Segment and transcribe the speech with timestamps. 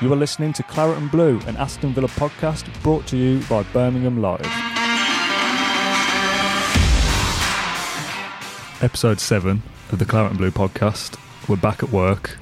[0.00, 3.64] You are listening to Claret and Blue, an Aston Villa podcast brought to you by
[3.64, 4.46] Birmingham Live.
[8.80, 9.60] Episode 7
[9.90, 11.18] of the Claret and Blue podcast.
[11.48, 12.38] We're back at work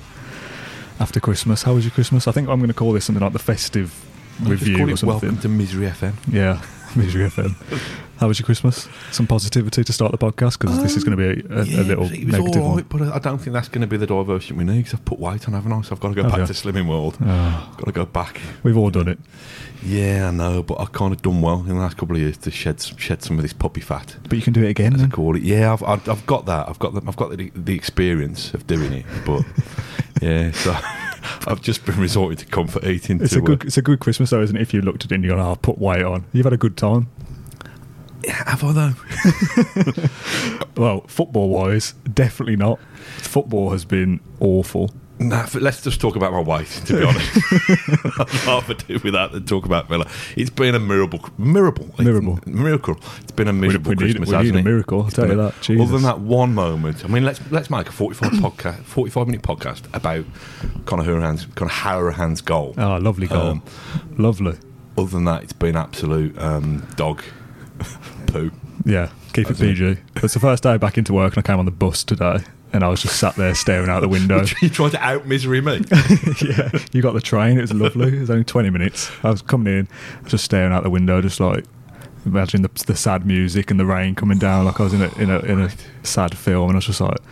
[1.01, 1.63] after Christmas.
[1.63, 2.29] How was your Christmas?
[2.29, 4.05] I think I'm going to call this something like the festive
[4.43, 5.09] review or something.
[5.09, 6.15] Welcome to Misery FM.
[6.29, 6.61] Yeah,
[7.05, 7.55] Misery FM.
[8.19, 8.89] How was your Christmas?
[9.13, 11.67] Some positivity to start the podcast because this is going to be a, a, um,
[11.67, 12.83] yeah, a little negative all one.
[12.85, 15.19] but I don't think that's going to be the diversion we need because I've put
[15.19, 15.83] weight on, haven't I?
[15.83, 16.47] So I've got to go Have back you?
[16.47, 17.19] to Slimming World.
[17.23, 17.69] Ah.
[17.71, 18.41] Oh, Got to go back.
[18.63, 19.19] we've all done it.
[19.85, 22.39] Yeah, I know, but I've kind of done well in the last couple of years
[22.39, 24.17] to shed shed some of this puppy fat.
[24.23, 24.95] But you can do it again.
[24.95, 25.43] As I call it.
[25.43, 26.69] Yeah, I've, I've, I've got that.
[26.71, 29.05] I've got the, I've got the, the experience of doing it.
[29.27, 29.45] But
[30.23, 30.75] yeah, so
[31.47, 33.21] I've just been resorted to comfort eating.
[33.23, 34.63] It's to, a good, it's a good Christmas though, isn't it?
[34.63, 36.25] If you looked at it and you're, oh, I'll put weight on.
[36.33, 37.09] You've had a good time.
[38.27, 38.93] Have I though?
[40.77, 42.79] Well, football wise, definitely not.
[43.19, 44.93] Football has been awful.
[45.19, 46.85] Nah, let's just talk about my wife.
[46.87, 47.39] To be honest,
[48.21, 50.07] I'd rather do with that than talk about Villa.
[50.37, 52.39] It's been a miracle, miracle, It's- Miracle.
[52.45, 52.97] miracle.
[53.23, 54.29] It's been a miserable we need- Christmas.
[54.31, 54.65] we need a it?
[54.65, 55.83] miracle, I'll tell you that, Jesus.
[55.83, 59.41] Other than that one moment, I mean, let's let's make a forty-five podcast, forty-five minute
[59.43, 60.27] podcast about
[60.85, 62.75] Conor Hourihane's Conor Hourihane's goal.
[62.77, 63.41] Oh, lovely goal.
[63.53, 63.63] Um,
[64.19, 64.59] lovely.
[64.99, 67.23] Other than that, it's been absolute um, dog
[68.27, 68.51] poo.
[68.85, 69.97] Yeah, keep it PG.
[70.17, 72.85] It's the first day back into work and I came on the bus today and
[72.85, 74.45] I was just sat there staring out the window.
[74.63, 75.83] you tried to out misery me?
[76.43, 77.59] yeah, you got the train.
[77.59, 78.17] It was lovely.
[78.17, 79.11] It was only 20 minutes.
[79.23, 79.89] I was coming in,
[80.27, 81.65] just staring out the window, just like
[82.25, 85.15] imagining the, the sad music and the rain coming down like I was in a,
[85.19, 85.71] in a, in a
[86.03, 86.69] sad film.
[86.69, 87.23] And I was just like,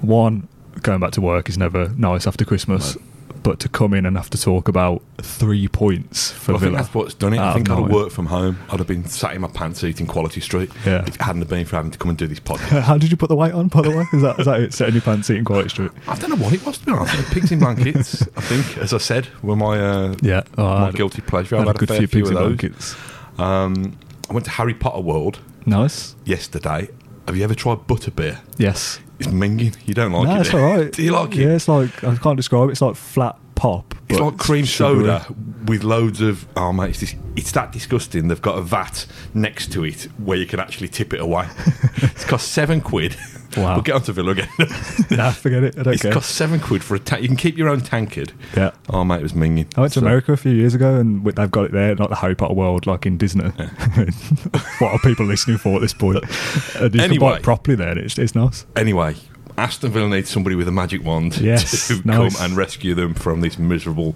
[0.00, 0.48] one,
[0.82, 2.96] going back to work is never nice after Christmas.
[3.42, 6.70] But to come in and have to talk about three points for Well, I think
[6.72, 6.82] Villa.
[6.82, 7.38] that's what's done it.
[7.38, 8.58] I think I'd have worked from home.
[8.70, 11.02] I'd have been sat in my pants eating Quality Street Yeah.
[11.06, 12.80] if it hadn't have been for having to come and do this podcast.
[12.82, 14.04] How did you put the white on, by the way?
[14.12, 14.74] Is that, is that it?
[14.74, 15.90] Setting your pants, eating Quality Street?
[16.08, 17.30] I don't know what it was to be honest.
[17.32, 20.42] Pigs in blankets, I think, as I said, were my uh, Yeah.
[20.58, 21.56] Oh, my had- guilty pleasure.
[21.56, 22.96] I I've had had a good fair few few pigs in blankets.
[23.38, 23.96] Um,
[24.28, 26.14] I went to Harry Potter World Nice.
[26.24, 26.88] yesterday.
[27.28, 28.40] Have you ever tried butter beer?
[28.56, 29.00] Yes.
[29.18, 29.76] It's minging.
[29.86, 30.40] You don't like no, it?
[30.40, 30.90] it's all right.
[30.90, 31.42] Do you like it?
[31.42, 32.72] Yeah, it's like I can't describe it.
[32.72, 33.94] It's like flat pop.
[34.08, 35.04] It's like cream sugary.
[35.04, 35.26] soda
[35.66, 36.48] with loads of.
[36.56, 38.28] Oh mate, it's, this, it's that disgusting.
[38.28, 41.46] They've got a vat next to it where you can actually tip it away.
[41.96, 43.14] it's cost seven quid.
[43.56, 43.74] Wow.
[43.74, 44.48] We'll get onto Villa again.
[45.10, 45.78] nah, forget it.
[45.78, 46.12] I don't it's care.
[46.12, 47.22] cost seven quid for a tank.
[47.22, 48.32] You can keep your own tankard.
[48.56, 48.72] Yeah.
[48.90, 49.66] Oh mate, it was minging.
[49.76, 52.10] I went to So- America a few years ago and they've got it there, not
[52.10, 53.44] the Harry Potter world like in Disney.
[54.78, 56.18] what are people listening for at this point?
[56.78, 57.36] And you can buy Anyway.
[57.38, 57.90] it properly there.
[57.90, 58.66] and It's, it's nice.
[58.76, 59.16] Anyway,
[59.56, 62.36] Aston Villa needs somebody with a magic wand Yes, to nice.
[62.36, 64.14] come and rescue them from this miserable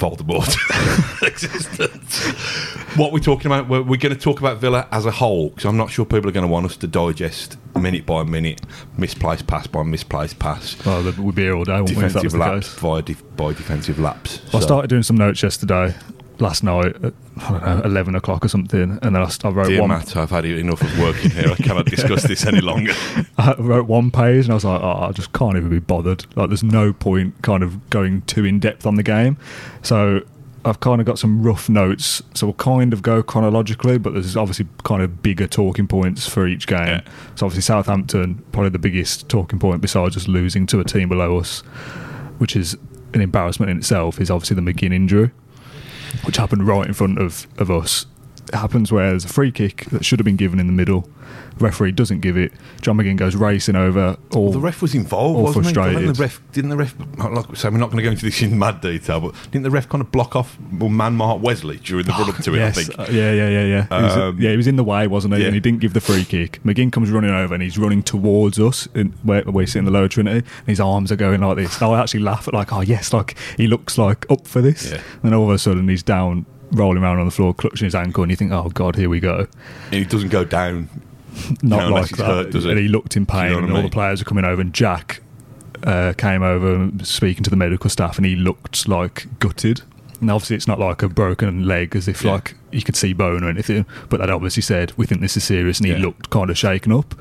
[0.00, 0.48] Voldemort
[1.26, 2.24] existence.
[2.96, 5.66] What we're talking about, we're, we're going to talk about Villa as a whole because
[5.66, 8.62] I'm not sure people are going to want us to digest minute by minute,
[8.96, 12.24] misplaced pass by misplaced pass, Well, we'd be here all day, wouldn't we, if that
[12.24, 14.40] was defensive laps via def- by defensive laps.
[14.48, 15.94] I So- started doing some notes yesterday,
[16.40, 19.68] last night at I don't know, 11 o'clock or something, and then I, I wrote
[19.68, 19.90] Dear one.
[19.90, 21.50] Matt, I've had enough of working here.
[21.50, 22.92] I cannot discuss this any longer.
[23.38, 26.26] I wrote one page and I was like, oh, I just can't even be bothered.
[26.36, 29.38] Like, there's no point kind of going too in depth on the game.
[29.82, 30.22] So
[30.64, 32.22] I've kind of got some rough notes.
[32.34, 36.46] So we'll kind of go chronologically, but there's obviously kind of bigger talking points for
[36.46, 36.86] each game.
[36.86, 37.00] Yeah.
[37.36, 41.38] So obviously Southampton, probably the biggest talking point besides just losing to a team below
[41.38, 41.60] us,
[42.38, 42.76] which is
[43.14, 45.30] an embarrassment in itself, is obviously the McGinn injury,
[46.24, 48.06] which happened right in front of, of us.
[48.52, 51.08] It happens where there's a free kick that should have been given in the middle.
[51.60, 52.52] Referee doesn't give it.
[52.80, 54.16] John McGinn goes racing over.
[54.34, 55.72] All The ref was involved, all wasn't he?
[55.74, 56.14] Frustrated.
[56.16, 56.94] the ref didn't the ref.
[57.18, 59.70] Like, so we're not going to go into this in mad detail, but didn't the
[59.70, 62.58] ref kind of block off well, man Mark Wesley during the run up to it?
[62.58, 62.98] yes, I think.
[62.98, 63.98] uh, yeah, yeah, yeah, yeah.
[63.98, 65.40] He was, Um, yeah, he was in the way, wasn't he?
[65.40, 65.46] yeah.
[65.46, 66.60] And he didn't give the free kick.
[66.64, 69.90] McGinn comes running over and he's running towards us in, where we sit in the
[69.92, 70.38] lower Trinity.
[70.38, 71.80] And his arms are going like this.
[71.80, 74.90] And I actually laugh at like, oh yes, like he looks like up for this.
[74.90, 75.02] Yeah.
[75.22, 78.22] And all of a sudden he's down, rolling around on the floor, clutching his ankle,
[78.22, 79.46] and you think, oh god, here we go.
[79.86, 80.88] And he doesn't go down.
[81.62, 82.26] Not No, unless like that.
[82.26, 82.54] hurt?
[82.54, 84.44] And he looked in Do you pain, know and I all the players are coming
[84.44, 85.22] over, and Jack
[85.84, 89.82] uh, came over speaking to the medical staff, and he looked like gutted.
[90.20, 92.32] And obviously, it's not like a broken leg, as if Yeah.
[92.32, 93.86] like you could see bone or anything.
[94.10, 95.98] But that obviously said we think this is serious, and he Yeah.
[96.00, 97.14] looked kind of shaken up.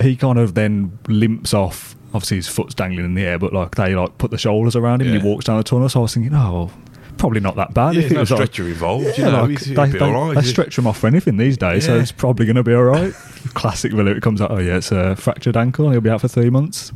[0.00, 3.74] He kind of then limps off obviously his foot's dangling in the air, but like
[3.74, 5.88] they like put the shoulders around him and he walks down the tunnel.
[5.88, 6.72] So I was thinking, oh, well,
[7.18, 7.94] probably not that bad.
[7.94, 9.04] Yeah, if there's it no was like- involved.
[9.18, 10.34] you yeah, know, like, they, they, right.
[10.34, 12.84] they stretch them off for anything these days, so it's probably going to be all
[12.84, 13.12] right.
[13.54, 14.10] Classic Villa.
[14.12, 15.86] It comes out, oh yeah, it's a fractured ankle.
[15.86, 16.92] and He'll be out for three months.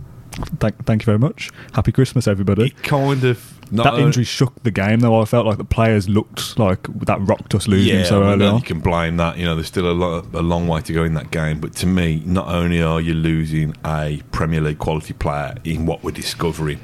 [0.60, 1.50] Thank, thank you very much.
[1.74, 2.66] Happy Christmas, everybody.
[2.66, 5.20] It kind of not that injury shook the game, though.
[5.20, 8.42] I felt like the players looked like that rocked us losing yeah, so I mean,
[8.42, 9.38] early you can blame that.
[9.38, 11.58] You know, there's still a, lot, a long way to go in that game.
[11.58, 16.04] But to me, not only are you losing a Premier League quality player in what
[16.04, 16.80] we're discovering,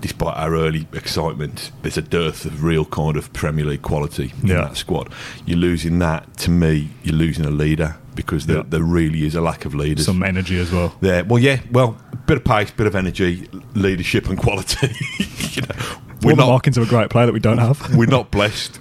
[0.00, 4.48] despite our early excitement, there's a dearth of real kind of Premier League quality in
[4.48, 4.62] Yeah.
[4.62, 5.12] that squad.
[5.44, 6.36] You're losing that.
[6.38, 8.62] To me, you're losing a leader because there, Yeah.
[8.68, 10.06] there really is a lack of leaders.
[10.06, 10.94] Some energy as well.
[11.00, 11.24] there.
[11.24, 11.96] Well, yeah, well,
[12.26, 14.88] bit of pace, bit of energy, leadership, and quality.
[15.18, 15.74] you know,
[16.22, 17.94] We're not markings of a great player that we don't have.
[17.96, 18.78] we're not blessed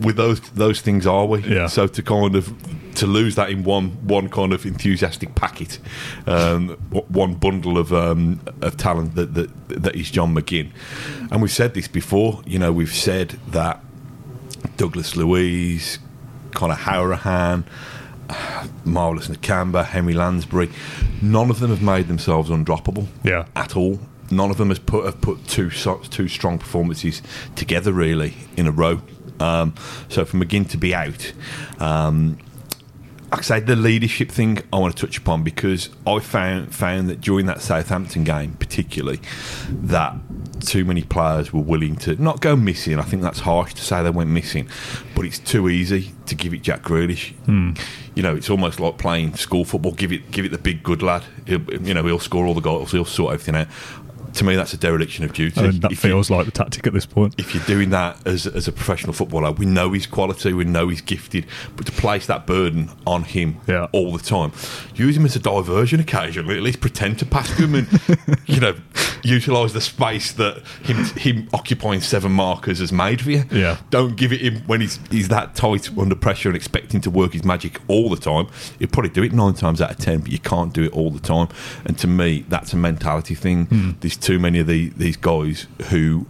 [0.00, 1.40] with those those things, are we?
[1.40, 1.66] Yeah.
[1.66, 2.52] So to kind of
[2.94, 5.78] to lose that in one one kind of enthusiastic packet,
[6.26, 6.70] um,
[7.08, 10.70] one bundle of um, of talent that, that that is John McGinn,
[11.30, 12.40] and we've said this before.
[12.46, 13.82] You know, we've said that
[14.76, 15.98] Douglas Luiz,
[16.52, 17.64] Conor Hourihane.
[18.84, 20.70] Marvelous Nakamba, Henry Lansbury,
[21.22, 23.46] none of them have made themselves undroppable Yeah.
[23.56, 24.00] at all.
[24.30, 27.20] None of them has put have put two two strong performances
[27.56, 29.02] together really in a row.
[29.40, 29.74] Um,
[30.08, 31.32] so for McGinn to be out,
[31.80, 32.36] um,
[33.30, 37.08] like I say, the leadership thing I want to touch upon because I found found
[37.10, 39.20] that during that Southampton game, particularly,
[39.68, 40.16] that
[40.60, 42.98] too many players were willing to not go missing.
[42.98, 44.68] I think that's harsh to say they went missing,
[45.14, 47.32] but it's too easy to give it Jack Grealish.
[47.46, 47.72] Hmm.
[48.16, 49.92] You know, it's almost like playing school football.
[49.92, 51.22] Give it, give it the big good lad.
[51.46, 52.90] He'll, you know, he'll score all the goals.
[52.90, 53.68] He'll sort everything out.
[54.34, 55.60] To me, that's a dereliction of duty.
[55.60, 57.34] I mean, that If you- feels like the tactic at this point.
[57.38, 60.88] if you're doing that as, as a professional footballer, we know his quality, we know
[60.88, 61.46] he's gifted,
[61.76, 63.88] but to place that burden on him Yeah.
[63.92, 64.52] all the time,
[64.94, 68.00] use him as a diversion occasionally, at least pretend to pass to him and,
[68.46, 68.74] you know,
[69.22, 73.44] utilise the space that him, him occupying seven markers has made for you.
[73.50, 73.78] Yeah.
[73.90, 77.32] Don't give it him when he's, he's that tight under pressure and expecting to work
[77.32, 78.46] his magic all the time.
[78.78, 81.10] He'll probably do it nine times out of ten, but you can't do it all
[81.10, 81.48] the time.
[81.84, 83.66] And to me, that's a mentality thing.
[83.66, 83.90] Hmm.
[84.00, 86.26] There's too many of the, these guys who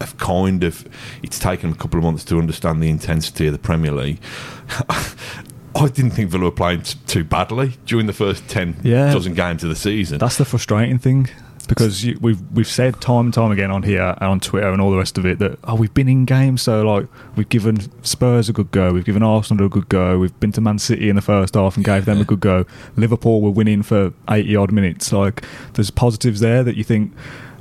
[0.00, 0.86] have kind of
[1.22, 4.18] it's taken a couple of months to understand the intensity of the Premier League.
[4.90, 9.12] I didn't think Villa were playing t- too badly during the first ten Yeah.
[9.12, 10.18] dozen games of the season.
[10.18, 11.28] That's the frustrating thing
[11.68, 14.80] because you, we've we've said time and time again on here and on Twitter and
[14.80, 17.80] all the rest of it that oh we've been in games so like we've given
[18.04, 21.08] Spurs a good go, we've given Arsenal a good go, we've been to Man City
[21.08, 22.64] in the first half and gave them a good go.
[22.96, 25.12] Liverpool were winning for eighty odd minutes.
[25.12, 27.12] Like there's positives there that you think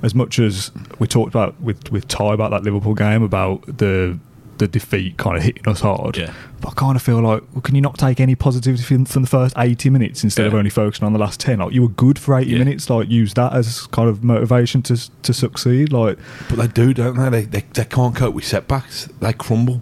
[0.04, 4.19] as much as we talked about with with Ty about that Liverpool game about the
[4.57, 6.18] the defeat kind of hitting us hard.
[6.18, 6.34] Yeah.
[6.62, 9.22] But I kind of feel like, well, can you not take any positivity from, from
[9.24, 11.60] the first 80 minutes instead of only focusing on the last 10?
[11.60, 12.57] Like, you were good for 80 Yeah.
[12.60, 12.90] minutes.
[12.90, 15.92] Like, use that as kind of motivation to to succeed.
[15.92, 16.18] Like,
[16.50, 17.30] but they do, don't they?
[17.30, 17.66] They, they?
[17.74, 19.10] they can't cope with setbacks.
[19.19, 19.81] They crumble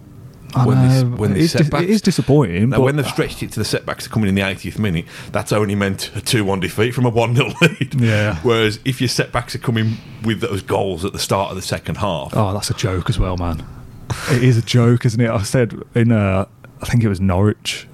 [0.56, 1.82] I when know, there's, when it, there's is dis- setbacks.
[1.84, 2.68] it is disappointing.
[2.70, 5.52] Now, but when they've stretched it to the setbacks coming in the 80th minute, that's
[5.52, 7.94] only meant a 2 1 defeat from a 1 0 lead.
[8.00, 8.36] Yeah.
[8.42, 11.96] Whereas if your setbacks are coming with those goals at the start of the second
[11.96, 13.64] half, Oh, that's a joke as well, man.
[14.30, 15.30] It is a joke, isn't it?
[15.30, 16.46] I said in, uh,
[16.80, 17.86] I think it was Norwich.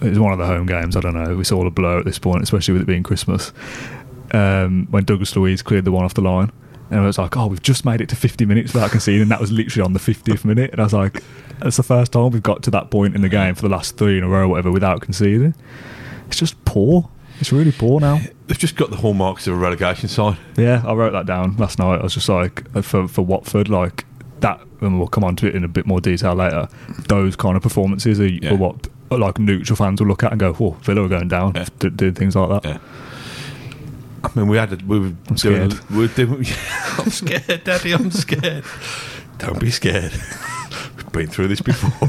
[0.00, 0.96] It was one of the home games.
[0.96, 1.38] I don't know.
[1.38, 3.52] It's all a blur at this point, especially with it being Christmas.
[4.32, 6.50] Um, when Douglas Luiz cleared the one off the line,
[6.90, 9.40] and I was like, "Oh, we've just made it to 50 minutes without conceding." That
[9.40, 11.22] was literally on the 50th minute, and I was like,
[11.60, 13.96] "That's the first time we've got to that point in the game for the last
[13.96, 15.54] three in a row, or whatever, without conceding."
[16.28, 17.08] It's just poor.
[17.40, 18.20] It's really poor now.
[18.46, 20.36] they've just got the hallmarks of a relegation side.
[20.56, 22.00] Yeah, I wrote that down last night.
[22.00, 24.04] I was just like, uh, for for Watford, like
[24.42, 26.68] that, and we'll come on to it in a bit more detail later.
[27.08, 28.52] Those kind of performances are, Yeah.
[28.52, 31.52] are what like neutral fans will look at and go, "Whoa, Villa are going down."
[31.54, 31.64] Yeah.
[32.12, 32.64] things like that.
[32.68, 32.78] Yeah.
[34.24, 35.70] I mean, we had a, we were I'm doing.
[35.70, 35.90] scared.
[35.90, 36.46] Were doing
[36.98, 37.92] I'm scared, Daddy.
[37.92, 38.64] I'm scared.
[39.38, 40.12] Don't be scared.
[40.96, 42.08] We've been through this before.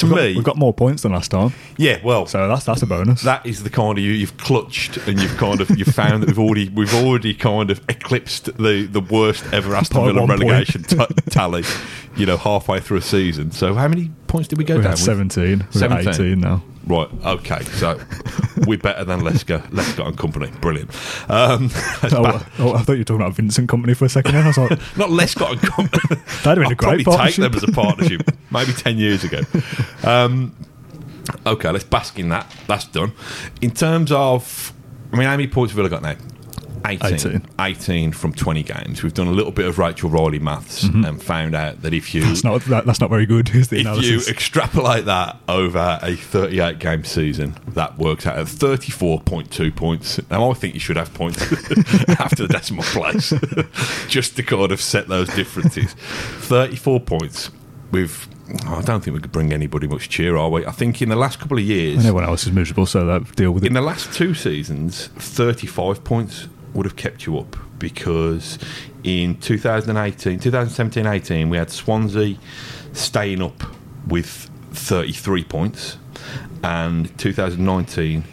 [0.00, 2.00] To we've got, me, we've got more points than last time, yeah.
[2.04, 3.22] Well, so that's that's a bonus.
[3.22, 6.26] that is the kind of you you've clutched and you've kind of you've found that
[6.28, 10.96] we've already we've already kind of eclipsed the the worst ever Aston Villa relegation t-
[11.30, 11.64] tally.
[12.16, 13.50] You know, halfway through a season.
[13.50, 14.96] So how many points did we go we down?
[14.96, 15.58] 17.
[15.58, 16.08] We're 17.
[16.08, 16.62] 18 now.
[16.86, 17.08] Right.
[17.24, 17.62] Okay.
[17.64, 17.98] So
[18.66, 20.50] we're better than Lescott, Lescott and Company.
[20.60, 20.90] Brilliant.
[21.30, 21.70] Um,
[22.12, 24.32] Oh, oh, I thought you were talking about Vincent Kompany for a second.
[24.34, 26.20] Then I was like, not Lescott and Company.
[26.42, 28.22] That'd have been a I'd great probably take them as a partnership.
[28.50, 29.40] maybe ten years ago.
[30.02, 30.54] Um,
[31.46, 32.52] okay, let's bask in that.
[32.66, 33.12] That's done.
[33.62, 34.72] In terms of,
[35.12, 36.16] I mean, how many points have Villa got now?
[36.86, 37.46] 18, 18.
[37.58, 39.02] 18 from 20 games.
[39.02, 41.04] We've done a little bit of Rachel Riley maths mm-hmm.
[41.04, 43.54] and found out that if you That's not that, that's not very good.
[43.54, 48.46] Is the if you extrapolate that over a 38 game season, that works out at
[48.46, 50.20] 34.2 points.
[50.30, 51.40] Now, I think you should have points
[52.20, 53.32] after the decimal place
[54.08, 55.94] just to kind of set those differences.
[55.94, 57.50] 34 points
[57.90, 58.28] with.
[58.66, 60.66] I don't think we could bring anybody much cheer, are we?
[60.66, 63.52] I think in the last couple of years, everyone else is miserable, so that deal
[63.52, 63.68] with it.
[63.68, 68.58] in the last two seasons, 35 points would have kept you up because
[69.02, 72.36] in 2018, 2017 18, we had Swansea
[72.92, 73.62] staying up
[74.06, 75.98] with 33 points,
[76.62, 78.24] and 2019.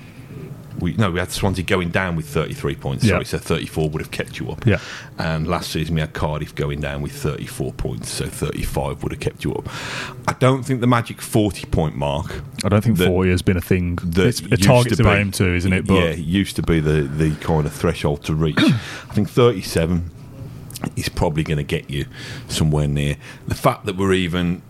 [0.81, 3.03] We, no, we had Swansea going down with 33 points.
[3.03, 3.11] Yeah.
[3.11, 4.65] Sorry, so 34 would have kept you up.
[4.65, 4.79] Yeah.
[5.17, 9.21] And last season we had Cardiff going down with 34 points, so 35 would have
[9.21, 9.69] kept you up.
[10.27, 13.57] I don't think the magic 40 point mark I don't think that- 40 has been
[13.57, 13.97] a thing.
[14.03, 15.85] that It's a target to be- aim to, isn't it?
[15.85, 18.57] But yeah, it used to be the the kind of threshold to reach.
[18.59, 20.09] I think 37
[20.95, 22.05] is probably going to get you
[22.47, 23.17] somewhere near.
[23.47, 24.61] The fact that we're even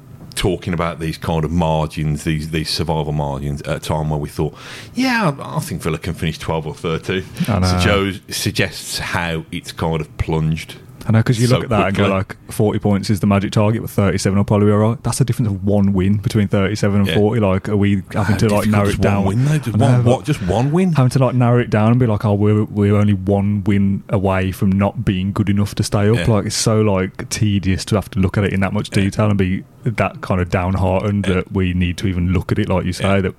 [0.42, 4.28] talking about these kind of margins, these these survival margins, at a time where we
[4.28, 4.56] thought,
[4.96, 7.24] yeah, I think Villa can finish 12 or 13,
[7.64, 10.78] so Joe suggests how it's kind of plunged.
[11.08, 13.28] I know because you so look at that and go like 40 points is the
[13.28, 15.02] magic target, but 37 will probably be alright.
[15.04, 17.16] That's a difference of one win between 37 and Yeah.
[17.16, 17.42] 40.
[17.42, 19.26] Like, are we having How to like narrow it down?
[19.26, 19.58] Win, though?
[19.58, 20.26] Just know, one, what?
[20.26, 20.94] Just one win?
[20.94, 24.04] Having to like narrow it down and be like, oh, we're we're only one win
[24.10, 26.16] away from not being good enough to stay up.
[26.28, 26.34] Yeah.
[26.34, 29.30] Like, it's so like tedious to have to look at it in that much detail
[29.30, 31.34] and be that kind of downhearted Yeah.
[31.36, 33.22] that we need to even look at it, like you say, Yeah.
[33.22, 33.36] that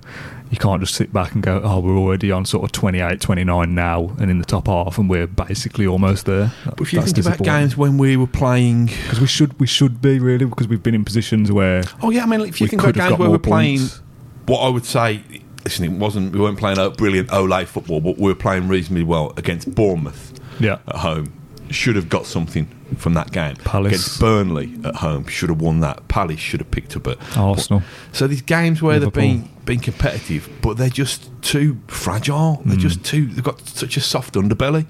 [0.53, 3.73] you can't just sit back and go, oh, we're already on sort of 28, 29
[3.73, 6.51] now and in the top half, and we're basically almost there.
[6.63, 9.99] But if you think about games when we were playing because we should we should
[9.99, 12.69] be really because we've been in positions where Oh yeah, I mean, if you We
[12.69, 14.01] think could about games where we're playing, points.
[14.45, 15.23] what I would say,
[15.63, 19.03] listen, it wasn't we weren't playing a brilliant Olay football, but we were playing reasonably
[19.03, 21.33] well against Bournemouth yeah at home.
[21.71, 22.67] Should have got something
[22.97, 23.55] from that game.
[23.55, 23.87] Palace.
[23.93, 26.07] against Burnley at home, should have won that.
[26.09, 27.17] Palace should have picked up it.
[27.35, 27.81] Arsenal.
[28.11, 29.23] So these games where Liverpool.
[29.23, 32.61] they've been been competitive, but they're just too fragile.
[32.65, 32.81] They're Hmm.
[32.81, 33.27] just too.
[33.27, 34.85] They've got such a soft underbelly.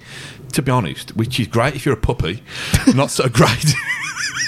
[0.53, 2.43] To be honest, which is great if you're a puppy,
[2.93, 3.73] not so great.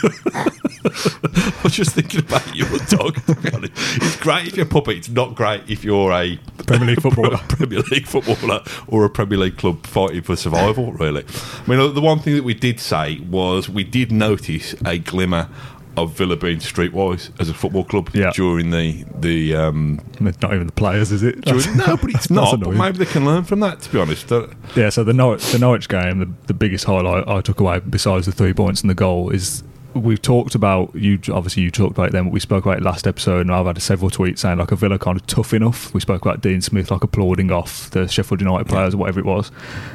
[0.06, 3.16] I was just thinking about your dog.
[3.26, 4.98] To be honest, it's great if you're a puppy.
[4.98, 7.38] It's not great if you're a Premier League footballer.
[7.48, 10.94] Premier League footballer, or a Premier League club fighting for survival.
[10.94, 11.24] Really,
[11.66, 15.50] I mean, the one thing that we did say was we did notice a glimmer
[15.98, 18.32] of Villa being streetwise as a football club Yeah.
[18.34, 19.56] during the the.
[19.56, 21.42] Um, not even the players, is it?
[21.42, 22.60] during, no, but it's not.
[22.60, 23.82] But maybe they can learn from that.
[23.82, 27.28] To be honest, Uh, Yeah, so the Norwich, the Norwich game, the, the biggest highlight
[27.28, 29.64] I took away, besides the three points and the goal, is
[29.96, 31.20] we've talked about you.
[31.32, 33.66] Obviously, you talked about it then, but we spoke about it last episode, and I've
[33.66, 35.94] had several tweets saying like a Villa kind of tough enough.
[35.94, 39.26] We spoke about Dean Smith like applauding off the Sheffield United players or whatever it
[39.26, 39.52] was,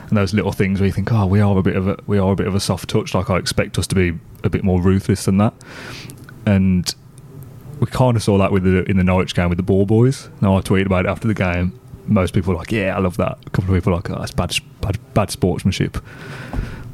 [0.09, 2.19] and those little things where you think, oh, we are a bit of a we
[2.19, 3.15] are a bit of a soft touch.
[3.15, 5.55] Like I expect us to be a bit more ruthless than that,
[6.47, 6.93] and
[7.79, 10.31] we kind of saw that with the in the Norwich game with the ball boys.
[10.41, 11.79] Now I tweeted about it after the game.
[12.07, 14.19] Most people were like, "Yeah, I love that." A couple of people were like, "Oh,
[14.19, 15.99] that's bad, bad, bad sportsmanship."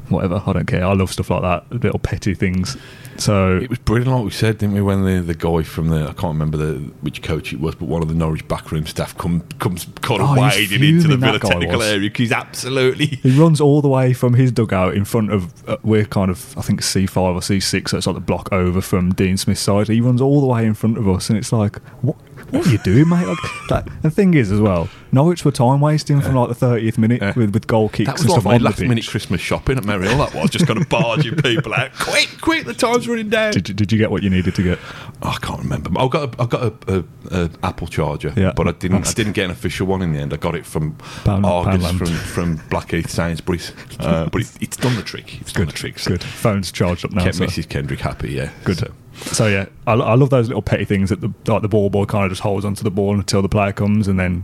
[0.09, 0.85] Whatever, I don't care.
[0.85, 2.77] I love stuff like that, little petty things.
[3.17, 4.81] So it was brilliant, like we said, didn't we?
[4.81, 7.87] When the, the guy from the I can't remember the which coach it was, but
[7.87, 11.39] one of the Norwich backroom staff come, comes kind of Oh, wading into the Villa
[11.39, 15.31] technical area because he's absolutely he runs all the way from his dugout in front
[15.31, 18.15] of uh, we're kind of I think C five or C six, so it's like
[18.15, 19.87] the block over from Dean Smith's side.
[19.87, 22.15] He runs all the way in front of us, and it's like, what?
[22.51, 23.27] What are you doing, mate?
[23.69, 27.21] Like, the thing is, as well, Norwich were time wasting from like the thirtieth minute
[27.21, 27.33] Yeah.
[27.35, 29.77] with, with goal kicks That was and like stuff my on last minute Christmas shopping
[29.77, 30.17] at Merry Hill.
[30.17, 31.91] That was just kind of barging people out.
[31.99, 32.65] Quick, quick!
[32.65, 33.51] The time's running down.
[33.53, 34.79] Did, you- did you get what you needed to get?
[35.21, 35.89] Oh, I can't remember.
[35.99, 37.03] I got a, I got a, a,
[37.43, 38.53] a Apple charger, Yeah.
[38.55, 39.07] but I didn't.
[39.07, 40.33] I didn't get an official one in the end.
[40.33, 41.97] I got it from Pound- Argos Poundland.
[41.97, 43.71] from from Blackheath Sainsbury's.
[43.99, 45.41] Uh, but it, it's done the trick.
[45.41, 45.97] It's done the trick.
[45.97, 46.23] So Good.
[46.23, 47.23] Phone's charged up now.
[47.23, 47.67] Kept so- Mrs.
[47.67, 48.31] Kendrick happy.
[48.31, 48.77] Yeah, Good.
[48.77, 51.89] So, So yeah, I, I love those little petty things that the like the ball
[51.89, 54.43] boy kind of just holds onto the ball until the player comes and then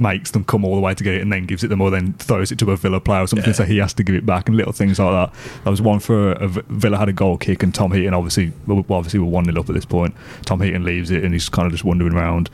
[0.00, 1.90] makes them come all the way to get it and then gives it them or
[1.92, 3.54] then throws it to a Villa player or something Yeah.
[3.54, 5.38] so he has to give it back and little things like that.
[5.62, 8.52] That was one for a, V- Villa had a goal kick and Tom Heaton obviously
[8.66, 10.14] well obviously we're one 0 up at this point.
[10.44, 12.50] Tom Heaton leaves it and he's kind of just wandering around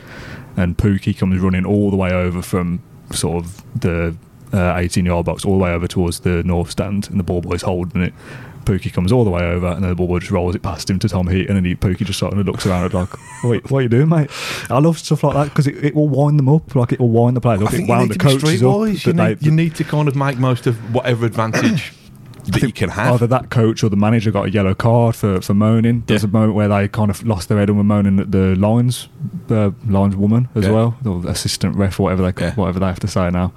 [0.59, 4.14] and Pukki comes running all the way over from sort of the
[4.52, 7.41] uh, 18 yard box all the way over towards the north stand and the ball
[7.41, 8.12] boy's holding it.
[8.64, 10.99] Pukki comes all the way over and then the ball just rolls it past him
[11.00, 13.09] to Tom Heaton and then he, Pukki just sort of looks around and like,
[13.45, 14.31] wait, what are you doing, mate?
[14.71, 17.11] I love stuff like that because it, it will wind them up, like it will
[17.11, 17.71] wind the players I up.
[17.71, 19.07] think It you wound need the coaches up.
[19.07, 21.92] You need, they- you need to kind of make most of whatever advantage
[22.45, 23.14] that you can have.
[23.14, 26.02] Either that coach or the manager got a yellow card for, for moaning.
[26.07, 26.31] There's Yeah.
[26.31, 29.09] a moment where they kind of lost their head and were moaning at the lines,
[29.49, 30.71] uh, lines woman as Yeah.
[30.73, 32.54] well, the assistant ref or whatever they Yeah.
[32.54, 33.52] whatever they have to say now.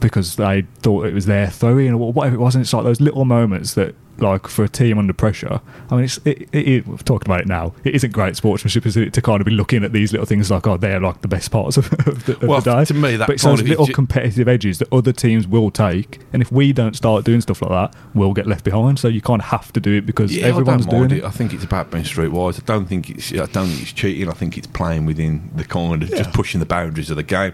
[0.00, 2.56] because they thought it was their throwing or whatever it was.
[2.56, 5.60] And it's like those little moments that, like, for a team under pressure,
[5.90, 7.74] I mean, it's, it, it, it, we've talked about it now.
[7.84, 10.50] It isn't great sportsmanship, is it, to kind of be looking at these little things
[10.50, 12.84] like, oh, they're like the best parts of, of, the, of Well, the day.
[12.86, 16.20] to me, that but it's those little it- competitive edges that other teams will take.
[16.32, 18.98] And if we don't start doing stuff like that, we'll get left behind.
[18.98, 21.20] So you kind of have to do it because Yeah, everyone's I don't mind doing
[21.20, 21.24] it.
[21.24, 21.26] it.
[21.26, 22.60] I think it's about being streetwise.
[22.60, 23.32] I don't think it's.
[23.32, 24.28] I don't think it's cheating.
[24.28, 26.18] I think it's playing within the kind of Yeah.
[26.18, 27.52] just pushing the boundaries of the game.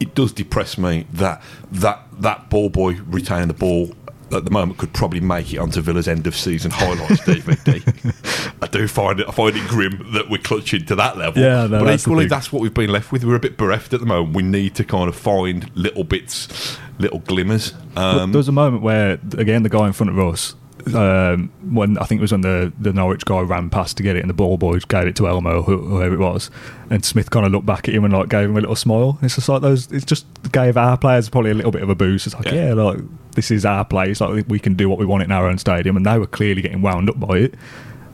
[0.00, 1.42] It does depress me that
[1.72, 3.92] that that ball boy retaining the ball
[4.32, 8.54] at the moment could probably make it onto Villa's end of season highlights DVD.
[8.62, 9.28] I do find it.
[9.28, 11.42] I find it grim that we're clutching to that level.
[11.42, 13.24] Yeah, no, but that's equally, that's what we've been left with.
[13.24, 14.36] We're a bit bereft at the moment.
[14.36, 17.74] We need to kind of find little bits, little glimmers.
[17.96, 20.54] Um, there was a moment where, again, the guy in front of us,
[20.94, 24.16] um, when I think it was when the, the Norwich guy ran past to get
[24.16, 26.50] it, and the ball boy gave it to Elmo, who- whoever it was,
[26.90, 29.18] and Smith kind of looked back at him and like gave him a little smile.
[29.22, 29.90] It's just like those.
[29.92, 32.26] It's just gave our players probably a little bit of a boost.
[32.26, 32.68] It's like, Yeah.
[32.68, 32.98] yeah, like
[33.34, 34.20] this is our place.
[34.20, 36.62] Like we can do what we want in our own stadium, and they were clearly
[36.62, 37.54] getting wound up by it.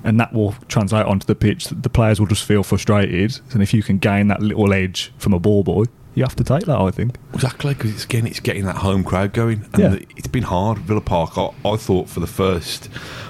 [0.04, 1.64] And that will translate onto the pitch.
[1.66, 5.34] The players will just feel frustrated, and if you can gain that little edge from
[5.34, 5.84] a ball boy,
[6.14, 6.78] you have to take that.
[6.78, 7.16] I think.
[7.34, 9.88] Exactly, because it's again, it's getting that home crowd going, and Yeah.
[9.90, 10.78] the, it's been hard.
[10.78, 12.86] Villa Park, I, I thought for the first,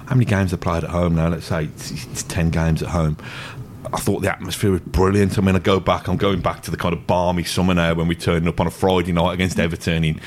[0.07, 1.29] how many games they played at home now?
[1.29, 3.17] Let's say it's, it's ten games at home.
[3.93, 5.39] I thought the atmosphere was brilliant.
[5.39, 6.09] I mean, I go back.
[6.09, 8.67] I'm going back to the kind of balmy summer now when we turned up on
[8.67, 10.21] a Friday night against Everton in,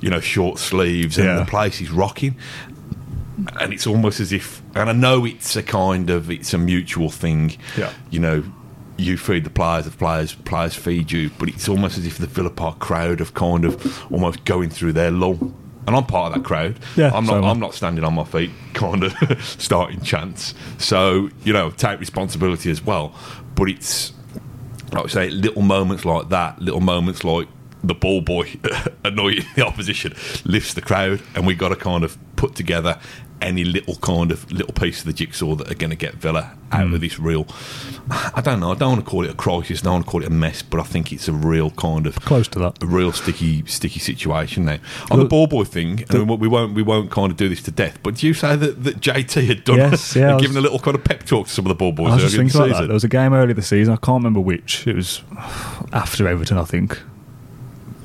[0.00, 1.38] you know, short sleeves, and Yeah.
[1.38, 2.36] the place is rocking.
[3.60, 7.08] And it's almost as if, and I know it's a kind of, it's a mutual
[7.08, 7.56] thing.
[7.76, 7.92] Yeah.
[8.10, 8.44] You know,
[8.98, 11.30] you feed the players, the players players feed you.
[11.38, 14.92] But it's almost as if the Villa Park crowd have kind of almost going through
[14.92, 15.38] their lull.
[15.86, 16.78] And I'm part of that crowd.
[16.96, 17.42] Yeah, I'm not.
[17.42, 17.48] I.
[17.48, 19.14] I'm not standing on my feet, kind of
[19.58, 20.52] starting chants.
[20.76, 23.14] So you know, take responsibility as well.
[23.54, 24.12] But it's
[24.92, 27.48] like I say, little moments like that, little moments like
[27.84, 28.52] the ball boy
[29.04, 30.12] annoying the opposition
[30.44, 32.98] lifts the crowd, and we got to kind of put together
[33.40, 36.54] any little kind of little piece of the jigsaw that are going to get Villa
[36.72, 36.94] out Hmm.
[36.94, 37.46] of this real.
[38.10, 38.72] I don't know.
[38.72, 39.80] I don't want to call it a crisis.
[39.80, 42.06] I don't want to call it a mess, but I think it's a real kind
[42.06, 42.82] of Close to that.
[42.82, 44.78] a real sticky, sticky situation now.
[45.10, 47.48] On the Look, ball boy thing, I mean, we won't, we won't kind of do
[47.48, 47.98] this to death.
[48.02, 50.94] But do you say that, that JT had done, Yes, yeah, given a little kind
[50.96, 52.80] of pep talk to some of the ball boys I was just thinking the about
[52.80, 52.86] that.
[52.88, 53.92] There was a game earlier this season.
[53.94, 54.86] I can't remember which.
[54.86, 55.22] It was
[55.92, 56.98] after Everton, I think.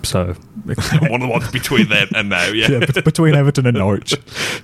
[0.05, 0.25] So
[0.63, 2.69] One of the ones between then and now, yeah.
[2.69, 4.11] yeah, bet- between Everton and Norwich,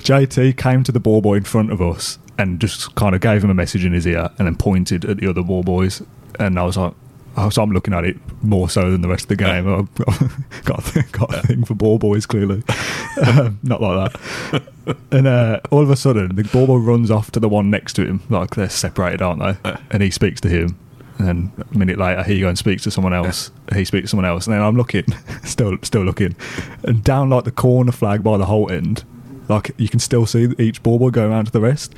[0.03, 3.43] JT came to the ball boy in front of us and just kind of gave
[3.43, 6.01] him a message in his ear and then pointed at the other ball boys.
[6.39, 6.93] And I was like,
[7.35, 9.67] oh, so I'm looking at it more so than the rest of the game.
[9.67, 9.93] I've
[10.63, 12.63] got, a thing, got a thing for ball boys, clearly.
[13.25, 14.97] um, not like that.
[15.11, 17.93] And uh, all of a sudden, the ball boy runs off to the one next
[17.93, 18.21] to him.
[18.29, 19.75] Like they're separated, aren't they?
[19.91, 20.77] And he speaks to him.
[21.19, 23.51] And then a minute later, he goes and speaks to someone else.
[23.73, 25.03] He speaks to someone else, and then I'm looking,
[25.43, 26.35] still, still looking,
[26.83, 29.03] and down like the corner flag by the whole end,
[29.49, 31.93] like you can still see each ball boy going around to the rest.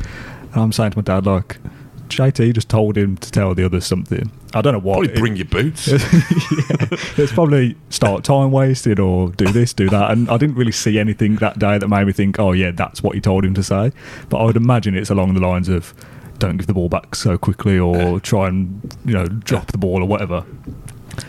[0.53, 1.59] And I'm saying to my dad, like,
[2.09, 4.31] JT just told him to tell the others something.
[4.53, 4.95] I don't know what.
[4.95, 5.87] Probably It- bring your boots.
[5.87, 5.97] yeah,
[7.17, 10.11] it's probably start time wasted or do this, do that.
[10.11, 13.01] And I didn't really see anything that day that made me think, oh yeah, that's
[13.01, 13.91] what he told him to say.
[14.29, 15.93] But I would imagine it's along the lines of,
[16.41, 20.01] don't give the ball back so quickly, or try and you know drop the ball
[20.03, 20.43] or whatever.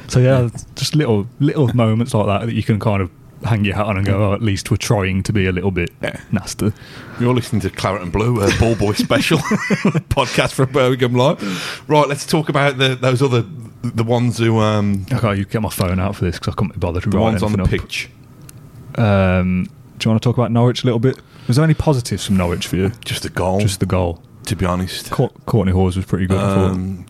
[0.09, 3.11] So yeah, just little little moments like that that you can kind of
[3.45, 5.73] hang your hat on and go, oh, at least we're trying to be a little
[5.73, 6.21] bit Yeah.
[6.31, 6.73] nasty.
[7.19, 9.39] You're listening to Claret and Blue, a ball boy special
[10.11, 11.83] podcast from Birmingham Live.
[11.89, 13.45] Right, let's talk about the, those other,
[13.83, 16.75] the ones who, um, Okay, you get my phone out for this because I couldn't
[16.75, 17.69] be bothered to the write ones on the up.
[17.69, 18.09] pitch.
[18.95, 19.65] Um,
[19.99, 21.19] do you want to talk about Norwich a little bit?
[21.49, 22.91] Was there any positives from Norwich for you?
[23.05, 24.23] Just a goal, Just the goal.
[24.47, 25.11] To be honest.
[25.11, 26.39] Cour- Kortney Hause was pretty good.
[26.39, 27.07] Um,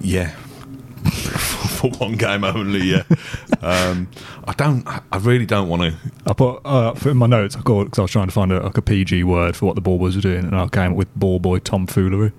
[0.00, 0.30] yeah.
[1.10, 3.04] For one game only, yeah.
[3.62, 4.08] um,
[4.44, 4.86] I don't.
[4.86, 5.94] I really don't want to.
[6.26, 7.56] I put uh, in my notes.
[7.56, 9.76] I called because I was trying to find a, like a PG word for what
[9.76, 12.32] the ball boys were doing, and I came up with ball boy tomfoolery.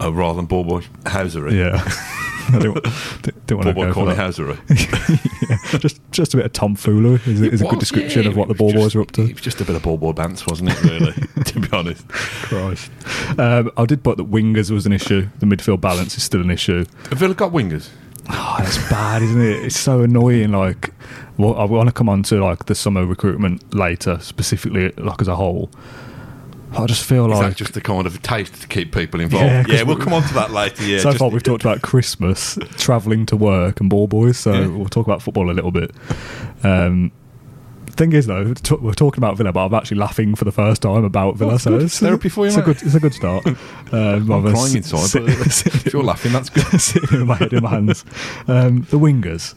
[0.00, 1.52] Uh, rather than ball boy housery.
[1.52, 1.82] Yeah,
[2.48, 5.78] I didn't, didn't want Ball to boy go for Corny housery.
[5.80, 8.54] just just a bit of tomfoolery is, is a good description yeah, of what the
[8.54, 9.22] it ball was boys just- were up to.
[9.22, 10.82] It was just a bit of ball boy bants, wasn't it?
[10.82, 11.12] Really,
[11.44, 12.08] to be honest.
[12.08, 12.90] Christ.
[13.38, 15.28] Um, I did put that wingers was an issue.
[15.40, 16.84] The midfield balance is still an issue.
[17.10, 17.90] Have Villa got wingers?
[18.30, 19.64] Oh, that's bad, isn't it?
[19.64, 20.52] It's so annoying.
[20.52, 20.92] Like,
[21.38, 25.28] well, I want to come on to like the summer recruitment later, specifically like as
[25.28, 25.70] a whole.
[26.78, 29.46] I just feel Is like that just a kind of taste to keep people involved?
[29.46, 30.84] Yeah, Yeah, 'cause we'll we- come on to that later.
[30.84, 34.38] Yeah, so just- far we've talked about Christmas, travelling to work, and ball boys.
[34.38, 34.66] So Yeah.
[34.68, 35.90] we'll talk about football a little bit.
[36.62, 37.12] Um,
[37.90, 40.82] thing is, though, t- we're talking about Villa, but I'm actually laughing for the first
[40.82, 41.52] time about Villa.
[41.52, 41.82] that's so good.
[41.82, 42.64] it's, Therapy for you, it's a mate.
[42.66, 43.44] good, it's a good start.
[43.90, 46.62] Um, I'm rather crying s- inside, sit- but if you're laughing, that's good.
[46.80, 48.04] sitting with my head in my hands.
[48.46, 49.54] Um, the wingers.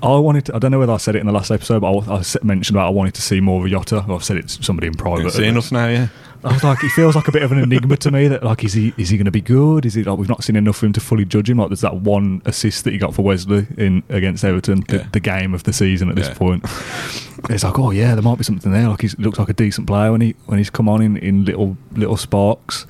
[0.00, 1.90] I wanted to, I don't know whether I said it in the last episode, but
[2.08, 4.04] I, I s- mentioned about I wanted to see more of Jota.
[4.08, 5.32] I've said it to somebody in private.
[5.32, 6.06] Seeing us now, yeah.
[6.44, 8.28] I was like, he feels like a bit of an enigma to me.
[8.28, 9.84] That like, is he is he going to be good?
[9.84, 11.58] Is he like we've not seen enough of him to fully judge him?
[11.58, 15.06] Like, there's that one assist that he got for Wesley in against Everton, the, Yeah.
[15.12, 16.34] the game of the season at this Yeah.
[16.34, 16.64] point.
[17.50, 18.88] It's like, oh yeah, there might be something there.
[18.88, 21.44] Like he looks like a decent player when he when he's come on in, in
[21.44, 22.84] little little sparks.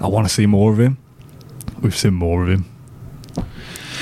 [0.00, 0.98] I want to see more of him.
[1.80, 2.64] We've seen more of him.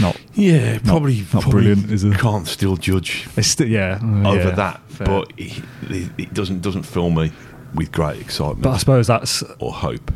[0.00, 2.18] Not Yeah, probably not probably brilliant, is it?
[2.18, 5.06] Can't still judge it's still yeah over yeah, that, fair.
[5.06, 7.30] but it, it, it doesn't doesn't fill me
[7.74, 10.12] with great excitement but I suppose that's or hope.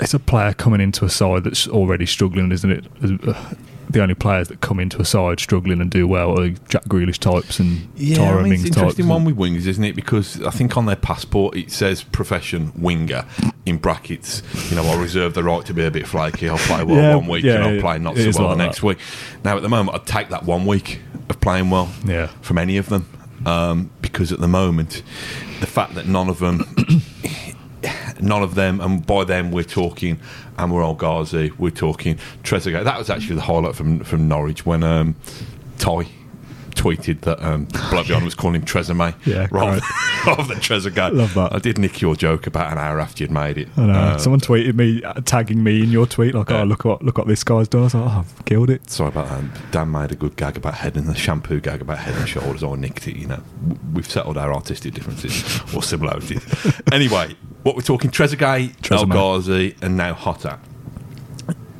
[0.00, 2.84] it's a player coming into a side that's already struggling, isn't it?
[3.26, 3.34] Uh,
[3.90, 7.18] The only players that come into a side struggling and do well are Jack Grealish
[7.18, 8.76] types and Yeah, I mean, Mings an types.
[8.78, 9.94] interesting one with wingers, isn't it?
[9.94, 13.26] Because I think on their passport it says profession winger
[13.66, 14.42] in brackets.
[14.70, 16.48] You know, I reserve the right to be a bit flaky.
[16.48, 18.64] I'll play well Yeah, one week yeah, and I'll play not so well like the
[18.64, 18.86] next that.
[18.86, 18.98] week.
[19.44, 22.28] Now, at the moment, I'd take that one week of playing well Yeah.
[22.40, 23.06] from any of them
[23.44, 25.02] um, because at the moment,
[25.60, 26.64] the fact that none of them.
[28.20, 30.20] None of them, and by them we're talking
[30.56, 32.84] Anwar El Ghazi, we're talking Trezeguet.
[32.84, 35.16] That was actually the highlight from from Norwich when um,
[35.78, 36.06] Ty
[36.82, 39.80] tweeted that um, bloke behind was calling him Trezame Yeah, rather,
[40.26, 41.14] rather than Trezeguet.
[41.14, 41.52] Love that.
[41.54, 43.68] I did nick your joke about an hour after you'd made it.
[43.76, 43.92] I know.
[43.92, 46.62] Uh, Someone tweeted me, uh, tagging me in your tweet, like, Yeah.
[46.62, 48.90] "Oh, look what look what this guy's done." I was like, "Oh, I've killed it."
[48.90, 49.70] Sorry about that.
[49.70, 52.62] Dan made a good gag about head and the shampoo gag about head and shoulders.
[52.64, 53.16] I nicked it.
[53.16, 53.42] You know,
[53.92, 56.42] we've settled our artistic differences or similarities.
[56.92, 59.12] anyway, what we're talking Trezeguet, El Trezeguet.
[59.12, 60.58] Ghazi, and now Jota.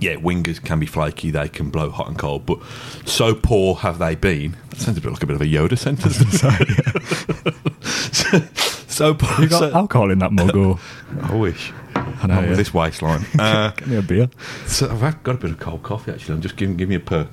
[0.02, 1.30] Yeah, wingers can be flaky.
[1.30, 2.58] They can blow hot and cold, but
[3.04, 4.56] so poor have they been.
[4.70, 6.16] That sounds a bit like a bit of a Yoda sentence.
[8.88, 9.40] so poor.
[9.40, 10.80] You got so- alcohol in that mug, or
[11.22, 11.72] I wish.
[11.94, 12.56] I know, Not with yeah.
[12.56, 13.24] this waistline.
[13.38, 14.28] Uh, get me a beer.
[14.66, 16.34] so I've got a bit of cold coffee actually.
[16.34, 17.28] I'm just giving give me a perk.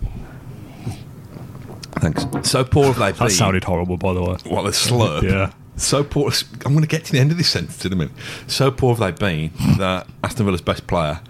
[1.94, 2.26] Thanks.
[2.50, 3.28] So poor have they been?
[3.28, 4.38] That sounded horrible, by the way.
[4.46, 5.24] What a slurp.
[5.24, 5.52] Yeah.
[5.76, 6.32] So poor.
[6.66, 8.14] I'm going to get to the end of this sentence in a minute.
[8.48, 11.22] So poor have they been that Aston Villa's best player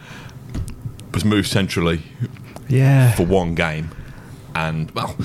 [1.14, 2.02] was moved centrally
[2.68, 3.12] Yeah.
[3.14, 3.90] for one game,
[4.56, 5.16] and well,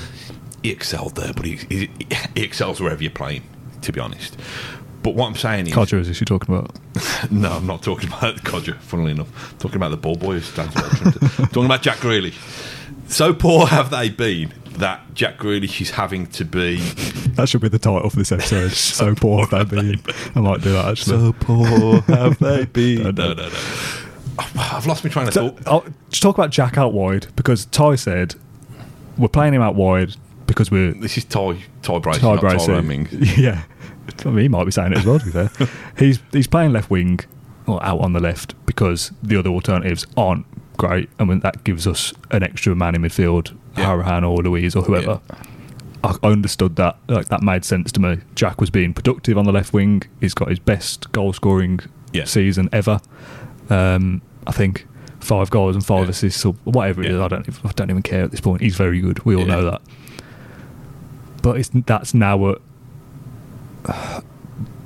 [0.63, 1.91] he excelled there, but he, he,
[2.35, 3.43] he excels wherever you're playing.
[3.83, 4.39] To be honest.
[5.03, 6.75] But what I'm saying is, Codger is this you're talking about?
[7.31, 9.53] no, I'm not talking about Codger, funnily enough.
[9.53, 11.09] I'm talking about the ball boy who stands watching.
[11.23, 12.33] I'm talking about Jack Grealish.
[13.11, 16.77] So poor have they been that Jack Grealish is having to be
[17.35, 18.73] That should be the title for this episode.
[18.73, 20.01] so poor have they been.
[20.35, 21.19] I might do that actually.
[21.19, 23.03] So poor have they been.
[23.03, 23.35] No, no.
[23.35, 23.59] no, no.
[24.57, 25.57] I've lost my train of So.
[25.67, 28.35] I'll just talk about Jack out wide because Ty said
[29.19, 30.17] we're playing him out wide
[30.47, 33.37] because we're This is Ty Ty Bracey, Ty Bracey.
[33.39, 33.63] Yeah,
[34.25, 35.19] I mean, he might be saying it as well.
[35.19, 35.51] To be fair,
[35.99, 37.21] he's he's playing left wing
[37.67, 40.45] or out on the left because the other alternatives aren't
[40.77, 43.87] great, and when that gives us an extra man in midfield, Yeah.
[43.87, 45.21] Hourihane or Luiz or whoever.
[46.03, 46.99] I I understood that.
[47.09, 48.19] Like that made sense to me.
[48.35, 50.03] Jack was being productive on the left wing.
[50.21, 51.81] He's got his best goal scoring
[52.13, 52.25] Yeah.
[52.25, 53.01] season ever.
[53.71, 54.87] Um, I think
[55.21, 56.11] five goals and five Yeah.
[56.11, 57.17] assists or whatever it is.
[57.17, 57.25] Yeah.
[57.25, 57.49] I don't.
[57.65, 58.61] I don't even care at this point.
[58.63, 59.25] He's very good.
[59.25, 59.55] We all Yeah.
[59.55, 59.83] know that.
[61.43, 62.57] But it's that's now a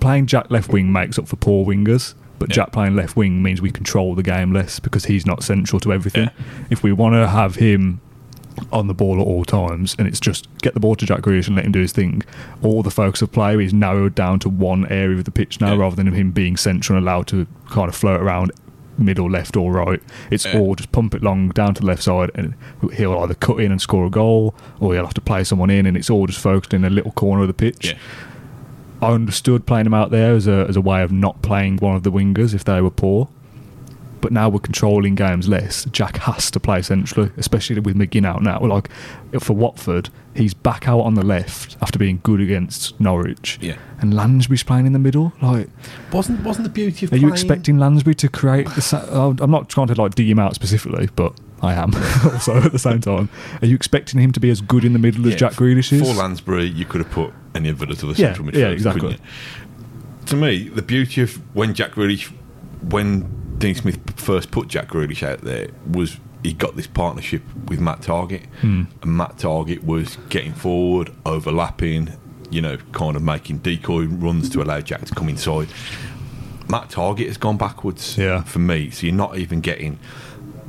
[0.01, 2.15] playing Jack left wing makes up for poor wingers.
[2.39, 2.51] But.
[2.51, 5.93] Jack playing left wing means we control the game less because he's not central to
[5.93, 6.31] everything.
[6.71, 8.01] If we want to have him
[8.73, 11.49] on the ball at all times, and it's just get the ball to Jack Grealish
[11.49, 12.23] and let him do his thing.
[12.63, 15.73] All the focus of play is narrowed down to one area of the pitch now,
[15.75, 15.81] Yeah.
[15.81, 18.53] rather than him being central and allowed to kind of float around
[18.99, 20.03] middle, left, or right.
[20.31, 20.59] It's Yeah.
[20.59, 22.55] all just pump it long down to the left side, and
[22.95, 25.87] he'll either cut in and score a goal, or he'll have to play someone in,
[25.87, 27.87] and it's all just focused in a little corner of the pitch.
[27.93, 27.99] Yeah.
[29.01, 31.95] I understood playing him out there as a as a way of not playing one
[31.95, 33.29] of the wingers if they were poor.
[34.21, 35.85] But now we're controlling games less.
[35.87, 38.61] Jack has to play centrally, especially with McGinn out now.
[38.61, 38.91] Like
[39.41, 43.59] for Watford, he's back out on the left after being good against Norwich.
[43.61, 43.77] Yeah.
[44.01, 45.33] And Lansbury's playing in the middle.
[45.41, 45.69] Like,
[46.13, 48.81] Wasn't wasn't the beauty of are you expecting Lansbury to create the?
[48.83, 51.93] Sa- I'm not trying to like dig him out specifically, but I am
[52.25, 53.29] also at the same time.
[53.63, 56.01] Are you expecting him to be as good in the middle as Jack Grealish is?
[56.03, 59.01] For Lansbury, you could have put any of the other Yeah, central yeah, midfielders, exactly.
[59.01, 60.27] couldn't you?
[60.27, 62.33] To me, the beauty of when Jack Grealish,
[62.91, 63.23] when
[63.59, 68.01] Dean Smith first put Jack Grealish out there, was he got this partnership with Matt
[68.03, 68.85] Targett, Hmm.
[69.03, 72.11] and Matt Targett was getting forward, overlapping,
[72.51, 75.69] you know, kind of making decoy runs to allow Jack to come inside.
[76.69, 78.43] Matt Targett has gone backwards Yeah.
[78.43, 79.99] for me, so you're not even getting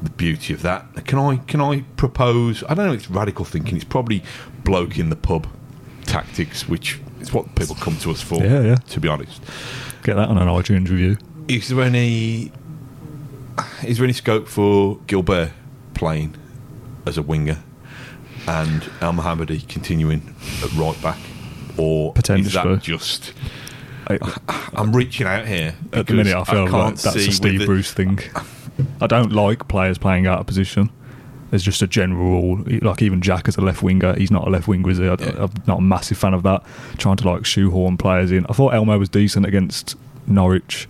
[0.02, 1.06] the beauty of that.
[1.06, 2.64] Can I can I propose?
[2.70, 2.94] I don't know.
[2.94, 3.76] It's radical thinking.
[3.76, 4.24] It's probably
[4.64, 5.46] bloke in the pub
[6.06, 8.36] tactics, which is what people come to us for.
[8.44, 8.76] Yeah, yeah.
[8.76, 9.42] To be honest,
[10.04, 11.18] Get that on an iTunes review.
[11.50, 12.52] is there any
[13.86, 15.52] is there any scope for Gilbert
[15.94, 16.36] playing
[17.06, 17.58] as a winger?
[18.48, 21.20] and Elmohamady continuing at right back,
[21.78, 23.34] or is that just?
[24.08, 24.18] I-
[24.74, 28.20] I'm reaching out here at the minute, I feel like that's a Steve Bruce thing.
[29.02, 30.90] I don't like players playing out of position.
[31.52, 32.64] There's just a general rule.
[32.82, 35.08] Like even Jack as a left winger, he's not a left winger, is he?
[35.08, 35.14] I.
[35.14, 36.64] I'm not a massive fan of that.
[36.98, 38.46] Trying to like shoehorn players in.
[38.48, 39.96] I thought Elmo was decent against
[40.28, 40.88] Norwich.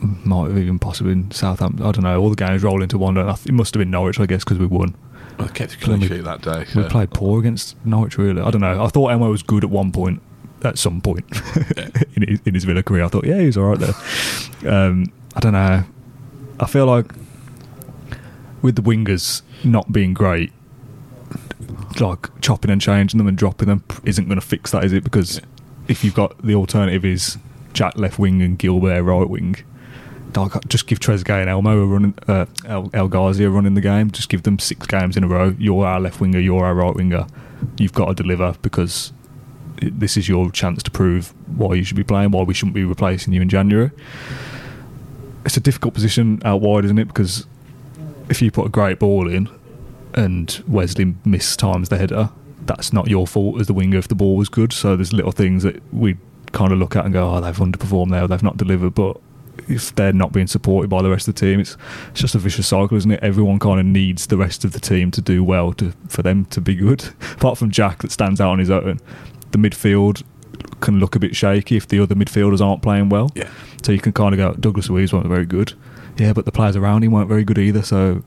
[0.00, 1.84] Might have even possibly in Southampton.
[1.84, 2.20] I don't know.
[2.20, 3.16] All the games roll into one.
[3.16, 4.94] It must have been Norwich, I guess, because we won.
[5.40, 6.66] I kept a clean We- sheet that day.
[6.74, 8.40] We played poor against Norwich, really.
[8.42, 8.82] I don't know.
[8.84, 10.20] I thought Elmo was good at one point,
[10.62, 11.24] at some point
[12.16, 13.04] in, his, in his Villa career.
[13.04, 13.94] I thought, yeah, he's all right there.
[14.72, 15.84] Um, I don't know.
[16.60, 17.12] I feel like
[18.62, 20.52] with the wingers not being great,
[22.00, 25.04] like chopping and changing them and dropping them isn't going to fix that, is it?
[25.04, 25.40] Because
[25.88, 27.38] if you've got the alternative is
[27.72, 29.56] Jack left wing and Gilbert right wing,
[30.36, 33.74] like, just give Trezeguet and Elmo a running, uh, El, El Ghazi a run in
[33.74, 34.10] the game.
[34.10, 35.54] Just give them six games in a row.
[35.58, 36.38] You're our left winger.
[36.38, 37.26] You're our right winger.
[37.78, 39.12] You've got to deliver because
[39.80, 42.84] this is your chance to prove why you should be playing, why we shouldn't be
[42.84, 43.90] replacing you in January.
[45.44, 47.06] It's a difficult position out wide, isn't it?
[47.06, 47.46] Because
[48.28, 49.48] if you put a great ball in
[50.14, 52.30] and Wesley miss times the header,
[52.66, 54.72] that's not your fault as the winger if the ball was good.
[54.72, 56.16] So there's little things that we
[56.52, 58.94] kind of look at and go, oh, they've underperformed there, they've not delivered.
[58.94, 59.18] But
[59.68, 61.76] if they're not being supported by the rest of the team, it's,
[62.10, 63.20] it's just a vicious cycle, isn't it?
[63.22, 66.44] Everyone kind of needs the rest of the team to do well to for them
[66.46, 67.04] to be good.
[67.32, 69.00] Apart from Jack, that stands out on his own,
[69.50, 70.22] the midfield
[70.80, 73.30] can look a bit shaky if the other midfielders aren't playing well.
[73.34, 73.50] Yeah.
[73.82, 75.72] So you can kind of go, Douglas Luiz weren't very good.
[76.18, 77.82] Yeah, but the players around him weren't very good either.
[77.82, 78.24] So,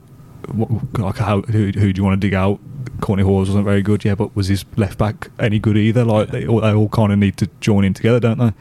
[0.98, 2.60] like, how, who, who do you want to dig out?
[2.98, 4.04] Kortney Hause wasn't very good.
[4.04, 6.04] Yeah, but was his left back any good either?
[6.04, 8.52] Like they all, they all kind of need to join in together, don't they?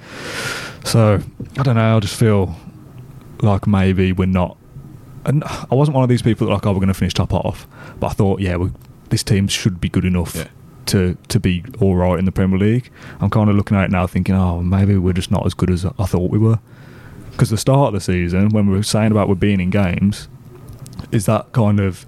[0.84, 1.20] So
[1.58, 1.98] I don't know.
[1.98, 2.56] I just feel
[3.41, 4.58] like maybe we're not.
[5.26, 7.32] And I wasn't one of these people that like, oh, we're going to finish top
[7.32, 7.67] half.
[8.00, 8.58] But I thought, yeah,
[9.10, 10.48] this team should be good enough Yeah.
[10.88, 12.89] to to be all right in the Premier League.
[13.20, 15.70] I'm kind of looking at it now, thinking, oh, maybe we're just not as good
[15.70, 16.60] as I thought we were.
[17.32, 20.28] Because the start of the season, when we were saying about we're being in games,
[21.11, 22.05] is that kind of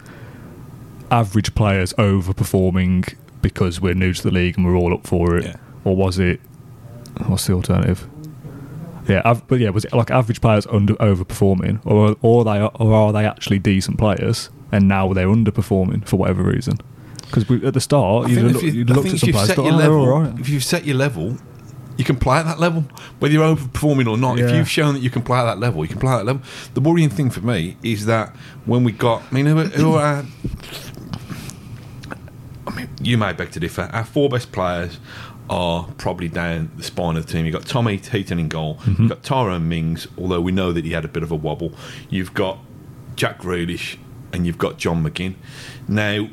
[1.12, 5.46] average players overperforming because we're new to the league and we're all up for it,
[5.46, 5.56] Yeah.
[5.84, 6.40] or was it?
[7.28, 8.08] What's the alternative?
[9.08, 12.94] Yeah, av- but yeah, was it like average players under overperforming, or or they or
[12.94, 16.78] are they actually decent players and now they're underperforming for whatever reason?
[17.24, 19.64] Because at the start, I you look, you, you looked at some players, thought, oh,
[19.78, 20.40] they're level, all right.
[20.40, 21.38] if you've set your level,
[21.98, 22.86] you can play at that level,
[23.20, 24.40] whether you're overperforming or not.
[24.40, 26.26] If you've shown that you can play at that level, you can play at that
[26.26, 26.42] level.
[26.74, 30.26] The worrying thing for me is that when we got, I mean, who, who are
[32.66, 33.90] I mean, you may beg to differ.
[33.94, 35.00] Our four best players
[35.50, 37.46] are probably down the spine of the team.
[37.46, 38.76] You've got Tommy Heaton in goal.
[38.76, 39.04] Mm-hmm.
[39.04, 41.74] You've got Tyrone Mings, although we know that he had a bit of a wobble.
[42.10, 42.60] You've got
[43.16, 43.98] Jack Grealish
[44.32, 45.36] and you've got John McGinn.
[45.88, 46.30] Now,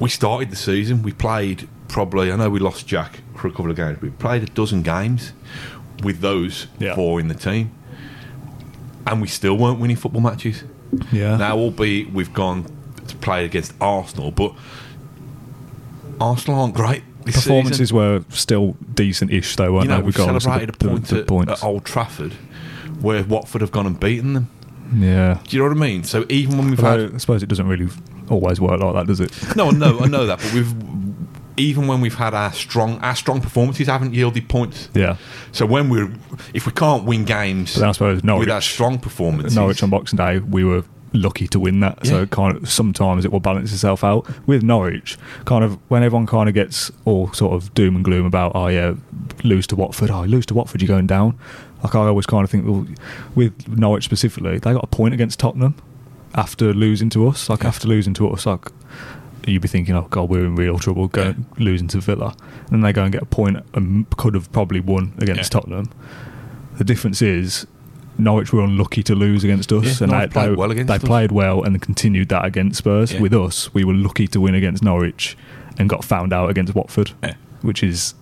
[0.00, 1.02] we started the season.
[1.02, 2.32] We played probably.
[2.32, 4.02] I know we lost Jack for a couple of games.
[4.02, 5.32] We played a dozen games
[6.02, 6.96] with those Yeah.
[6.96, 7.70] four in the team,
[9.06, 10.64] and we still weren't winning football matches.
[11.12, 11.36] Yeah.
[11.36, 12.64] Now, albeit we've gone
[13.06, 14.52] to play against Arsenal, but
[16.20, 17.02] Arsenal aren't great.
[17.24, 17.96] Performances season.
[17.96, 20.08] were still decent-ish, though, weren't You know, they?
[20.08, 22.32] of celebrated the- a the- point the at, at Old Trafford,
[23.00, 24.48] where Watford have gone and beaten them.
[24.94, 25.38] yeah.
[25.48, 26.02] Do you know what I mean?
[26.04, 27.88] So even when we've Although, had I suppose it doesn't really
[28.28, 29.32] always work like that, does it?
[29.56, 30.74] No, I know, I know that, but we've
[31.56, 34.88] even when we've had our strong our strong performances haven't yielded points.
[34.94, 35.16] Yeah.
[35.52, 36.12] So when we're
[36.52, 39.90] if we can't win games But I suppose Norwich, with our strong performances, Norwich on
[39.90, 42.04] Boxing Day, we were lucky to win that.
[42.04, 42.22] So Yeah.
[42.22, 44.26] it kind of sometimes it will balance itself out.
[44.46, 48.26] With Norwich, kind of when everyone kind of gets all sort of doom and gloom
[48.26, 48.94] about, oh yeah,
[49.44, 51.38] lose to Watford, oh lose to Watford, you're going down.
[51.84, 52.86] Like I always kind of think, well,
[53.36, 55.74] with Norwich specifically, they got a point against Tottenham
[56.34, 57.48] after losing to us.
[57.48, 57.68] Like Yeah.
[57.68, 58.66] after losing to us, like
[59.46, 62.80] you'd be thinking, oh god, we're in real trouble going losing to Villa, and then
[62.80, 65.60] they go and get a point and could have probably won against Yeah.
[65.60, 65.90] Tottenham.
[66.78, 67.66] The difference is
[68.18, 70.88] Norwich were unlucky to lose against us, Yeah, and Norwich they, played they, well against
[70.92, 73.12] they played well and continued that against Spurs.
[73.12, 73.20] Yeah.
[73.20, 75.36] With us, we were lucky to win against Norwich
[75.78, 77.34] and got found out against Watford, Yeah.
[77.62, 78.14] which is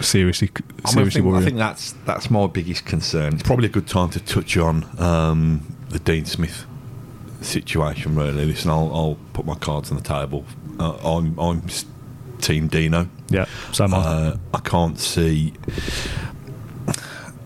[0.00, 3.34] seriously I, mean, I, seriously think, I think that's that's my biggest concern.
[3.34, 6.66] it's probably a good time to touch on um, the Dean Smith
[7.40, 8.14] situation.
[8.14, 10.44] Really, listen, I'll, I'll put my cards on the table.
[10.78, 11.62] Uh, I'm I'm
[12.40, 13.08] Team Dino.
[13.28, 13.98] yeah, so am I.
[13.98, 15.52] Uh, I can't see.
[16.88, 16.92] I,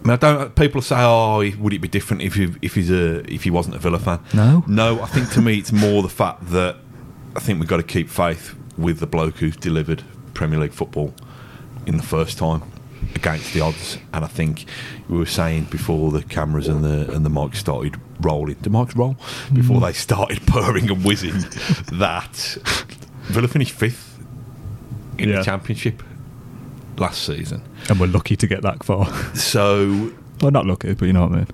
[0.02, 0.54] mean, I don't.
[0.54, 3.76] People say, "Oh, would it be different if he, if he's a if he wasn't
[3.76, 4.64] a Villa fan?" No.
[4.66, 5.02] no.
[5.02, 6.76] I think to me, it's more the fact that
[7.34, 10.02] I think we've got to keep faith with the bloke who's delivered
[10.34, 11.14] Premier League football
[11.86, 12.62] in the first time
[13.14, 13.98] against the odds.
[14.12, 14.64] And I think
[15.08, 18.96] we were saying before the cameras and the and the mics started rolling, the mics
[18.96, 19.16] roll
[19.52, 21.40] before they started purring and whizzing
[21.92, 22.56] that
[23.26, 24.18] Villa finished fifth
[25.18, 25.38] in Yeah.
[25.38, 26.02] the Championship
[26.98, 27.62] last season.
[27.88, 29.06] And we're lucky to get that far.
[29.34, 31.46] So well, not lucky, but you know what I mean.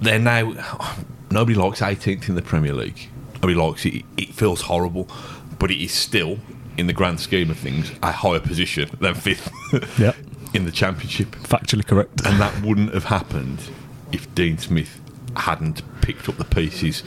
[0.00, 0.52] they're now.
[1.30, 3.08] Nobody likes 18th in the Premier League.
[3.36, 4.04] Nobody likes it.
[4.18, 5.08] It feels horrible,
[5.58, 6.38] but it is still,
[6.76, 9.50] in the grand scheme of things, a higher position than fifth
[9.98, 10.12] Yeah,
[10.52, 11.30] in the Championship.
[11.30, 12.20] factually correct.
[12.26, 13.62] And that wouldn't have happened
[14.12, 15.00] if Dean Smith
[15.36, 17.02] hadn't picked up the pieces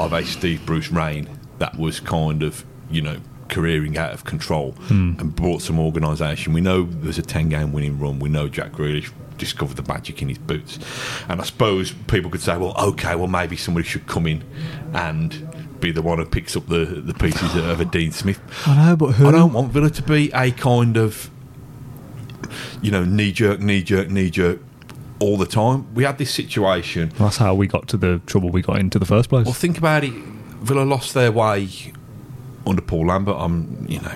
[0.00, 4.72] of a Steve Bruce reign that was kind of, you know, careering out of control
[4.72, 5.12] hmm.
[5.18, 6.52] and brought some organisation.
[6.52, 8.18] We know there's a 10 game winning run.
[8.18, 10.78] We know Jack Grealish discovered the magic in his boots.
[11.28, 14.42] And I suppose people could say, well, okay, well, maybe somebody should come in
[14.94, 18.40] and be the one who picks up the, the pieces of a Dean Smith.
[18.66, 19.28] I know, but who?
[19.28, 21.30] I don't want Villa to be a kind of,
[22.80, 24.60] you know, knee jerk, knee jerk, knee jerk
[25.18, 25.92] all the time.
[25.94, 27.12] We had this situation.
[27.18, 29.44] That's how we got to the trouble we got into the first place.
[29.44, 30.14] Well, think about it.
[30.66, 31.68] Villa lost their way
[32.66, 33.36] under Paul Lambert.
[33.38, 34.14] I'm, you know,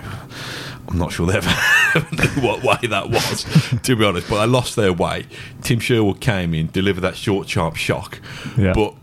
[0.89, 1.49] I'm not sure they ever
[2.13, 3.45] knew what way that was,
[3.83, 4.29] to be honest.
[4.29, 5.27] But they lost their way.
[5.63, 8.21] Tim Sherwood came in, delivered that short, sharp shock.
[8.59, 8.73] Yeah.
[8.75, 8.95] But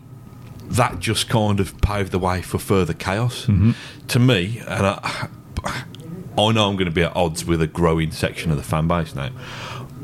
[0.64, 3.46] that just kind of paved the way for further chaos.
[3.46, 3.72] Mm-hmm.
[4.08, 5.28] To me, and I,
[5.64, 8.86] I know I'm going to be at odds with a growing section of the fan
[8.86, 9.30] base now.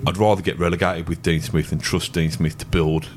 [0.07, 3.09] I'd rather get relegated with Dean Smith and trust Dean Smith to build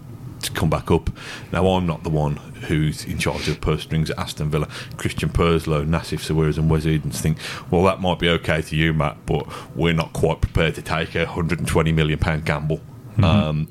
[0.48, 1.10] to come back up.
[1.52, 4.68] Now I'm not the one who's in charge of purse strings at Aston Villa.
[4.98, 7.38] Christian Purslow, Nassef Sawiris and Wes Edens think,
[7.70, 11.16] well, that might be okay to you, Matt, but we're not quite prepared to take
[11.16, 12.82] a 120 million pound gamble.
[13.24, 13.68] Um,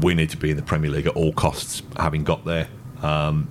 [0.00, 2.68] we need to be in the Premier League at all costs, having got there.
[3.02, 3.48] Um,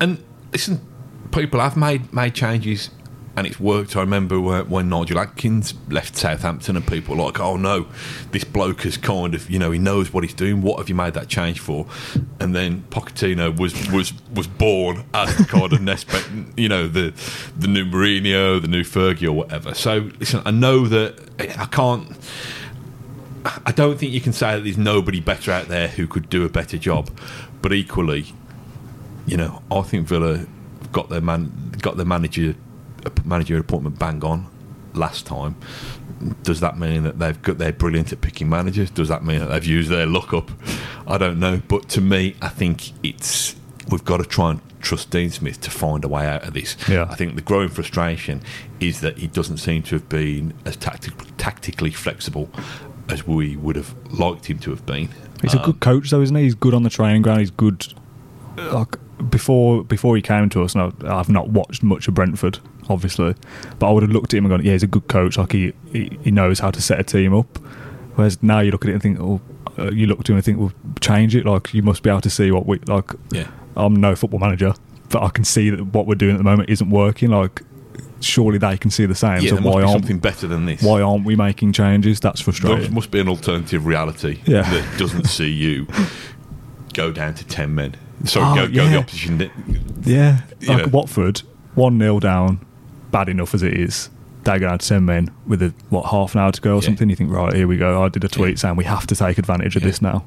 [0.00, 0.86] and listen,
[1.32, 2.90] people have made made changes,
[3.36, 3.96] and it's worked.
[3.96, 7.86] I remember when, Nigel Adkins left Southampton, and people were like, "Oh no,
[8.30, 10.62] this bloke has kind of, you know, he knows what he's doing.
[10.62, 11.86] What have you made that change for?"
[12.38, 16.06] And then Pochettino was was was born as the kind of next,
[16.56, 17.12] you know, the
[17.56, 19.74] the new Mourinho, the new Fergie, or whatever.
[19.74, 22.08] So listen, I know that eh, I can't.
[23.66, 26.46] I don't think you can say that there's nobody better out there who could do
[26.46, 27.10] a better job,
[27.60, 28.32] but equally,
[29.26, 30.46] you know, I think Villa
[30.92, 32.54] got their man got their manager
[33.24, 34.46] manager appointment bang on
[34.94, 35.56] last time.
[36.42, 38.90] Does that mean that they've got they're brilliant at picking managers?
[38.90, 40.50] Does that mean that they've used their luck up?
[41.06, 43.56] I don't know, but to me, I think it's
[43.90, 46.76] we've got to try and trust Dean Smith to find a way out of this.
[46.88, 47.06] Yeah.
[47.10, 48.42] I think the growing frustration
[48.80, 52.48] is that he doesn't seem to have been as tactic, tactically flexible
[53.08, 55.08] as we would have liked him to have been.
[55.42, 56.44] He's a Um, good coach, though, isn't he?
[56.44, 57.40] He's good on the training ground.
[57.40, 57.92] He's good.
[58.56, 58.96] Like
[59.30, 62.58] before, before he came to us, now I've not watched much of Brentford,
[62.88, 63.34] obviously,
[63.78, 65.36] but I would have looked at him and gone, "Yeah, he's a good coach.
[65.38, 67.58] Like he, he, he knows how to set a team up."
[68.16, 69.40] Whereas now you look at it and think, "Oh,"
[69.78, 72.20] uh, you look to him and think, "Well, change it." Like you must be able
[72.22, 73.10] to see what we like.
[73.30, 73.48] Yeah.
[73.76, 74.74] I'm no football manager,
[75.10, 77.30] but I can see that what we're doing at the moment isn't working.
[77.30, 77.62] Like,
[78.20, 79.42] surely they can see the same.
[79.42, 80.80] Yeah, so why aren't something better than this.
[80.82, 82.20] why aren't we making changes?
[82.20, 82.82] That's frustrating.
[82.82, 84.62] There must be an alternative reality Yeah.
[84.62, 85.86] that doesn't see you
[86.94, 87.96] go down to 10 men.
[88.24, 88.98] Sorry, Oh, go, go the yeah.
[88.98, 89.50] opposition.
[90.04, 90.86] Yeah, like know.
[90.92, 91.42] Watford,
[91.74, 92.64] one 0 down,
[93.14, 94.10] bad enough as it is.
[94.42, 96.74] They go down to ten men with a what half an hour to go or
[96.76, 96.80] Yeah.
[96.88, 97.08] something.
[97.08, 98.02] You think, right, here we go.
[98.02, 98.56] I did a tweet Yeah.
[98.56, 100.24] saying we have to take advantage of this now.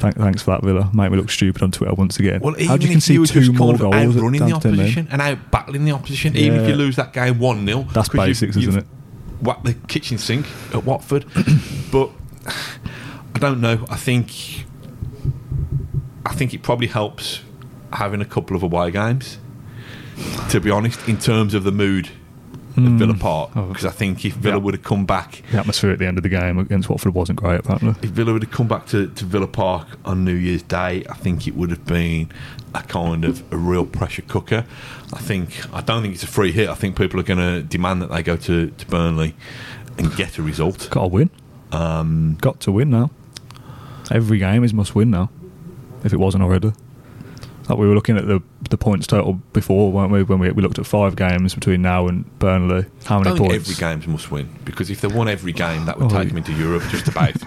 [0.00, 0.88] Thank, thanks for that, Villa.
[0.94, 2.40] Make me look stupid on Twitter once again.
[2.40, 3.94] Well, even How do you if concede you were two just more kind of goals
[4.16, 4.80] at outrunning the to 10 men?
[4.80, 7.86] opposition and out battling the opposition, even if you lose that game 1 0.
[7.92, 8.86] That's basics, isn't it?
[9.42, 11.26] Whack the kitchen sink at Watford.
[11.92, 12.10] but
[13.34, 13.84] I don't know.
[13.90, 14.64] I think
[16.26, 17.42] I think it probably helps
[17.92, 19.38] having a couple of away games,
[20.50, 22.08] to be honest, in terms of the mood
[22.76, 23.50] at Villa Park.
[23.56, 23.64] Oh.
[23.66, 24.62] Because I think if Villa Yeah.
[24.62, 27.38] would have come back The atmosphere at the end of the game against Watford wasn't
[27.38, 27.90] great, apparently.
[28.02, 31.14] if Villa would have come back to, to Villa Park on New Year's Day, I
[31.14, 32.30] think it would have been
[32.74, 34.64] a kind of a real pressure cooker.
[35.12, 36.68] I think I don't think it's a free hit.
[36.68, 39.34] I think people are going to demand that they go to, to Burnley
[39.98, 40.88] and get a result.
[40.90, 41.30] Got to win.
[41.72, 43.10] Um, Got to win now.
[44.10, 45.30] Every game is must win now.
[46.04, 46.72] If it wasn't already.
[47.70, 50.24] Like we were looking at the the points total before, weren't we?
[50.24, 52.84] When we, we looked at five games between now and Burnley.
[53.04, 53.54] How many points?
[53.54, 56.38] every game's must win because if they won every game, that would Oh, take them
[56.38, 57.34] into Europe just about.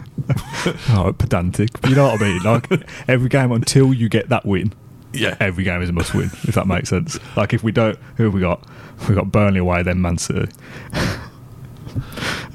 [0.91, 1.71] Oh, pedantic.
[1.85, 2.41] You know what I mean?
[2.41, 2.69] Like
[3.09, 4.71] every game until you get that win,
[5.11, 6.27] yeah, every game is a must win.
[6.43, 7.19] If that makes sense.
[7.35, 8.63] Like if we don't, who have we got?
[9.09, 10.49] We got Burnley away, then Man City.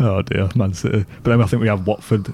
[0.00, 1.04] oh dear, Man City.
[1.22, 2.32] But then I think we have Watford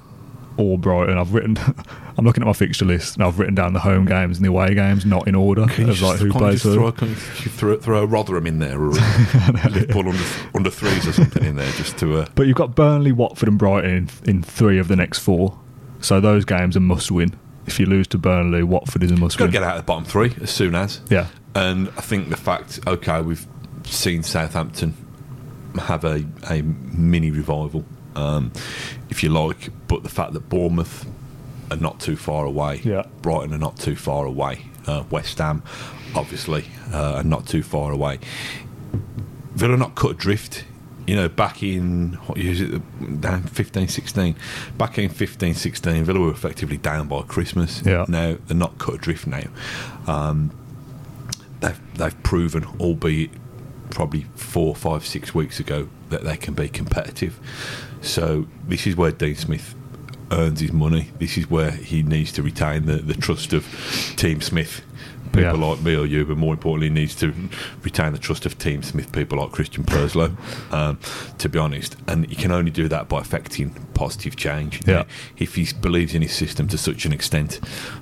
[0.57, 1.19] or Brighton.
[1.19, 1.57] I've written.
[2.17, 4.49] I'm looking at my fixture list and I've written down the home games and the
[4.51, 6.75] away games, not in order Can you of like just, who plays who.
[6.75, 8.91] throw, can you throw, throw a Rotherham in there or
[9.71, 10.25] Liverpool under,
[10.55, 12.19] under threes or something in there just to.
[12.19, 15.59] Uh, But you've got Burnley, Watford, and Brighton in, in three of the next four.
[16.01, 17.35] So those games are must win.
[17.67, 19.53] If you lose to Burnley, Watford is a must got to win.
[19.53, 21.01] get out of the bottom three as soon as.
[21.11, 21.27] Yeah.
[21.57, 23.45] And I think the fact, okay, we've
[23.85, 24.95] seen Southampton
[25.81, 27.85] have a, a mini revival,
[28.17, 28.53] um,
[29.11, 29.71] if you like.
[29.89, 31.07] But the fact that Bournemouth
[31.71, 33.05] are not too far away, Yeah.
[33.23, 35.63] Brighton are not too far away, uh, West Ham,
[36.15, 38.19] obviously, uh, are not too far away.
[39.55, 40.65] Villa not cut adrift.
[41.07, 43.21] You know, back in what year is it?
[43.21, 44.35] Down 15, 16.
[44.79, 47.83] Back in 15, 16, Villa were effectively down by Christmas.
[47.85, 48.07] Yeah.
[48.09, 49.45] Now they're not cut adrift now.
[50.07, 50.51] Um,
[51.61, 53.31] they've they've proven, albeit
[53.91, 57.39] probably four, five, six weeks ago, that they can be competitive.
[58.05, 59.75] So this is where Dean Smith
[60.31, 61.11] earns his money.
[61.19, 63.65] This is where he needs to retain the, the trust of
[64.17, 64.83] Team Smith.
[65.33, 65.67] People Yeah.
[65.67, 67.35] like me or you, but more importantly, needs to
[67.83, 70.37] retain the trust of Team Smith people like Christian Purslow,
[70.71, 70.99] um,
[71.39, 71.97] to be honest.
[72.07, 74.87] And he can only do that by affecting positive change.
[74.87, 75.05] Yeah.
[75.37, 77.59] If he believes in his system to such an extent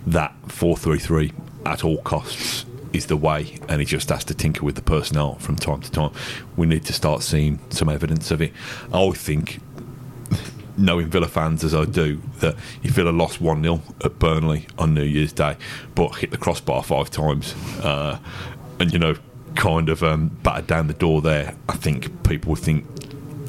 [0.06, 1.32] that 433
[1.64, 5.36] at all costs is the way, and he just has to tinker with the personnel
[5.36, 6.10] from time to time,
[6.56, 8.52] we need to start seeing some evidence of it.
[8.92, 9.58] I think
[10.76, 14.94] knowing Villa fans as I do, that if Villa lost 1 0 at Burnley on
[14.94, 15.56] New Year's Day,
[15.94, 18.18] but hit the crossbar five times, uh,
[18.80, 19.14] and, you know,
[19.54, 22.86] kind of um, battered down the door there, I think people would think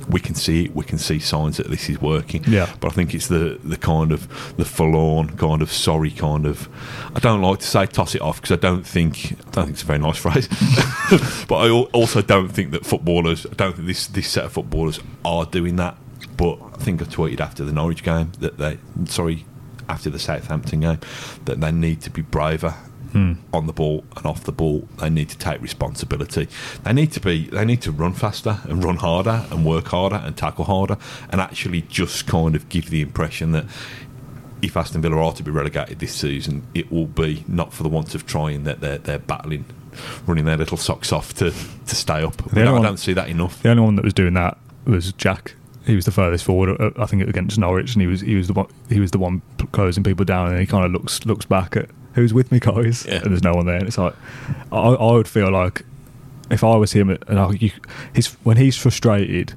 [0.09, 2.43] we can see it, we can see signs that this is working.
[2.45, 2.73] Yeah.
[2.79, 6.69] But I think it's the, the kind of the forlorn, kind of sorry kind of.
[7.15, 9.69] I don't like to say toss it off because I don't think I don't think
[9.71, 10.47] it's a very nice phrase.
[11.47, 13.45] but I also don't think that footballers.
[13.45, 15.97] I don't think this this set of footballers are doing that.
[16.37, 19.45] But I think I tweeted after the Norwich game that they sorry
[19.89, 20.99] after the Southampton game
[21.45, 22.75] that they need to be braver
[23.13, 23.33] hmm.
[23.53, 24.87] on the ball and off the ball.
[24.99, 26.49] They need to take responsibility.
[26.83, 27.47] They need to be.
[27.47, 30.97] They need to run faster and run harder and work harder and tackle harder
[31.29, 33.65] and actually just kind of give the impression that
[34.61, 37.89] if Aston Villa are to be relegated this season, it will be not for the
[37.89, 39.65] want of trying that they're they're battling,
[40.25, 42.37] running their little socks off to to stay up.
[42.37, 43.61] The I only don't, I don't see that enough.
[43.61, 45.55] The only one that was doing that was Jack.
[45.85, 48.47] He was the furthest forward, uh, I think, against Norwich, and he was he was
[48.47, 51.45] the one he was the one closing people down, and he kind of looks looks
[51.45, 53.15] back at who's with me, guys, Yeah.
[53.23, 53.77] and there's no one there.
[53.77, 54.13] And it's like
[54.71, 55.83] I, I would feel like
[56.51, 57.71] if I was him, and I, you,
[58.13, 59.55] his when he's frustrated,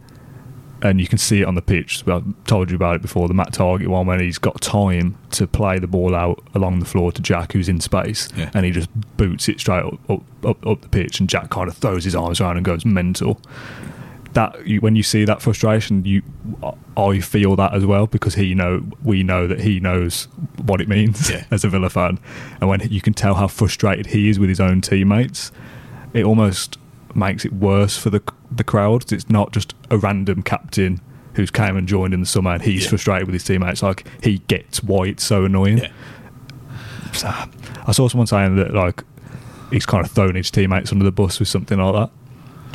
[0.82, 2.02] and you can see it on the pitch.
[2.08, 3.28] I told you about it before.
[3.28, 6.86] The Matt Targett one when he's got time to play the ball out along the
[6.86, 8.50] floor to Jack, who's in space, Yeah.
[8.54, 11.68] and he just boots it straight up, up, up, up the pitch, and Jack kind
[11.68, 13.40] of throws his arms around and goes mental.
[14.36, 16.22] That you, when you see that frustration, you
[16.62, 20.28] uh, I feel that as well because he know we know that he knows
[20.62, 21.44] what it means Yeah.
[21.50, 22.18] as a Villa fan,
[22.60, 25.52] and when you can tell how frustrated he is with his own teammates,
[26.12, 26.78] it almost
[27.14, 29.10] makes it worse for the the crowd.
[29.10, 31.00] It's not just a random captain
[31.34, 32.90] who's came and joined in the summer and he's Yeah.
[32.90, 33.82] frustrated with his teammates.
[33.82, 35.78] Like he gets why it's so annoying.
[35.78, 35.90] Yeah.
[37.12, 37.28] So,
[37.86, 39.02] I saw someone saying that like
[39.70, 42.10] he's kind of thrown his teammates under the bus with something like that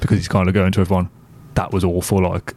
[0.01, 1.09] because he's kind of going to everyone.
[1.55, 2.21] That was awful.
[2.23, 2.53] Like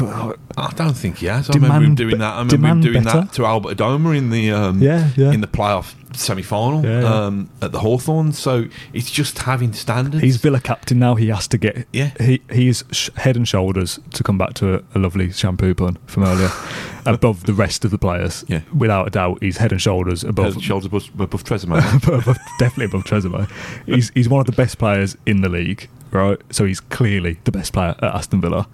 [0.00, 1.50] I don't think he has.
[1.50, 2.34] I remember him doing that.
[2.34, 3.22] I remember him doing better.
[3.22, 5.32] that to Albert Adomah in the um, Yeah, yeah.
[5.32, 8.38] in the playoff semi final Yeah, um, at the Hawthorns.
[8.38, 10.22] So it's just having standards.
[10.22, 11.14] he's Villa captain now.
[11.14, 11.86] He has to get.
[11.92, 12.12] Yeah.
[12.20, 15.74] He he is sh- head and shoulders to come back to a, a lovely shampoo
[15.74, 16.50] pun from earlier
[17.06, 18.44] above the rest of the players.
[18.48, 18.62] Yeah.
[18.76, 22.38] Without a doubt, he's head and shoulders above Head, shoulders above, above Trezeguet.
[22.58, 23.50] definitely above Trezeguet.
[23.86, 26.38] He's he's one of the best players in the league, right?
[26.50, 28.68] So he's clearly the best player at Aston Villa.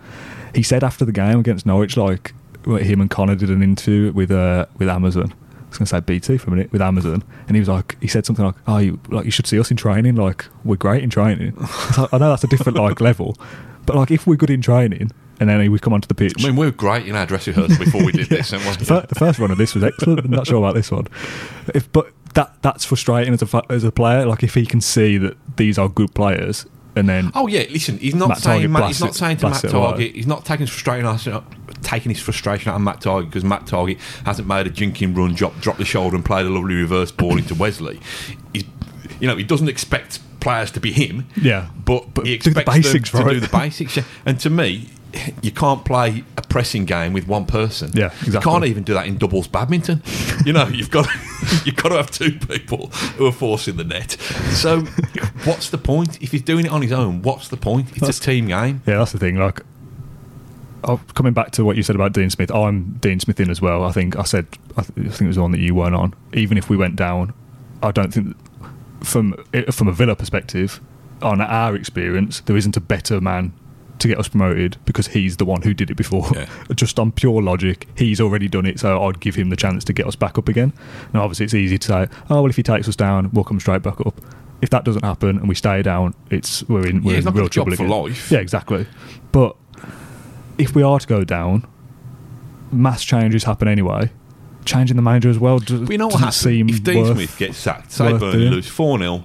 [0.55, 2.35] He said after the game against Norwich, like
[2.67, 5.33] him and Conor did an interview with uh, with Amazon.
[5.33, 7.99] I was going to say BT for a minute with Amazon, and he was like,
[8.01, 10.15] he said something like, "Oh, you like you should see us in training.
[10.15, 11.55] Like we're great in training."
[11.99, 13.37] Like, I know that's a different like level,
[13.85, 15.11] but like if we're good in training,
[15.41, 16.35] and then we come onto the pitch.
[16.39, 18.79] I mean, we were great in our dress rehearsal before we did this, weren't?
[18.79, 20.21] The, fir- the first run of this was excellent.
[20.25, 21.07] I'm not sure about this one.
[21.75, 24.27] If, but that that's frustrating as a as a player.
[24.27, 26.67] Like if he can see that these are good players,
[26.99, 27.99] and then Oh yeah, listen.
[27.99, 29.87] He's not Matt saying Matt, he's not saying to Matt blasts it away.
[30.09, 30.15] Targett.
[30.15, 31.45] He's not taking his frustration out,
[31.83, 35.35] taking his frustration out on Matt Targett because Matt Targett hasn't made a jinking run,
[35.35, 38.01] drop, drop the shoulder, and played a lovely reverse ball into Wesley.
[38.53, 38.65] He's,
[39.21, 41.27] you know, he doesn't expect players to be him.
[41.41, 41.69] Yeah.
[41.85, 43.33] but, But he do the expects basics, them to right?
[43.35, 43.97] do the basics.
[43.97, 44.05] yeah.
[44.27, 44.91] And to me.
[45.43, 47.91] You can't play a pressing game with one person.
[47.95, 50.03] Yeah, You can't even do that in doubles badminton.
[50.45, 51.07] you know, you've got
[51.65, 54.13] you've got to have two people who are forcing the net.
[54.53, 54.81] So,
[55.45, 57.23] what's the point if he's doing it on his own?
[57.23, 57.89] What's the point?
[57.91, 58.83] It's That's- a team game.
[58.87, 59.37] yeah, that's the thing.
[59.37, 59.63] Like,
[60.85, 63.61] oh, coming back to what you said about Dean Smith, I'm Dean Smith in as
[63.63, 63.85] well.
[63.85, 64.47] I think I said
[64.77, 66.15] I, th- I think it was the one that you weren't on.
[66.35, 67.33] Even if we went down,
[67.83, 68.37] I don't think
[69.03, 69.33] from
[69.73, 70.81] from a Villa perspective,
[71.23, 73.53] on our experience, there isn't a better man
[74.01, 76.27] to get us promoted because he's the one who did it before.
[76.35, 76.49] Yeah.
[76.75, 79.93] Just on pure logic, he's already done it, so I'd give him the chance to
[79.93, 80.73] get us back up again.
[81.13, 83.61] Now, obviously, it's easy to say, oh well, if he takes us down, we'll come
[83.61, 84.21] straight back up.
[84.61, 87.49] if that doesn't happen and we stay down, it's we're in we're Yeah, in real
[87.49, 88.03] trouble for again.
[88.03, 88.31] life.
[88.33, 88.87] Yeah, exactly.
[89.33, 89.57] But
[90.59, 91.67] if we are to go down,
[92.73, 94.11] mass changes happen anyway.
[94.65, 96.37] Changing the manager as well does, But you know what happens?
[96.37, 99.25] seem If Dean Smith gets sacked, say Burnley lose 4 0,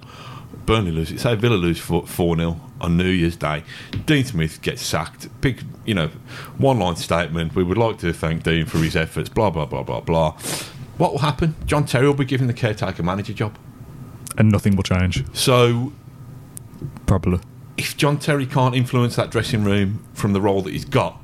[0.66, 3.64] Burnley lose, say Villa lose 4 0 on New Year's Day,
[4.06, 5.28] Dean Smith gets sacked.
[5.42, 6.10] Big, you know,
[6.58, 7.56] one line statement.
[7.56, 10.32] We would like to thank Dean for his efforts, blah, blah, blah, blah, blah.
[10.98, 11.56] What will happen?
[11.66, 13.58] John Terry will be given the caretaker manager job.
[14.38, 15.24] and nothing will change.
[15.36, 15.94] So
[17.06, 17.40] Probably.
[17.78, 21.20] if John Terry can't influence that dressing room from the role that he's got,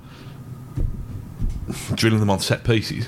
[1.93, 3.07] drilling them on set pieces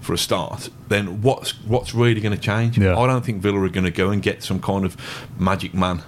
[0.00, 2.76] for a start, then what's what's really going to change?
[2.78, 2.98] Yeah.
[2.98, 4.96] I don't think Villa are going to go and get some kind of
[5.38, 6.02] magic man,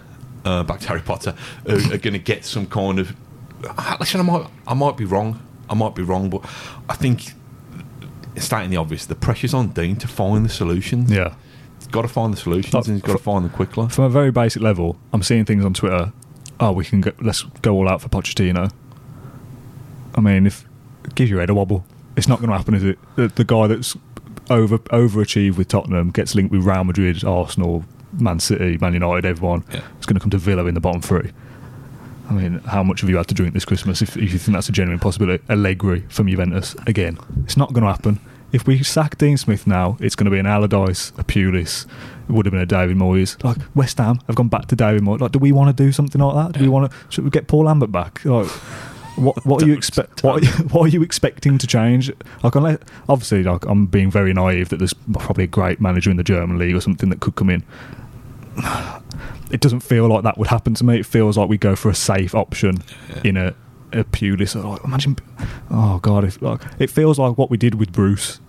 [0.46, 1.34] uh, back to Harry Potter,
[1.66, 3.14] who are going to get some kind of.
[3.66, 5.42] Uh, Listen, I might I might be wrong.
[5.68, 6.42] I might be wrong, but
[6.88, 7.32] I think
[8.36, 11.10] it's stating the obvious, the pressure's on Dean to find the solutions.
[11.10, 11.34] Yeah.
[11.78, 13.88] He's got to find the solutions, Like, and he's got to find them quickly.
[13.88, 16.12] From a very basic level, I'm seeing things on Twitter.
[16.60, 18.72] Oh, we can go, let's go all out for Pochettino.
[20.14, 20.64] I mean, if
[21.14, 21.84] give your head a wobble,
[22.16, 22.98] it's not going to happen, is it?
[23.16, 23.96] The, the guy that's
[24.48, 27.84] over overachieved with Tottenham gets linked with Real Madrid, Arsenal,
[28.20, 29.64] Man City, Man United, everyone.
[29.72, 29.82] Yeah.
[29.96, 31.32] It's going to come to Villa in the bottom three.
[32.28, 34.54] I mean, how much have you had to drink this Christmas if, if you think
[34.56, 35.42] that's a genuine possibility?
[35.48, 37.18] Allegri from Juventus again.
[37.44, 38.20] It's not going to happen.
[38.52, 41.86] If we sack Dean Smith now, it's going to be an Allardyce, a Pulis.
[42.28, 43.42] It would have been a David Moyes.
[43.44, 45.20] Like West Ham have gone back to David Moyes.
[45.20, 46.58] Like, do we want to do something like that?
[46.58, 46.96] Do we want to?
[47.10, 48.24] Should we get Paul Lambert back?
[48.24, 48.48] Like,
[49.16, 50.22] what what are you expect?
[50.22, 52.10] What are you, what are you expecting to change?
[52.42, 56.16] Like, unless, obviously, like I'm being very naive that there's probably a great manager in
[56.16, 57.62] the German league or something that could come in
[59.50, 60.98] it doesn't feel like that would happen to me.
[60.98, 62.82] It feels like we go for a safe option
[63.24, 63.54] in a
[63.92, 64.62] a Pulis.
[64.62, 65.16] Like, imagine,
[65.70, 68.40] oh god, if like it feels like what we did with Bruce.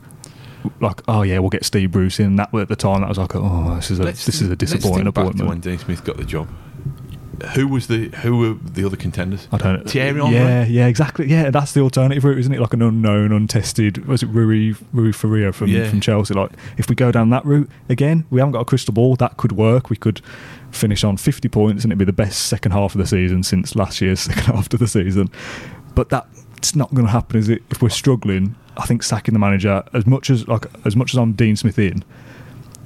[0.81, 2.35] Like, oh yeah, we'll get Steve Bruce in.
[2.37, 4.55] That at the time, that was like, oh, this is a Let's- this is a
[4.55, 5.49] disappointing think back to appointment.
[5.49, 6.49] when Dean Smith got the job.
[7.55, 9.47] Who was the who were the other contenders?
[9.51, 9.89] I don't.
[9.89, 10.35] Thierry Henry?
[10.35, 11.27] Yeah, yeah, exactly.
[11.27, 12.59] Yeah, that's the alternative route, isn't it?
[12.59, 14.05] Like an unknown, untested.
[14.07, 15.89] Was it Rui Rui Faria from Yeah.
[15.89, 16.33] from Chelsea?
[16.33, 19.15] Like, if we go down that route again, we haven't got a crystal ball.
[19.15, 19.89] That could work.
[19.89, 20.21] We could
[20.71, 23.75] finish on fifty points, and it'd be the best second half of the season since
[23.75, 25.29] last year's second half of the season.
[25.95, 27.61] But that's not going to happen, is it?
[27.69, 31.17] If we're struggling, I think sacking the manager as much as like as much as
[31.17, 32.03] I'm Dean Smith in.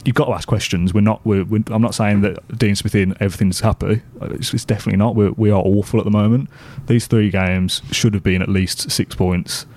[0.03, 0.93] You've got to ask questions.
[0.95, 1.23] We're not.
[1.25, 4.01] We're, we're, I'm not saying that Dean Smith in everything's happy.
[4.21, 5.15] It's, it's definitely not.
[5.15, 6.49] We're, we are awful at the moment.
[6.87, 9.67] These three games should have been at least six points,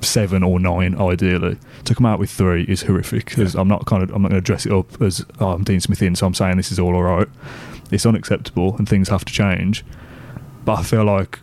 [0.00, 1.58] seven or nine ideally.
[1.84, 3.26] To come out with three is horrific.
[3.26, 4.10] 'cause I'm not kind of.
[4.14, 6.34] I'm not going to dress it up as oh, I'm Dean Smith in, so I'm
[6.34, 7.28] saying this is all alright.
[7.90, 9.84] It's unacceptable and things have to change.
[10.64, 11.40] But I feel like,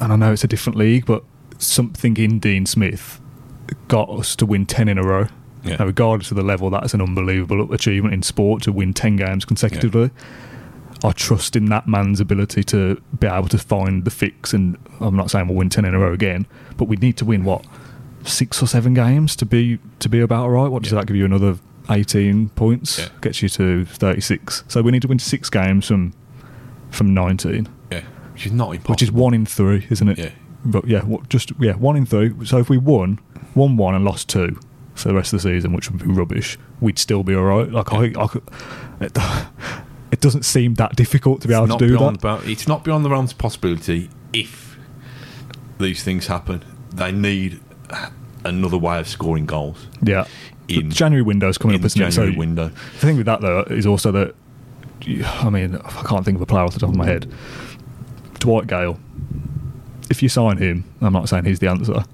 [0.00, 1.22] and I know it's a different league, but
[1.58, 3.20] something in Dean Smith
[3.86, 5.28] got us to win ten in a row.
[5.64, 5.76] Yeah.
[5.76, 9.16] Now, regardless of the level, that is an unbelievable achievement in sport to win 10
[9.16, 10.10] games consecutively.
[11.02, 14.52] I trust in that man's ability to be able to find the fix.
[14.54, 16.46] And I'm not saying we'll win 10 in a row again,
[16.76, 17.64] but we need to win, what,
[18.24, 20.68] six or seven games to be to be about right?
[20.68, 21.00] What does Yeah.
[21.00, 21.24] that give you?
[21.26, 21.56] Another
[21.90, 22.98] 18 points?
[22.98, 23.08] Yeah.
[23.20, 24.64] Gets you to 36.
[24.68, 26.14] So we need to win six games from
[26.90, 28.02] from 19, Yeah,
[28.32, 28.92] which is not impossible.
[28.92, 30.18] which is one in three, isn't it?
[30.18, 30.30] Yeah.
[30.64, 32.32] But yeah, just yeah, one in three.
[32.44, 33.18] So if we won,
[33.54, 34.58] won one and lost two
[34.94, 37.70] for the rest of the season, which would be rubbish, we'd still be all right.
[37.70, 38.42] Like I, I could,
[39.00, 39.16] it,
[40.12, 42.20] it doesn't seem that difficult to be able It's to do beyond that.
[42.20, 44.78] About, it's not beyond the realms of possibility if
[45.78, 46.64] these things happen.
[46.90, 47.60] They need
[48.44, 50.26] another way of scoring goals Yeah,
[50.68, 52.10] in- the January window's coming in up, isn't it?
[52.10, 52.68] January So window.
[52.68, 54.34] The thing with that though is also that
[55.42, 57.30] I mean I can't think of a player off the top of my head.
[58.38, 58.98] Dwight Gayle.
[60.10, 62.04] If you sign him, I'm not saying he's the answer.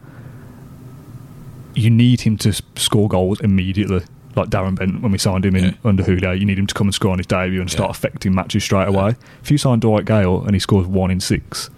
[1.75, 4.03] You need him to score goals immediately,
[4.37, 5.73] like Darren Bent when we signed him in Yeah.
[5.85, 6.39] under Huda.
[6.39, 8.89] You need him to come and score on his debut and start affecting matches straight
[8.89, 9.15] away.
[9.43, 11.71] If you sign Dwight Gayle and he scores one in six,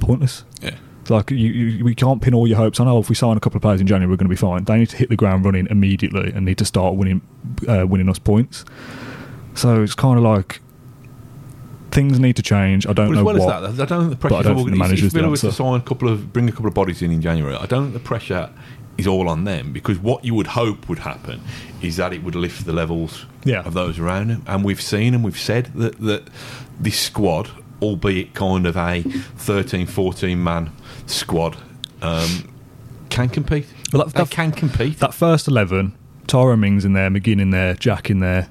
[0.00, 0.44] pointless.
[0.62, 0.74] Yeah.
[1.08, 2.86] Like you, you, we can't pin all your hopes on.
[2.86, 4.64] Oh, if we sign a couple of players in January, we're going to be fine.
[4.64, 7.20] They need to hit the ground running immediately and need to start winning,
[7.68, 8.64] uh, winning us points.
[9.54, 10.60] So it's kind of like
[11.90, 12.86] things need to change.
[12.86, 13.64] I don't But know as well what.
[13.70, 14.48] as that, I don't think the but I pressure.
[14.50, 16.52] don't think the manager's if the Villa was to sign a couple of, bring a
[16.52, 18.48] couple of bodies in in January, I don't think the pressure
[19.00, 21.40] is all on them because what you would hope would happen
[21.82, 23.62] is that it would lift the levels Yeah.
[23.62, 24.42] of those around him.
[24.46, 26.28] And we've seen and we've said that that
[26.78, 27.48] this squad,
[27.82, 30.70] albeit kind of a 13, 14 man
[31.06, 31.56] squad,
[32.02, 32.48] um,
[33.08, 33.66] can compete.
[33.92, 34.98] Well, that- they that- can compete.
[35.00, 35.92] that first eleven,
[36.26, 38.48] Tyrone Mings in there, McGinn in there, Jack in there,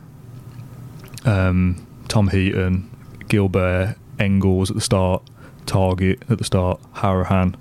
[1.26, 2.90] um, Tom Heaton,
[3.28, 5.24] Guilbert, Engels at the start,
[5.66, 7.56] Targett at the start, Hourihane.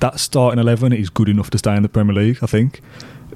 [0.00, 2.80] That starting eleven is good enough to stay in the Premier League, I think.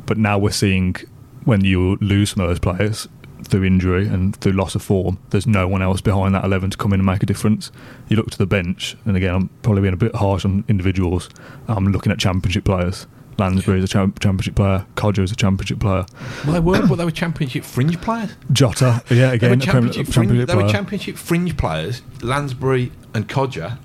[0.06, 0.96] But now we're seeing
[1.44, 3.08] when you lose some of those players,
[3.44, 6.76] through injury and through loss of form, there's no one else behind that 11 to
[6.76, 7.70] come in and make a difference.
[8.08, 11.28] You look to the bench, and again, I'm probably being a bit harsh on individuals.
[11.68, 13.06] I'm looking at championship players.
[13.38, 14.86] Lansbury is a champ- championship player.
[14.94, 16.04] Kodjia is a championship player.
[16.44, 18.34] Well, they were, but they were championship fringe players.
[18.52, 23.28] Jota, yeah, They were again, a championship, fringe, they were championship fringe players, Lansbury and
[23.28, 23.78] Kodjia,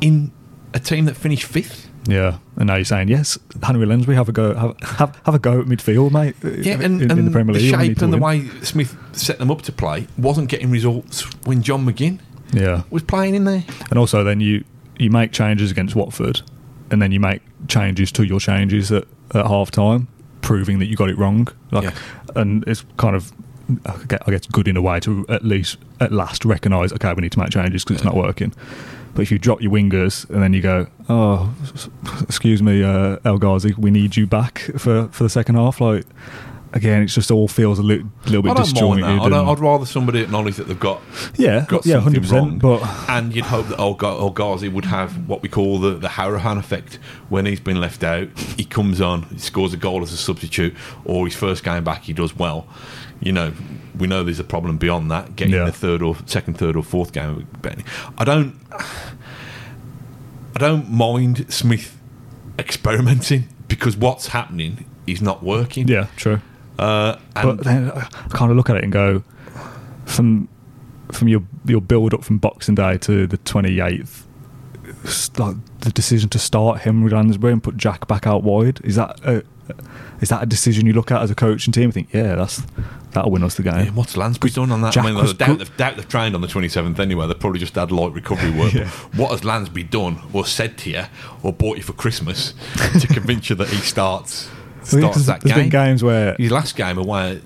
[0.00, 0.32] in
[0.74, 1.88] a team that finished fifth.
[2.06, 5.38] Yeah, and now you're saying yes, Henry Lansbury have a go, have have, have a
[5.38, 6.36] go at midfield, mate.
[6.44, 8.48] Uh, yeah, and, in, and in the Premier League, need shape and the win.
[8.50, 12.18] way Smith set them up to play wasn't getting results when John McGinn
[12.52, 13.64] Yeah, was playing in there.
[13.88, 14.64] and also then you
[14.98, 16.42] you make changes against Watford,
[16.90, 19.04] and then you make changes to your changes at,
[19.34, 20.06] at half time,
[20.42, 21.48] proving that you got it wrong.
[21.70, 21.94] Like, Yeah.
[22.36, 23.32] and it's kind of
[23.86, 27.14] I guess I guess good in a way to at least at last recognise okay
[27.14, 28.52] we need to make changes because it's not working.
[29.14, 31.54] But if you drop your wingers and then you go, oh,
[32.22, 35.80] excuse me, uh, El Ghazi, we need you back for, for the second half.
[35.80, 36.04] Like
[36.72, 39.04] again, it just all feels a little, little bit I don't mind disjointed.
[39.04, 39.10] that.
[39.10, 41.00] I don't, and- I'd rather somebody acknowledge that they've got
[41.36, 42.60] yeah, got yeah, hundred percent.
[42.60, 46.08] But and you'd hope that El El Ghazi would have what we call the, the
[46.08, 46.96] Hourihane effect
[47.28, 48.28] when he's been left out.
[48.38, 52.02] He comes on, he scores a goal as a substitute, or his first game back,
[52.02, 52.66] he does well.
[53.24, 53.52] You know,
[53.98, 55.64] we know there's a problem beyond that, getting Yeah.
[55.64, 57.46] the third or second, third or fourth game.
[58.18, 61.98] I don't, I don't mind Smith
[62.58, 65.88] experimenting because what's happening is not working.
[65.88, 66.40] yeah, true.
[66.78, 69.22] Uh, and But then I kind of look at it and go,
[70.04, 70.48] from
[71.12, 74.26] from your your build up from Boxing Day to the twenty eighth,
[75.38, 79.18] like the decision to start Henry Lansbury and put Jack back out wide is that
[79.24, 79.42] a,
[80.20, 82.62] is that a decision you look at as a coaching team and think, yeah, that's
[83.12, 83.86] that'll win us the game.
[83.86, 84.92] Yeah, what's Lansbury done on that?
[84.92, 87.26] Jack I mean, was I doubt doubt they've trained on the 27th anyway.
[87.26, 88.72] They've probably just had light recovery work.
[88.74, 88.88] Yeah.
[89.16, 91.04] What has Lansbury done or said to you
[91.42, 92.54] or bought you for Christmas
[93.00, 94.48] to convince you that he starts,
[94.82, 95.54] I starts that game?
[95.54, 97.42] been games where His last game away at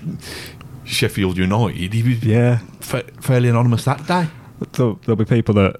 [0.85, 4.29] Sheffield United, he was yeah, fa- fairly anonymous that day.
[4.73, 5.77] there'll, there'll be people that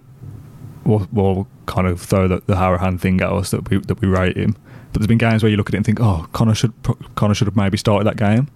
[0.85, 4.09] will, will kind of throw the, the Hourihane thing at us that we that we
[4.09, 4.57] rate him.
[4.93, 6.73] But there's been games where you look at it and think, oh, Conor should
[7.15, 8.49] Conor should have maybe started that game.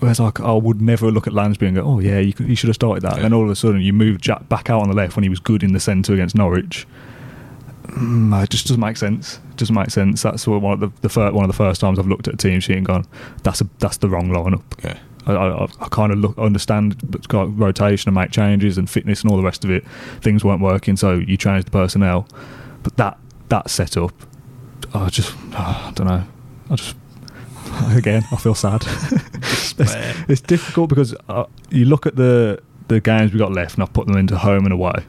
[0.00, 2.56] Whereas like I would never look at Lansbury and go, oh yeah, you, could, you
[2.56, 3.12] should have started that.
[3.12, 3.16] Yeah.
[3.16, 5.22] And then all of a sudden you move Jack back out on the left when
[5.22, 6.86] he was good in the centre against Norwich.
[7.86, 9.40] Mm, it just doesn't make sense.
[9.50, 10.22] It doesn't make sense.
[10.22, 12.36] That's one of the, the fir- one of the first times I've looked at a
[12.36, 13.06] team sheet and gone,
[13.42, 14.62] that's a that's the wrong lineup.
[14.82, 14.98] Yeah.
[15.26, 16.96] I, I, I kind of look understand
[17.32, 19.86] rotation and make changes and fitness and all the rest of it.
[20.20, 22.28] Things weren't working, so you changed the personnel.
[22.82, 24.12] But that that setup,
[24.92, 26.24] I just I don't know.
[26.70, 26.96] I just
[27.96, 28.82] again I feel sad.
[29.36, 29.74] it's,
[30.28, 33.92] it's difficult because uh, you look at the the games we got left, and I've
[33.92, 35.04] put them into home and away.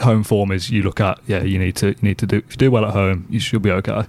[0.00, 2.52] Home form is you look at yeah you need to you need to do if
[2.52, 4.04] you do well at home you should be okay.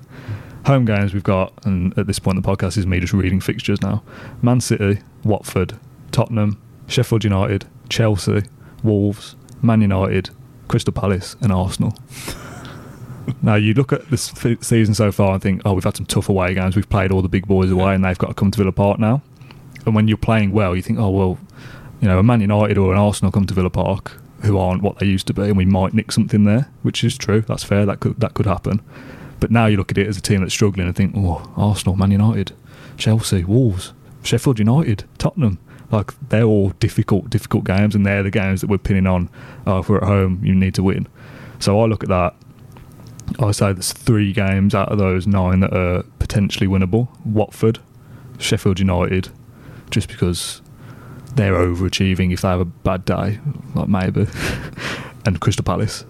[0.66, 3.82] Home games we've got, and at this point the podcast is me just reading fixtures
[3.82, 4.02] now.
[4.42, 5.78] Man City, Watford,
[6.12, 8.44] Tottenham, Sheffield United, Chelsea,
[8.82, 10.30] Wolves, Man United,
[10.70, 11.94] Crystal Palace, and Arsenal.
[13.42, 16.30] now you look at this season so far and think, oh, we've had some tough
[16.30, 16.76] away games.
[16.76, 19.00] We've played all the big boys away, and they've got to come to Villa Park
[19.00, 19.22] now.
[19.86, 21.38] And when you're playing well, you think, oh well,
[22.02, 25.00] you know, a Man United or an Arsenal come to Villa Park who aren't what
[25.00, 27.42] they used to be, and we might nick something there, which is true.
[27.42, 27.86] That's fair.
[27.86, 28.82] That could that could happen.
[29.40, 31.96] But now you look at it as a team that's struggling and think, oh, Arsenal,
[31.96, 32.54] Man United,
[32.98, 35.60] Chelsea, Wolves, Sheffield United, Tottenham.
[35.92, 39.30] Like they're all difficult, difficult games, and they're the games that we're pinning on.
[39.66, 41.08] Oh, if we're at home, you need to win.
[41.60, 42.36] So I look at that.
[43.40, 47.08] I say there's three games out of those nine that are potentially winnable.
[47.26, 47.80] Watford,
[48.38, 49.30] Sheffield United,
[49.92, 50.62] just because
[51.36, 53.40] they're overachieving if they have a bad day,
[53.76, 54.28] like maybe,
[55.26, 56.06] and Crystal Palace.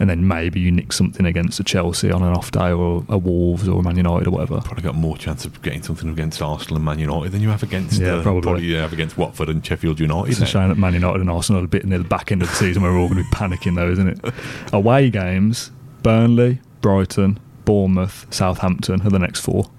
[0.00, 3.16] And then maybe you nick something against a Chelsea on an off day or a
[3.16, 4.60] Wolves or a Man United or whatever.
[4.60, 7.62] Probably got more chance of getting something against Arsenal and Man United than you have
[7.62, 8.64] against Yeah, uh, probably.
[8.64, 10.32] you have against Watford and Sheffield United.
[10.32, 12.42] It's a shame that Man United and Arsenal are a bit near the back end
[12.42, 14.34] of the season where we're all going to be panicking, though, isn't it?
[14.72, 15.70] Away games
[16.04, 19.70] Burnley, Brighton, Bournemouth, Southampton are the next four.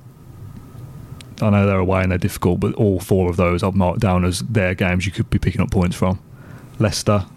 [1.40, 4.26] I know they're away and they're difficult, but all four of those I've marked down
[4.26, 6.20] as their games you could be picking up points from.
[6.80, 7.28] Leicester,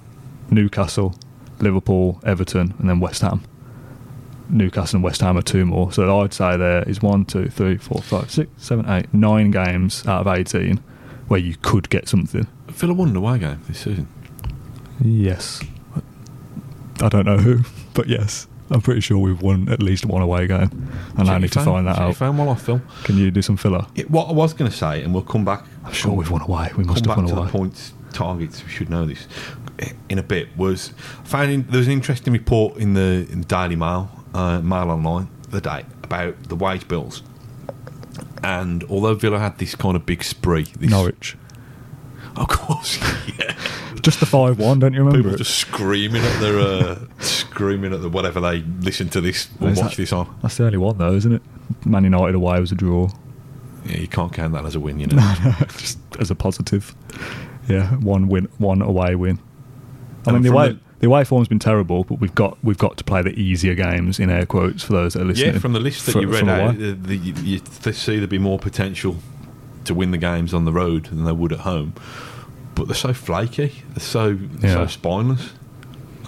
[0.50, 1.14] Newcastle,
[1.60, 3.42] Liverpool, Everton, and then West Ham.
[4.48, 5.92] Newcastle and West Ham are two more.
[5.92, 10.06] So I'd say there is one, two, three, four, five, six, seven, eight, nine games
[10.06, 10.78] out of 18
[11.26, 12.46] where you could get something.
[12.68, 14.08] Villa won an away game this season.
[15.04, 15.62] Yes.
[17.02, 18.46] I don't know who, but yes.
[18.70, 20.90] I'm pretty sure we've won at least one away game.
[21.16, 21.64] And I need to phone.
[21.64, 22.16] find that Check your out.
[22.16, 22.82] phone while I film.
[23.04, 23.86] Can you do some filler?
[23.94, 25.64] It, what I was going to say, and we'll come back.
[25.84, 26.68] I'm sure we've won away.
[26.76, 27.46] We come must have back won to away.
[27.46, 28.62] the points targets.
[28.64, 29.26] We should know this
[30.08, 30.48] in a bit.
[30.56, 30.88] Was
[31.24, 35.28] finding there was an interesting report in the in the Daily Mail, uh, Mail Online,
[35.50, 37.22] the day about the wage bills,
[38.42, 41.36] And although Villa had this kind of big spree, this, Norwich.
[42.36, 42.98] of course,
[43.38, 43.54] yeah,
[44.02, 45.18] Just the 5 1, don't you remember?
[45.18, 45.38] people it?
[45.38, 49.76] just screaming at their, uh, screaming at the whatever they listen to this or watch
[49.78, 50.34] that- this on.
[50.42, 51.42] That's the only one, though, isn't it?
[51.84, 53.10] Man United away was a draw.
[53.84, 55.16] Yeah, you can't count that as a win, you know.
[55.16, 56.94] No, no, just as a positive.
[57.68, 59.38] Yeah, one win, one away win.
[60.26, 62.76] I And mean, the away, the- the away form's been terrible, but we've got we've
[62.78, 65.52] got to play the easier games in air quotes for those that are listening.
[65.54, 68.28] Yeah, from the list that for- you read out, uh, the, you, you see there'd
[68.28, 69.16] be more potential
[69.84, 71.94] to win the games on the road than they would at home.
[72.78, 74.86] But they're so flaky, they're so they're so Yeah.
[74.86, 75.52] spineless.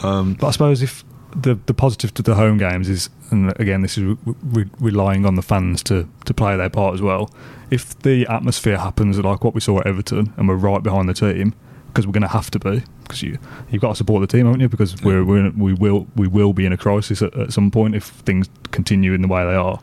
[0.03, 3.83] Um, but I suppose if the the positive to the home games is, and again,
[3.83, 7.31] this is re- re- relying on the fans to to play their part as well.
[7.71, 11.15] If the atmosphere happens like what we saw at Everton, and we're right behind the
[11.15, 11.55] team,
[11.89, 13.39] because we're going to have to be, because you
[13.71, 14.69] you've got to support the team, haven't you?
[14.69, 17.71] Because we're, we're in- we will we will be in a crisis at, at some
[17.71, 19.79] point if things continue in the way they are.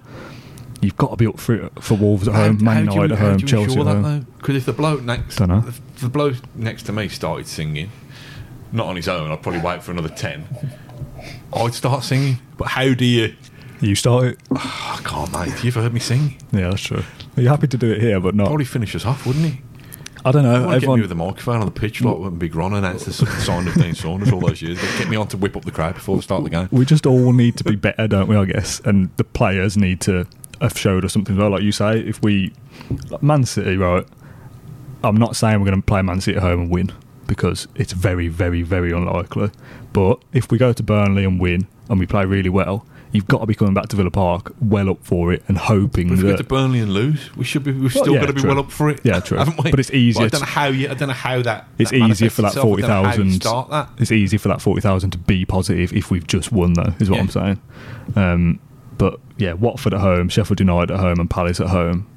[0.81, 3.79] You've got to be up for for Wolves at home, Man United at home, Chelsea
[3.79, 4.27] at home.
[4.37, 5.63] Because if the bloke next, Dunno.
[5.99, 7.91] The bloke next to me started singing,
[8.71, 10.45] not on his own, I'd probably wait for another ten.
[11.53, 12.39] I'd start singing.
[12.57, 13.35] But how do you?
[13.81, 14.39] You start it.
[14.51, 15.63] I can't, mate.
[15.63, 16.37] You've heard me sing.
[16.51, 17.03] Yeah, that's true.
[17.37, 18.47] Are You're happy to do it here, but not.
[18.47, 19.61] Probably finish us off, wouldn't he?
[20.25, 20.51] I don't know.
[20.51, 22.73] want to get Everyone, me with the microphone on the pitch like when Big Ron
[22.73, 24.79] announced the sign of Dean Saunders all those years.
[24.97, 26.67] Get me on to whip up the crowd before we start the game.
[26.71, 28.35] we just all need to be better, don't we?
[28.35, 30.27] I guess, and the players need to
[30.59, 31.51] have showed us something as well.
[31.51, 32.51] Like you say, if we
[33.09, 34.05] like Man City, right?
[35.03, 36.91] I'm not saying we're going to play Man City at home and win
[37.27, 39.51] because it's very, very, very unlikely.
[39.93, 43.39] But if we go to Burnley and win and we play really well, you've got
[43.39, 46.23] to be coming back to Villa Park well up for it and hoping But if
[46.23, 47.71] we that go to Burnley and lose, we should be.
[47.71, 48.49] We've still yeah, got to be true.
[48.49, 49.01] well up for it.
[49.03, 49.37] Yeah, true.
[49.37, 49.71] Haven't we?
[49.71, 50.89] But it's easier I don't know how you.
[50.89, 51.67] I don't know how that.
[51.77, 52.63] it's that easier for that itself.
[52.63, 53.41] Forty don't know how you thousand.
[53.41, 53.89] Start that.
[53.97, 56.93] It's easier for that forty thousand to be positive if we've just won, though.
[56.99, 57.21] Is what Yeah.
[57.21, 57.61] I'm saying.
[58.15, 58.59] Um,
[58.97, 62.07] but yeah, Watford at home, Sheffield United at home, and Palace at home.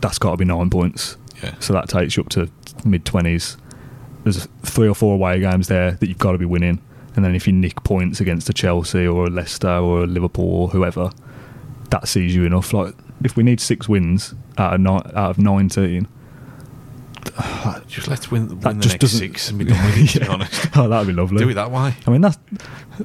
[0.00, 1.16] That's got to be nine points.
[1.42, 1.54] Yeah.
[1.60, 2.50] So that takes you up to
[2.84, 3.56] mid twenties.
[4.24, 6.80] There's three or four away games there that you've got to be winning,
[7.16, 10.44] and then if you nick points against a Chelsea or a Leicester or a Liverpool
[10.62, 11.10] or whoever,
[11.90, 12.72] that sees you enough.
[12.72, 16.08] Like if we need six wins out of ni- out of nineteen,
[17.86, 20.08] Just let's win, win That the just next six and be done with it.
[20.14, 21.38] To be honest, oh, that'd be lovely.
[21.38, 21.94] do it that way.
[22.06, 22.38] I mean, that's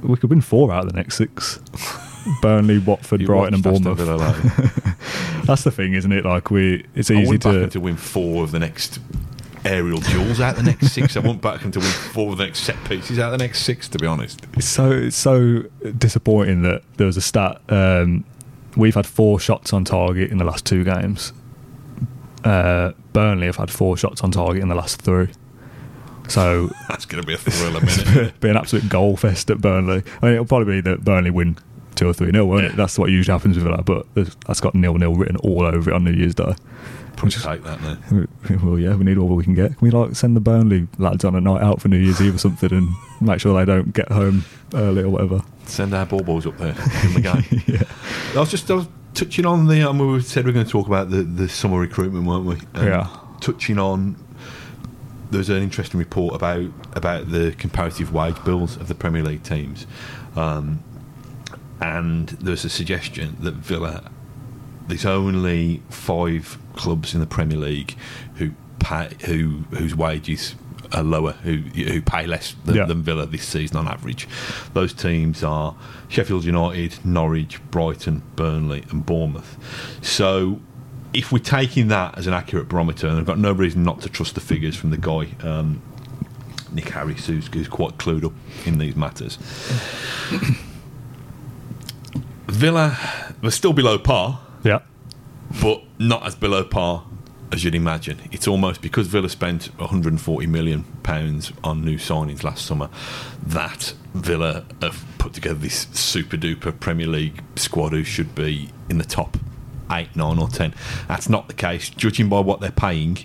[0.01, 1.59] we could win four out of the next six.
[2.41, 3.97] Burnley, Watford, You Brighton, and Bournemouth.
[5.45, 6.25] That's the thing, isn't it?
[6.25, 7.67] Like we, it's I easy to.
[7.67, 8.99] To win four of the next
[9.65, 11.15] aerial duels out the next six.
[11.15, 13.87] I want Beckham to win four of the next set pieces out the next six.
[13.89, 15.63] To be honest, It's so it's so
[15.97, 17.61] disappointing that there was a stat.
[17.69, 18.25] Um,
[18.75, 21.33] we've had four shots on target in the last two games.
[22.43, 25.29] Uh, Burnley have had four shots on target in the last three.
[26.27, 28.39] So that's going to be a thrill a minute.
[28.39, 30.03] be an absolute goal fest at Burnley.
[30.21, 31.57] I mean, it'll probably be that Burnley win
[31.95, 32.75] two or three nil, won't it?
[32.75, 33.85] That's what usually happens with that.
[33.85, 34.05] But
[34.45, 36.55] that's got nil nil written all over it on New Year's Day.
[37.15, 38.25] Probably take that now.
[38.63, 39.77] Well, yeah, we need all we can get.
[39.77, 42.35] Can we like send the Burnley lads on a night out for New Year's Eve
[42.35, 42.89] or something and
[43.21, 45.41] make sure they don't get home early or whatever?
[45.65, 46.75] Send our ball boys up there
[47.05, 47.61] in the game.
[47.67, 47.83] yeah,
[48.35, 49.87] I was just I was touching on the.
[49.87, 52.55] Um, we said we were going to talk about the, the summer recruitment, weren't we?
[52.73, 53.07] And Yeah.
[53.39, 54.15] Touching on,
[55.31, 59.85] there's an interesting report about about the comparative wage bills of the Premier League teams,
[60.35, 60.81] um,
[61.83, 64.09] and there's a suggestion that Villa.
[64.87, 67.95] There's only five clubs in the Premier League
[68.35, 70.55] who pay who whose wages
[70.91, 72.85] are lower, who who pay less than, Yeah.
[72.85, 74.27] than Villa this season on average.
[74.73, 75.75] Those teams are
[76.09, 79.57] Sheffield United, Norwich, Brighton, Burnley, and Bournemouth.
[80.01, 80.59] So,
[81.13, 84.09] if we're taking that as an accurate barometer, and I've got no reason not to
[84.09, 85.29] trust the figures from the guy.
[85.41, 85.81] Um,
[86.71, 88.33] Nick Harris, who's, who's quite clued up
[88.65, 89.37] in these matters.
[92.53, 92.99] Villa
[93.41, 94.81] were still below par, yeah,
[95.59, 97.03] but not as below par
[97.51, 98.19] as you'd imagine.
[98.31, 102.89] It's almost because Villa spent 140 million pounds on new signings last summer
[103.43, 108.99] that Villa have put together this super duper Premier League squad who should be in
[108.99, 109.35] the top
[109.91, 110.75] eight, nine, or ten.
[111.07, 111.89] That's not the case.
[111.89, 113.17] Judging by what they're paying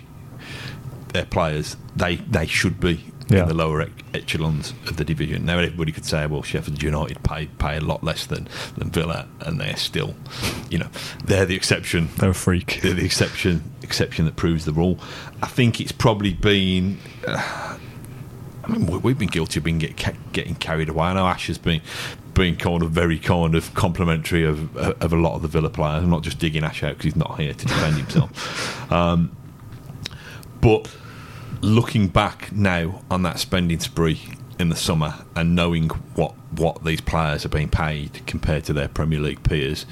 [1.13, 3.43] their players, they they should be Yeah.
[3.43, 5.45] in the lower ec- echelons of the division.
[5.45, 9.27] Now everybody could say, well, Sheffield United pay pay a lot less than than Villa,
[9.41, 10.15] and they're still,
[10.69, 10.87] you know,
[11.23, 12.79] they're the exception they're a freak.
[12.81, 14.97] the, the exception exception that proves the rule.
[15.43, 16.97] I think it's probably been.
[17.27, 17.77] Uh,
[18.63, 21.07] I mean, we- we've been guilty of being get, getting carried away.
[21.07, 21.81] I know Ash has been
[22.35, 26.03] been kind of very kind of complimentary of of a lot of the Villa players.
[26.03, 28.91] I'm not just digging Ash out because he's not here to defend himself.
[28.91, 29.35] Um,
[30.61, 30.89] but
[31.61, 34.21] looking back now on that spending spree
[34.59, 38.87] in the summer and knowing what what these players are being paid compared to their
[38.87, 39.85] Premier League peers,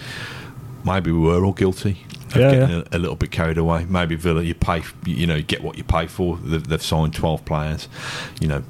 [0.84, 2.84] maybe we were all guilty of Yeah, getting yeah.
[2.92, 3.86] A, a little bit carried away.
[3.86, 6.38] Maybe Villa, you pay, you know, you get what you pay for.
[6.38, 7.88] They've, they've signed twelve players,
[8.42, 8.64] you know,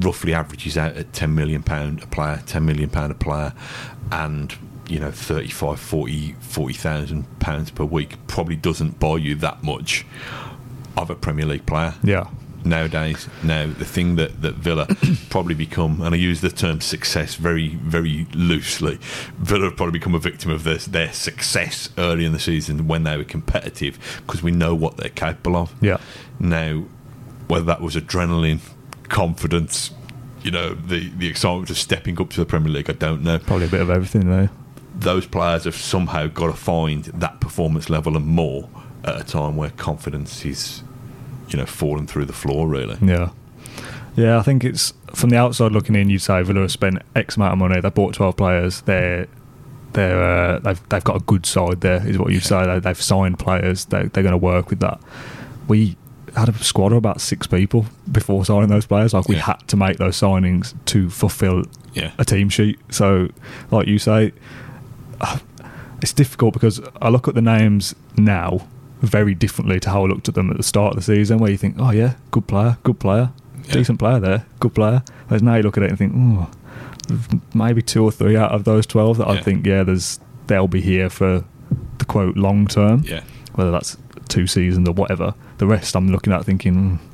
[0.00, 3.52] roughly averages out at ten million pound a player, ten million pound a player,
[4.12, 4.56] and
[4.88, 10.04] you know, 35, 40, 40,000 pounds per week probably doesn't buy you that much
[10.96, 12.26] of a Premier League player Yeah.
[12.64, 13.28] nowadays.
[13.42, 14.86] Now, the thing that, that Villa
[15.30, 18.98] probably become, and I use the term success very, very loosely,
[19.38, 23.04] Villa have probably become a victim of this, their success early in the season when
[23.04, 25.74] they were competitive because we know what they're capable of.
[25.80, 25.98] Yeah.
[26.38, 26.84] Now,
[27.48, 28.60] whether that was adrenaline,
[29.08, 29.90] confidence,
[30.42, 33.38] you know, the, the excitement of stepping up to the Premier League, I don't know
[33.38, 34.50] Probably a bit of everything there.
[34.94, 38.68] those players have somehow got to find that performance level and more
[39.04, 40.82] at a time where confidence is,
[41.48, 42.68] you know, falling through the floor.
[42.68, 43.30] Really, Yeah.
[44.16, 46.10] Yeah, I think it's from the outside looking in.
[46.10, 47.80] You'd say Villa have spent X amount of money.
[47.80, 48.80] They bought twelve players.
[48.82, 49.28] They're
[49.92, 52.66] they're uh, they've they've got a good side there, is what you'd say.
[52.66, 53.84] They, they've signed players.
[53.86, 55.00] They, they're going to work with that.
[55.68, 55.96] We
[56.36, 59.14] had a squad of about six people before signing those players.
[59.14, 59.42] Like we Yeah.
[59.42, 62.10] had to make those signings to fulfil Yeah.
[62.18, 62.78] a team sheet.
[62.90, 63.28] So,
[63.70, 64.32] like you say,
[65.20, 65.38] uh,
[66.02, 68.66] it's difficult because I look at the names now
[69.00, 71.50] very differently to how I looked at them at the start of the season, where
[71.50, 73.30] you think, oh yeah, good player, good player,
[73.66, 73.72] Yeah.
[73.72, 75.02] decent player there, good player.
[75.28, 76.50] Whereas now you look at it and think, oh,
[77.54, 80.80] maybe two or three out of those twelve that I think, yeah, there's they'll be
[80.80, 81.44] here for
[81.98, 83.22] the quote long term, yeah,
[83.54, 83.96] whether that's
[84.28, 85.34] two seasons or whatever.
[85.58, 86.98] The rest I'm looking at thinking.
[86.98, 87.06] "Hmm,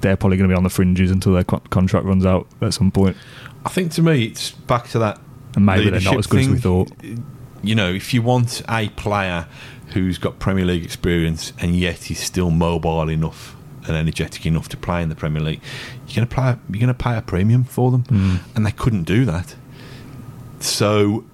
[0.00, 2.74] they're probably going to be on the fringes until their co- contract runs out at
[2.74, 3.16] some point,
[3.64, 5.18] I think to me it's back to that.
[5.56, 6.90] and maybe they're not as good as we thought.
[7.62, 9.46] You know, if you want a player
[9.94, 14.76] who's got Premier League experience and yet he's still mobile enough and energetic enough to
[14.76, 15.60] play in the Premier League,
[16.06, 16.56] you're going to pay.
[16.70, 18.36] You're going to pay a premium for them, Hmm.
[18.56, 19.54] and they couldn't do that.
[20.60, 21.24] So,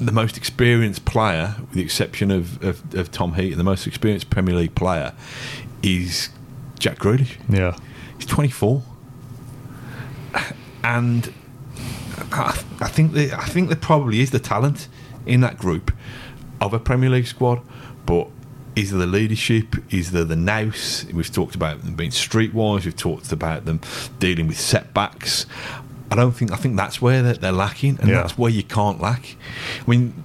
[0.00, 4.28] the most experienced player, with the exception of, of, of Tom Heaton, the most experienced
[4.30, 5.12] Premier League player
[5.82, 6.30] is
[6.80, 7.36] Jack Grealish.
[7.48, 7.76] Yeah.
[8.16, 8.82] He's 24,
[10.82, 11.32] and
[12.32, 14.88] I, I think there, I think there probably is the talent
[15.26, 15.92] in that group
[16.60, 17.60] of a Premier League squad,
[18.10, 18.28] but
[18.76, 19.76] is there the leadership?
[19.92, 21.04] Is there the nous?
[21.12, 22.84] We've talked about them being streetwise.
[22.84, 23.80] We've talked about them
[24.18, 25.46] dealing with setbacks.
[26.10, 28.16] I don't think I think that's where they're, they're lacking, and Yeah.
[28.22, 29.36] that's where you can't lack.
[29.86, 30.24] I mean,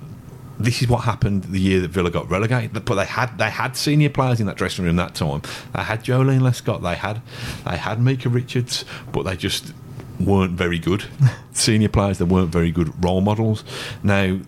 [0.60, 2.86] this is what happened the year that Villa got relegated.
[2.86, 5.42] But they had they had senior players in that dressing room that time.
[5.74, 6.82] They had Joleon Lescott.
[6.82, 7.22] They had
[7.66, 9.74] they had Micah Richards, but they just
[10.20, 11.04] weren't very good
[11.52, 12.18] senior players.
[12.20, 13.64] They weren't very good role models.
[14.02, 14.40] Now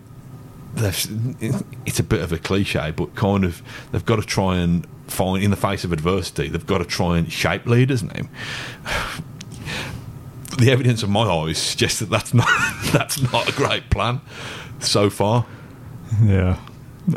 [0.76, 3.62] it's a bit of a cliche, but kind of
[3.92, 6.48] they've got to try and find in the face of adversity.
[6.48, 8.22] They've got to try and shape leaders now.
[10.56, 12.48] The evidence of my eyes suggests that that's not
[12.92, 14.20] that's not a great plan
[14.80, 15.46] so far.
[16.20, 16.58] Yeah.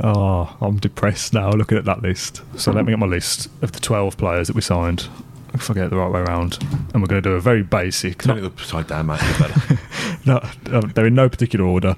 [0.03, 2.41] Oh, I'm depressed now looking at that list.
[2.55, 5.07] So let me get my list of the 12 players that we signed.
[5.53, 6.59] If I get it the right way around.
[6.93, 8.25] And we're going to do a very basic.
[8.25, 9.19] It upside down, mate.
[9.39, 9.79] better.
[10.23, 10.39] No,
[10.71, 11.95] um, they're in no particular order.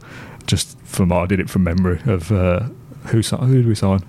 [0.48, 2.62] Just from I did it from memory of uh,
[3.08, 4.04] who who did we sign.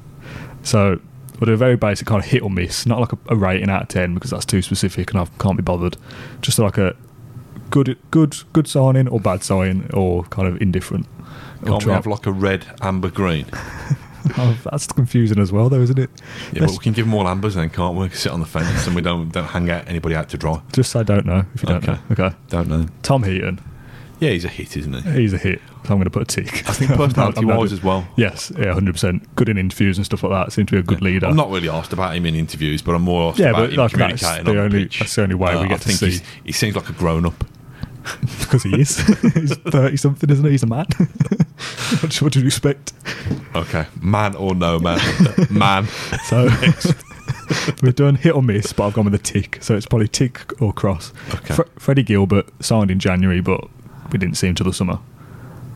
[0.62, 1.00] So
[1.38, 3.70] we'll do a very basic kind of hit or miss, not like a, a rating
[3.70, 5.96] out of ten because that's too specific and I can't be bothered.
[6.42, 6.96] Just like a
[7.70, 11.06] good good good signing or bad signing or kind of indifferent.
[11.64, 13.46] Can't we try- have like a red, amber, green?
[14.38, 16.08] Oh, that's confusing as well, though, isn't it?
[16.46, 18.08] Yeah, but Let's we can give them all ambers then, can't we?
[18.08, 20.62] Sit on the fence and we don't don't hang out anybody out to dry.
[20.72, 21.92] just say don't know if you don't Okay.
[21.92, 21.98] know.
[22.26, 22.36] Okay.
[22.48, 22.86] Don't know.
[23.02, 23.60] Tom Heaton,
[24.20, 25.10] Yeah, he's a hit, isn't he?
[25.12, 25.60] he's a hit.
[25.84, 26.68] So I'm going to put a tick.
[26.68, 28.06] I think personality wise as well.
[28.16, 29.34] Yes, yeah, hundred percent.
[29.36, 30.52] Good in interviews and stuff like that.
[30.52, 31.26] Seems to be a good leader.
[31.26, 33.76] I'm not really asked about him in interviews, but I'm more asked Yeah, about him
[33.76, 35.00] like that's communicating the on only- the pitch.
[35.00, 36.88] Uh, that's the only way we I get to think he's- see- He seems like
[36.88, 37.44] a grown up.
[38.38, 38.98] because he is.
[39.34, 40.50] he's thirty something, isn't he?
[40.52, 40.86] He's a man.
[42.00, 42.92] what, do- what do you expect?
[43.54, 45.00] Okay, man or no man,
[45.50, 45.86] man.
[46.26, 46.48] So
[47.82, 49.58] we've done hit or miss, but I've gone with a tick.
[49.62, 51.12] So it's probably tick or cross.
[51.34, 51.54] Okay.
[51.54, 53.68] Fre- Freddie Guilbert signed in January, but
[54.14, 55.00] we didn't see him till the summer.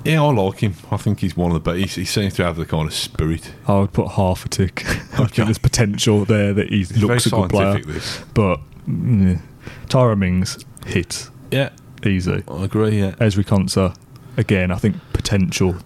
[0.05, 0.75] Yeah, I like him.
[0.91, 1.97] I think he's one of the best.
[1.97, 3.53] He, he seems to have the kind of spirit.
[3.67, 4.87] I would put half a tick.
[4.87, 7.81] I think there's potential there that he He's looks a good player.
[7.83, 8.23] This.
[8.33, 9.43] But mm,
[9.89, 11.71] Tyrone Mings hit Yeah,
[12.07, 12.45] easy.
[12.49, 13.01] I agree.
[13.01, 13.95] Yeah, Ezri Konsa,
[14.37, 15.77] again, I think potential.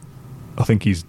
[0.59, 1.05] I think he's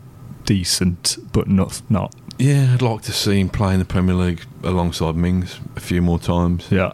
[0.46, 2.16] decent, but not not.
[2.40, 2.74] yeah.
[2.74, 6.20] I'd like to see him play in the Premier League alongside Mings a few more
[6.20, 6.68] times.
[6.72, 6.94] Yeah.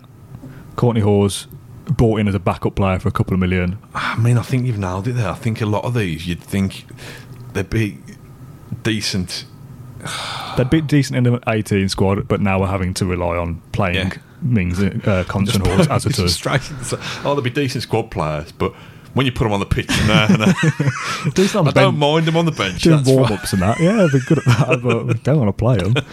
[0.75, 1.47] Kortney Hause
[1.89, 3.77] bought in as a backup player for a couple of million.
[3.93, 5.29] I mean, I think you've nailed it there.
[5.29, 6.85] I think a lot of these, you'd think
[7.53, 7.97] they'd be
[8.83, 9.45] decent.
[10.57, 13.95] They'd be decent in the 18 squad, but now we're having to rely on playing
[13.95, 14.13] Yeah.
[14.41, 16.97] Mings, uh, and Hause as a two.
[17.25, 18.73] Oh, they'd be decent squad players, but
[19.13, 21.31] when you put them on the pitch, no, no.
[21.31, 22.83] Do some I don't mind them on the bench.
[22.83, 23.77] doing warm ups and that.
[23.81, 25.93] Yeah, they're good at that, but we don't want to play them.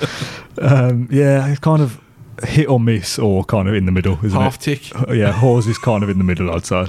[0.58, 2.00] Um, yeah, it's kind of
[2.44, 4.80] hit or miss, or kind of in the middle, isn't Half it?
[4.80, 5.08] tick.
[5.08, 6.50] Uh, Yeah, Hause is kind of in the middle.
[6.50, 6.86] I'd say.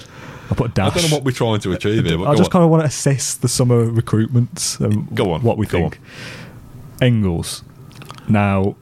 [0.49, 0.93] I put a I dash.
[1.01, 2.17] don't know what we're trying to achieve here.
[2.17, 2.51] But I just on.
[2.51, 5.99] kind of want to assess the summer recruitments and Go on, what we go think.
[7.01, 7.63] Engels.
[8.29, 8.75] Now,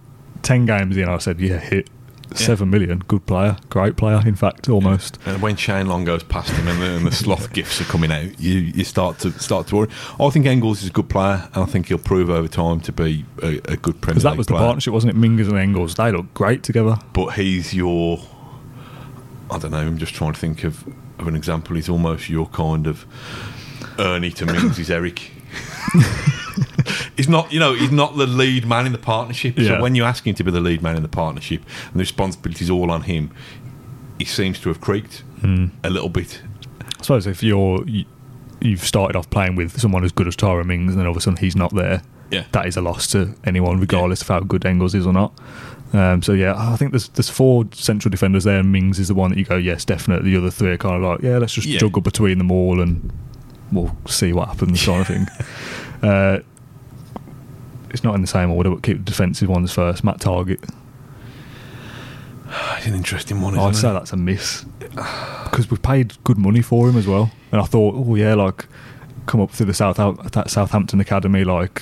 [0.43, 1.89] 10 games in, I said, yeah, hit.
[2.33, 4.21] Seven million, good player, great player.
[4.25, 5.17] In fact, almost.
[5.25, 8.11] And when Shane Long goes past him and the, and the sloth gifts are coming
[8.11, 9.89] out, you, you start to start to worry.
[10.19, 12.91] I think Engels is a good player, and I think he'll prove over time to
[12.91, 14.65] be a, a good Premier Because that League was the player.
[14.65, 15.19] partnership, wasn't it?
[15.19, 15.95] Mingers and Engels.
[15.95, 16.97] They look great together.
[17.13, 18.19] But he's your,
[19.51, 19.77] I don't know.
[19.77, 20.85] I'm just trying to think of,
[21.19, 21.75] of an example.
[21.75, 23.05] He's almost your kind of
[23.99, 25.31] Ernie to Mings he's Eric.
[27.17, 29.57] he's not, you know, he's not the lead man in the partnership.
[29.57, 29.67] Yeah.
[29.77, 31.99] So when you ask him to be the lead man in the partnership, and the
[31.99, 33.31] responsibility is all on him,
[34.19, 35.67] he seems to have creaked Hmm.
[35.83, 36.41] a little bit.
[36.81, 38.05] I suppose if you're you,
[38.61, 41.17] you've started off playing with someone as good as Tyrone Mings, and then all of
[41.17, 42.01] a sudden he's not there,
[42.31, 42.45] Yeah.
[42.53, 45.33] that is a loss to anyone, regardless of how good Engels is or not.
[45.93, 49.13] Um, so yeah, I think there's there's four central defenders there, and Mings is the
[49.15, 50.31] one that you go, yes, definitely.
[50.31, 51.77] The other three are kind of like, yeah, let's just Yeah.
[51.79, 53.11] juggle between them all, and
[53.75, 55.27] we'll see what happens, kind of thing.
[56.03, 56.39] Uh,
[57.89, 60.03] it's not in the same order, but keep the defensive ones first.
[60.03, 60.61] Matt Targett,
[62.77, 63.77] It's an interesting one, isn't I'd it?
[63.77, 64.65] say that's a miss
[65.45, 68.65] because we paid good money for him as well, and I thought, oh yeah, like
[69.25, 71.81] come up through the South that Southampton academy, like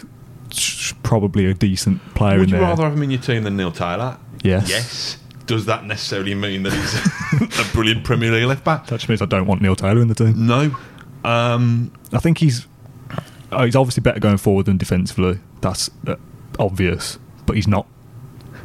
[1.02, 2.70] probably a decent player Would in you there.
[2.70, 4.18] rather have him in your team than Neil Taylor?
[4.44, 4.70] Yes.
[4.70, 5.18] Yes.
[5.48, 8.86] Does that necessarily mean that he's a brilliant Premier League left back?
[8.88, 10.48] That just means I don't want Neil Taylor in the team.
[10.48, 10.76] No.
[11.24, 12.68] Um, I think he's
[13.52, 15.40] oh, he's obviously better going forward than defensively.
[15.62, 16.16] That's uh,
[16.60, 17.88] obvious, but he's not.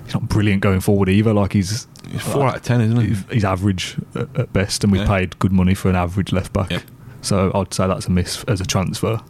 [0.04, 1.34] He's not brilliant going forward either.
[1.34, 3.08] Like he's he's four out of ten, isn't he?
[3.08, 5.06] he's, he's average at, at best, and we Yeah.
[5.06, 6.70] paid good money for an average left back.
[6.70, 6.82] Yep.
[7.20, 9.20] So I'd say that's a miss as a transfer.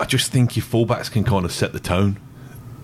[0.00, 2.18] I just think your fullbacks can kind of set the tone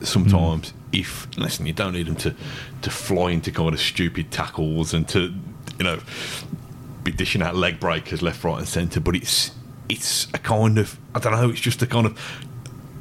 [0.00, 0.72] sometimes.
[0.92, 2.34] If listen, you don't need them to
[2.82, 5.32] to fly into kind of stupid tackles and to
[5.78, 5.98] you know
[7.04, 9.00] be dishing out leg breakers left, right, and centre.
[9.00, 9.52] But it's
[9.88, 11.50] it's a kind of I don't know.
[11.50, 12.18] It's just a kind of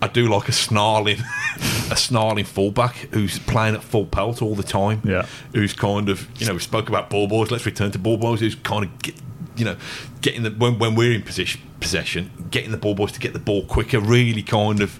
[0.01, 1.19] I do like a snarling
[1.91, 5.01] a snarling fullback who's playing at full pelt all the time.
[5.03, 5.25] Yeah.
[5.53, 7.51] who's kind of you know we spoke about ball boys.
[7.51, 8.39] Let's return to ball boys.
[8.41, 9.15] Who's kind of get,
[9.55, 9.77] you know
[10.21, 13.39] getting the when, when we're in position possession, getting the ball boys to get the
[13.39, 13.99] ball quicker.
[13.99, 14.99] Really kind of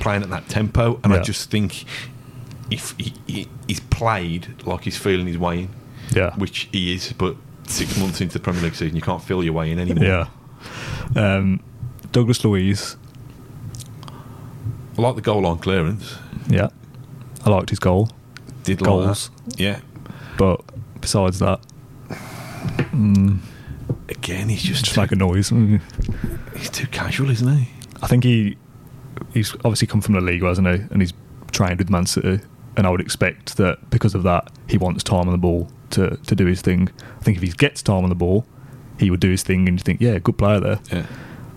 [0.00, 1.00] playing at that tempo.
[1.02, 1.84] And I just think
[2.70, 5.68] if he, he, he's played like he's feeling his way in,
[6.14, 6.34] Yeah.
[6.36, 7.36] which he is, but
[7.66, 10.04] six months into the Premier League season, you can't feel your way in anymore.
[10.04, 10.26] Yeah.
[11.16, 11.62] Um,
[12.12, 12.96] Douglas Luiz.
[14.96, 16.16] I like the goal on clearance.
[16.48, 16.68] Yeah.
[17.44, 18.08] I liked his goal,
[18.62, 19.30] Did like Goals.
[19.46, 19.60] that.
[19.60, 19.80] Yeah.
[20.38, 20.62] but
[21.00, 21.60] besides that,
[24.08, 25.50] Again, he's just, just too, make a noise.
[25.50, 25.80] Mm.
[26.56, 27.68] he's too casual, isn't he?
[28.02, 28.56] I think he
[29.32, 30.74] he's obviously come from the league, hasn't he?
[30.90, 31.12] And he's
[31.52, 32.40] trained with Man City.
[32.76, 36.16] And I would expect that because of that, he wants time on the ball to,
[36.16, 36.88] to do his thing.
[37.20, 38.46] I think if he gets time on the ball,
[38.98, 40.78] he would do his thing, and you think, yeah, good player there.
[40.92, 41.06] Yeah.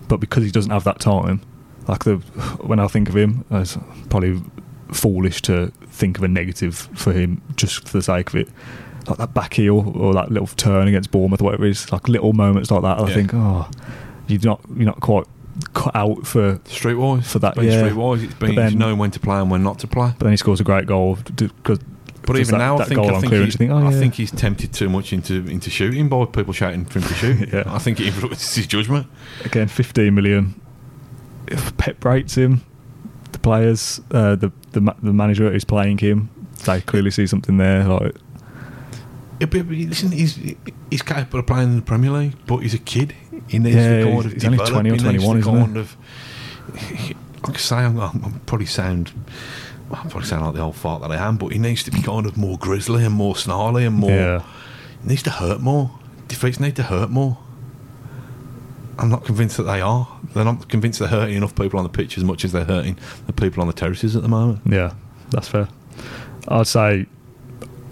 [0.08, 1.40] But because he doesn't have that time,
[1.86, 2.16] like the
[2.62, 3.76] when I think of him, it's
[4.10, 4.42] probably
[4.92, 8.48] foolish to think of a negative for him just for the sake of it.
[9.06, 12.08] Like that back heel or that little turn against Bournemouth, or whatever it is, like
[12.08, 12.98] little moments like that.
[12.98, 13.14] I Yeah.
[13.14, 13.68] think, oh,
[14.26, 15.24] you're not you're not quite
[15.74, 16.56] cut out for.
[16.64, 17.24] Streetwise.
[17.24, 17.88] For that, It's been yeah.
[17.88, 18.24] streetwise.
[18.24, 20.08] It's been then- knowing when to play and when not to play.
[20.18, 21.18] But then he scores a great goal.
[21.36, 21.78] Because
[22.28, 23.98] But even that, now, I think, I think, he- think, oh, I yeah.
[23.98, 27.48] think he's tempted too much into into shooting by people shouting for him to shoot.
[27.52, 27.64] Yeah.
[27.66, 29.06] I think it influences his judgment.
[29.44, 30.60] again, 15 million.
[31.46, 32.62] If Pep rates him,
[33.32, 36.28] the players, uh, the the the manager who's playing him,
[36.66, 37.84] they clearly see something there.
[37.84, 38.14] Like,
[39.40, 40.38] Yeah, but, but listen, he's
[40.90, 43.14] he's capable of playing in the Premier League, but he's a kid.
[43.48, 45.80] He needs Yeah, to kind he's- of he's only 20 or He needs 21, to
[45.80, 45.96] isn't
[46.76, 47.12] he?
[47.12, 47.16] of.
[47.44, 49.12] Like I say, I'm, I'm probably sound.
[49.90, 52.02] I probably sound like the old fart that I am, but he needs to be
[52.02, 54.10] kind of more grisly and more snarly and more.
[54.10, 54.42] Yeah.
[55.02, 55.90] He needs to hurt more.
[56.28, 57.38] Defeats need to hurt more.
[58.98, 60.08] I'm not convinced that they are.
[60.34, 62.98] They're not convinced they're hurting enough people on the pitch as much as they're hurting
[63.26, 64.60] the people on the terraces at the moment.
[64.66, 64.92] yeah,
[65.30, 65.68] that's fair.
[66.48, 67.06] I'd say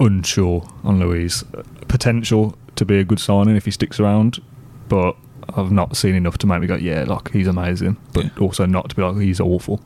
[0.01, 1.45] unsure on Luiz.
[1.89, 4.43] Potential to be a good signing if he sticks around,
[4.89, 5.17] but
[5.57, 8.31] I've not seen enough to make me go, yeah, like he's amazing, but Yeah.
[8.41, 9.81] also not to be like he's awful.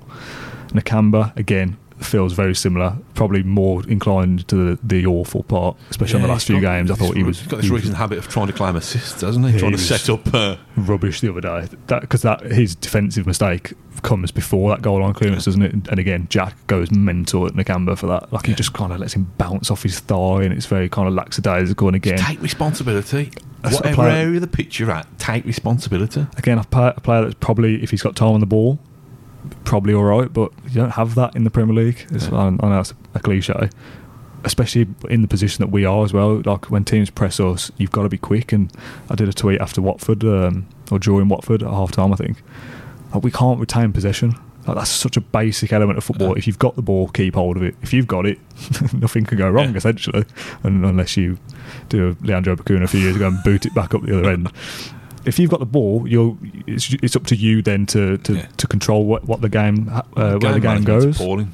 [0.69, 2.97] Nakamba again feels very similar.
[3.15, 6.91] Probably more inclined to the, the awful part, especially on the last few got games.
[6.91, 8.77] I thought he was he's got this he was recent habit of trying to claim
[8.77, 9.53] assists, hasn't he?
[9.53, 10.33] Yeah, trying to set up.
[10.33, 11.69] Uh, rubbish the other day.
[11.87, 15.73] That because that his defensive mistake comes before that goal line clearance, doesn't it?
[15.73, 18.33] And again, Jack goes mental at Nakamba for that.
[18.33, 21.09] Like he just kind of lets him bounce off his thigh, and it's very kind
[21.09, 21.89] of lackadaisical.
[21.89, 23.31] And again, take responsibility.
[23.63, 26.27] Whatever area of the pitch you're at, take responsibility.
[26.39, 28.79] again, a player that's probably, if he's got time on the ball,
[29.65, 30.33] probably all right.
[30.33, 32.07] But you don't have that in the Premier League.
[32.11, 32.37] It's, Yeah.
[32.37, 33.71] I, I know it's a cliche,
[34.45, 36.43] especially in the position that we are as well.
[36.45, 38.53] Like when teams press us, you've got to be quick.
[38.53, 38.73] And
[39.09, 42.43] I did a tweet after Watford um, or during Watford at half time, I think.
[43.15, 44.35] Like, we can't retain possession.
[44.67, 46.29] Like, that's such a basic element of football.
[46.29, 46.35] Yeah.
[46.37, 47.75] If you've got the ball, keep hold of it.
[47.83, 48.39] If you've got it,
[48.93, 49.77] nothing can go wrong, Yeah.
[49.79, 50.25] essentially,
[50.63, 51.39] and, unless you
[51.89, 54.31] do a Leandro Bacuna a few years ago and boot it back up the other
[54.31, 54.53] end.
[55.25, 58.47] If you've got the ball, you're it's, it's up to you then to to, Yeah.
[58.57, 61.17] to control what, what the game uh, where the game goes.
[61.21, 61.53] Appalling.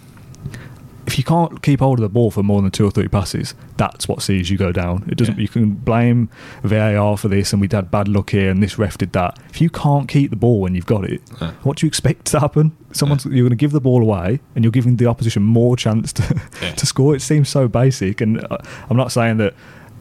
[1.07, 3.55] If you can't keep hold of the ball for more than two or three passes,
[3.77, 5.05] that's what sees you go down.
[5.09, 5.37] It doesn't.
[5.37, 5.43] Yeah.
[5.43, 6.29] You can blame
[6.65, 9.39] VAR for this, and we had bad luck here, and this ref did that.
[9.49, 11.53] If you can't keep the ball when you've got it, Yeah.
[11.63, 12.77] what do you expect to happen?
[12.91, 16.13] Someone's you're going to give the ball away, and you're giving the opposition more chance
[16.15, 16.23] to
[16.77, 17.15] to score.
[17.15, 18.59] It seems so basic, and uh,
[18.91, 19.55] I'm not saying that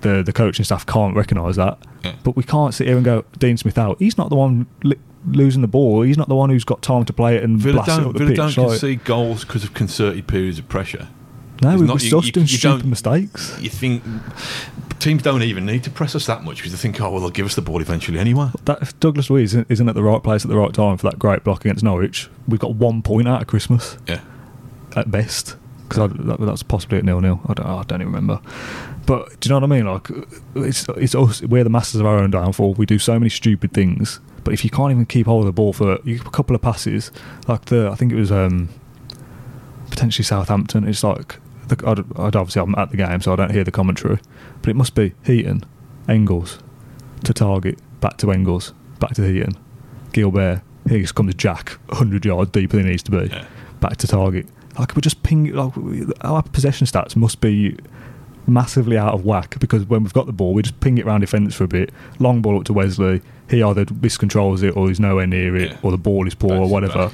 [0.05, 2.13] the the coaching staff can't recognise that, Yeah.
[2.23, 3.97] but we can't sit here and go Dean Smith out.
[3.99, 4.97] He's not the one li-
[5.27, 6.01] losing the ball.
[6.03, 8.13] He's not the one who's got time to play it and Villa blast it up
[8.13, 8.37] the Villa pitch.
[8.37, 11.07] don't like- concede goals because of concerted periods of pressure.
[11.61, 13.57] no, It's we not- you- you- you stupid mistakes.
[13.61, 14.03] You think
[14.99, 17.29] teams don't even need to press us that much because they think, oh well, they'll
[17.29, 18.49] give us the ball eventually anyway.
[18.65, 21.09] That if Douglas Luiz isn't, isn't at the right place at the right time for
[21.09, 24.19] that great block against Norwich, we've got one point out of Christmas Yeah,
[24.95, 25.55] at best.
[25.87, 27.39] Because that, that's possibly at nil nil.
[27.47, 28.39] I don't, I don't even remember.
[29.05, 29.85] But do you know what I mean?
[29.85, 30.07] Like,
[30.55, 31.41] it's it's us.
[31.43, 32.73] We're the masters of our own downfall.
[32.73, 34.19] We do so many stupid things.
[34.43, 37.11] But if you can't even keep hold of the ball for a couple of passes,
[37.47, 38.69] like the I think it was um,
[39.89, 40.87] potentially Southampton.
[40.87, 43.71] It's like the, I'd, I'd obviously I'm at the game, so I don't hear the
[43.71, 44.19] commentary.
[44.61, 45.63] But it must be Heaton,
[46.07, 46.59] Engels,
[47.23, 49.53] to Targett, back to Engels, back to Heaton,
[50.13, 50.61] Guilbert.
[50.87, 53.45] Here comes Jack, 100 yards deeper than he needs to be, Yeah.
[53.79, 54.47] back to Targett.
[54.77, 55.53] Like we're just ping.
[55.53, 55.73] Like
[56.21, 57.77] our possession stats must be
[58.47, 61.21] massively out of whack because when we've got the ball, we just ping it round
[61.21, 61.91] defence for a bit.
[62.19, 63.21] Long ball up to Wesley.
[63.49, 65.77] He either miscontrols it or he's nowhere near it, Yeah.
[65.83, 67.13] or the ball is poor or whatever, back.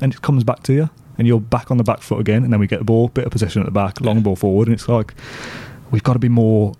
[0.00, 2.44] and it comes back to you, and you're back on the back foot again.
[2.44, 4.22] And then we get the ball, bit of possession at the back, long Yeah.
[4.22, 5.14] ball forward, and it's like
[5.90, 6.74] we've got to be more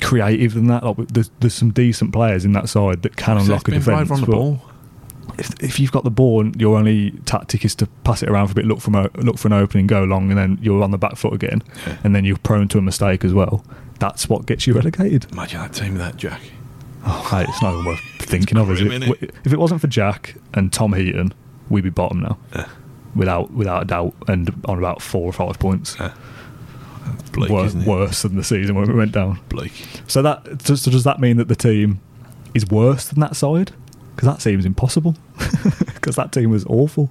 [0.00, 0.84] creative than that.
[0.84, 4.08] Like there's, there's some decent players in that side that can unlock a defence.
[4.08, 4.62] Bright on the ball.
[5.38, 8.48] If, if you've got the ball and your only tactic is to pass it around
[8.48, 10.82] for a bit, look from a, look for an opening, go long, and then you're
[10.82, 11.96] on the back foot again, Yeah.
[12.04, 13.64] and then you're prone to a mistake as well.
[13.98, 15.26] That's what gets you relegated.
[15.32, 16.40] Imagine that team that Jack.
[17.06, 19.34] Oh, it's not even worth thinking of, is grim, it?
[19.44, 21.32] If it wasn't for Jack and Tom Heaton,
[21.68, 22.66] we'd be bottom now, Yeah.
[23.14, 25.96] without without a doubt, and on about four or five points.
[25.98, 26.12] Yeah.
[27.32, 27.86] Bleak, Wor- isn't it?
[27.88, 29.40] worse than the season when we went down.
[29.48, 29.72] Bleak.
[30.06, 32.00] So that so does that mean that the team
[32.54, 33.72] is worse than that side?
[34.14, 35.16] Because that seems impossible.
[35.94, 37.08] Because that team was awful.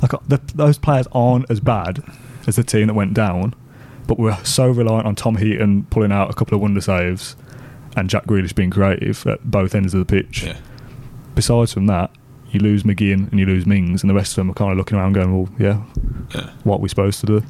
[0.00, 2.02] Like the, those players aren't as bad
[2.46, 3.54] as the team that went down,
[4.06, 7.36] but we're so reliant on Tom Heaton pulling out a couple of wonder saves
[7.94, 10.44] and Jack Grealish being creative at both ends of the pitch.
[10.44, 10.56] Yeah.
[11.34, 12.10] Besides from that,
[12.50, 14.78] you lose McGinn and you lose Mings, and the rest of them are kind of
[14.78, 15.82] looking around going, "Well, yeah,
[16.34, 16.50] Yeah.
[16.64, 17.42] what are we supposed to do?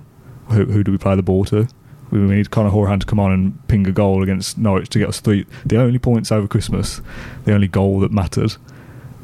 [0.49, 1.69] Who, who do we play the ball to?
[2.11, 5.09] We need Conor Hourihane to come on and ping a goal against Norwich to get
[5.09, 5.47] us three.
[5.65, 7.01] The only points over Christmas,
[7.45, 8.57] the only goal that mattered,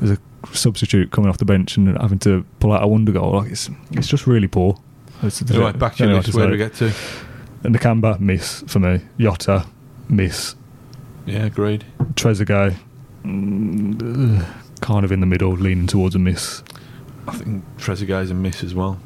[0.01, 0.19] was a
[0.53, 3.33] substitute coming off the bench and having to pull out a wonder goal.
[3.33, 4.81] Like it's it's just really poor.
[5.23, 6.29] It's, Right, back to don't your know list.
[6.35, 6.93] what Where do we get to?
[7.65, 9.01] And the Nakamba miss for me.
[9.19, 9.67] Jota
[10.09, 10.55] miss.
[11.27, 11.85] Yeah, agreed.
[12.15, 12.77] Trezeguet
[13.25, 14.47] mm,
[14.81, 16.63] kind of in the middle, leaning towards a miss.
[17.27, 18.99] I think Trezeguet's a miss as well.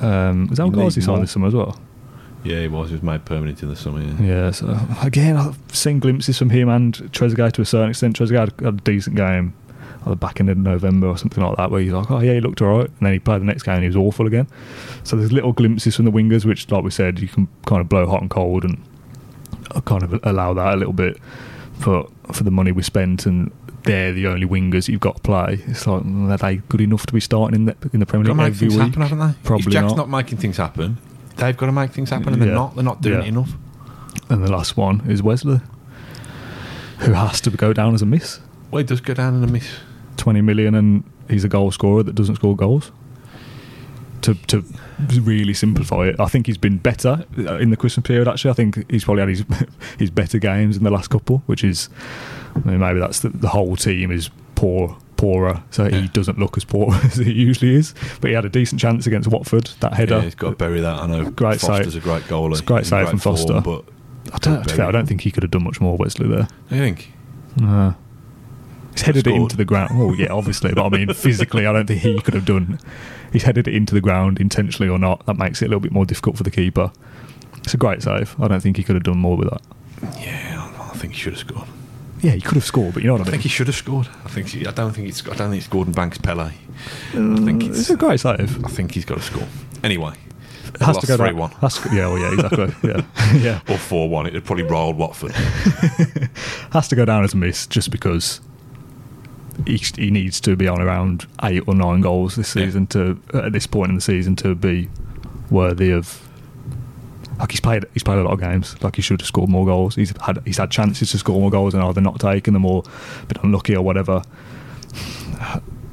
[0.00, 1.78] Um, is that You what Ghazi signed this summer as well?
[2.42, 2.88] Yeah, he was.
[2.90, 4.00] He was made permanent in the summer.
[4.02, 4.22] Yeah.
[4.44, 8.18] Yeah, so again, I've seen glimpses from him and Trezeguet to a certain extent.
[8.18, 9.54] Trezeguet had a decent game
[10.10, 12.40] the back end of November or something like that, where he's like, oh yeah, he
[12.40, 14.46] looked alright, and then he played the next game and he was awful again.
[15.02, 17.88] So there's little glimpses from the wingers, which, like we said, you can kind of
[17.88, 18.82] blow hot and cold and
[19.84, 21.18] kind of allow that a little bit.
[21.84, 23.50] But for the money we spent and
[23.84, 27.12] they're the only wingers you've got to play, it's like, are they good enough to
[27.12, 28.78] be starting in the, in the Premier League every week?
[28.78, 29.34] happen, haven't they?
[29.42, 29.96] Probably if Jack's not.
[29.96, 30.08] not.
[30.08, 30.98] making things happen,
[31.36, 32.74] they've got to make things happen, and they're not.
[32.74, 33.24] They're not doing Yeah.
[33.24, 33.52] it enough.
[34.30, 35.60] And the last one is Wesley,
[37.00, 38.40] who has to go down as a miss.
[38.70, 39.68] Well, he does go down as a miss.
[40.16, 42.92] 20 million and he's a goal scorer that doesn't score goals.
[44.22, 44.64] To, to
[45.20, 48.26] really simplify it, I think he's been better uh, in the Christmas period.
[48.26, 49.44] Actually, I think he's probably had his
[49.98, 51.90] his better games in the last couple, which is
[52.56, 55.98] I mean, maybe that's the, the whole team is poor, poorer, so Yeah.
[56.00, 57.92] he doesn't look as poor as he usually is.
[58.22, 59.66] But he had a decent chance against Watford.
[59.80, 61.00] That header, Yeah, he's got to bury that.
[61.02, 61.30] I know.
[61.30, 62.02] Great Foster's save.
[62.02, 62.52] a great goalie.
[62.52, 63.60] It's a great save in from form, Foster.
[63.60, 63.84] but
[64.32, 65.98] I don't, to be fair, I don't think he could have done much more.
[65.98, 66.48] Wesley there.
[66.70, 67.12] I think
[67.58, 67.94] No.
[68.94, 69.90] He's headed it into the ground.
[69.94, 72.78] Oh yeah, obviously, but I mean, physically, I don't think he could have done.
[73.32, 75.26] He's headed it into the ground intentionally or not.
[75.26, 76.90] That makes it a little bit more difficult for the keeper.
[77.58, 78.34] It's a great save.
[78.40, 79.62] I don't think he could have done more with that.
[80.20, 81.66] yeah, I think he should have scored.
[82.20, 83.30] yeah, he could have scored, but you know what I I mean.
[83.32, 84.08] think he should have scored.
[84.24, 86.44] I think he, I don't think it's I don't think it's Gordon Banks Pele.
[86.44, 86.52] I
[87.12, 88.64] mm, think it's it's a great save.
[88.64, 89.46] I think he's got to score.
[89.82, 90.12] Anyway,
[90.74, 91.50] It has to go three one
[91.92, 92.74] yeah, well, yeah, exactly.
[92.90, 93.02] yeah,
[93.34, 93.60] yeah.
[93.68, 94.26] or four one.
[94.26, 95.32] It'd probably rolled Watford.
[96.72, 98.40] Has to go down as a miss just because
[99.66, 102.64] he, he needs to be on around eight or nine goals this Yeah.
[102.64, 104.88] season to at this point in the season to be
[105.50, 106.20] worthy of.
[107.38, 108.80] Like he's played, he's played a lot of games.
[108.82, 109.96] Like he should have scored more goals.
[109.96, 112.84] He's had he's had chances to score more goals and either not taken them or
[113.26, 114.22] been unlucky or whatever.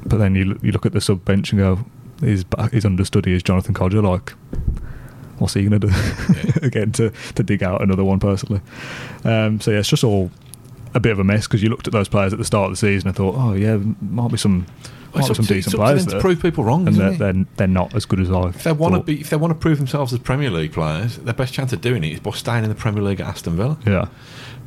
[0.04, 1.84] But then you you look at the sub bench and go,
[2.20, 4.02] his his understudy is Jonathan Kodjia.
[4.08, 4.30] Like,
[5.38, 5.92] what's he going to do
[6.66, 8.60] again to to dig out another one personally?
[9.24, 10.30] Um, so yeah, it's just all
[10.94, 12.72] a bit of a mess because you looked at those players at the start of
[12.72, 14.66] the season and thought, oh yeah, might be some
[15.14, 16.96] might It's be some to- decent it's up to players to prove people wrong, and
[16.96, 18.48] they're, they're they're not as good as I.
[18.48, 21.16] If they want to be, if they want to prove themselves as Premier League players,
[21.18, 23.56] their best chance of doing it is by staying in the Premier League at Aston
[23.56, 23.76] Villa.
[23.86, 24.08] yeah,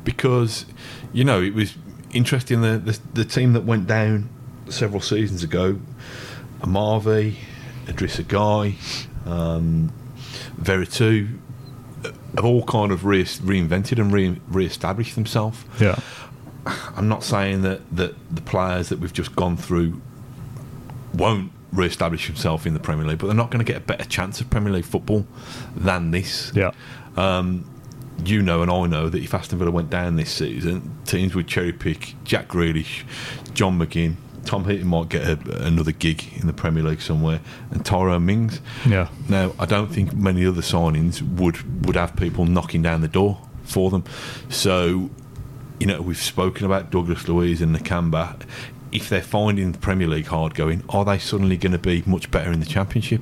[0.04, 0.66] because
[1.12, 1.74] you know it was
[2.12, 4.28] interesting the the, the team that went down
[4.68, 5.78] several seasons ago,
[6.60, 7.34] Amavi,
[7.86, 8.74] Idrissa Gueye,
[9.28, 9.92] um,
[10.60, 11.38] Veretout,
[12.36, 15.64] have all kind of re- reinvented and re- re-established themselves.
[15.80, 15.98] yeah,
[16.96, 20.00] I'm not saying that that the players that we've just gone through
[21.14, 24.04] won't re-establish themselves in the Premier League, but they're not going to get a better
[24.04, 25.26] chance of Premier League football
[25.74, 26.52] than this.
[26.54, 26.72] Yeah,
[27.16, 27.64] um,
[28.24, 31.46] you know and I know that if Aston Villa went down this season, teams would
[31.46, 33.04] cherry pick Jack Grealish,
[33.54, 37.40] John McGinn, Tom Heaton might get a, another gig in the Premier League somewhere,
[37.70, 38.60] and Tyrone Mings.
[38.86, 39.08] yeah.
[39.28, 43.40] Now, I don't think many other signings would would have people knocking down the door
[43.64, 44.04] for them.
[44.48, 45.10] So,
[45.78, 48.40] you know, we've spoken about Douglas Luiz and Nakamba.
[48.92, 52.30] If they're finding the Premier League hard going, are they suddenly going to be much
[52.30, 53.20] better in the Championship?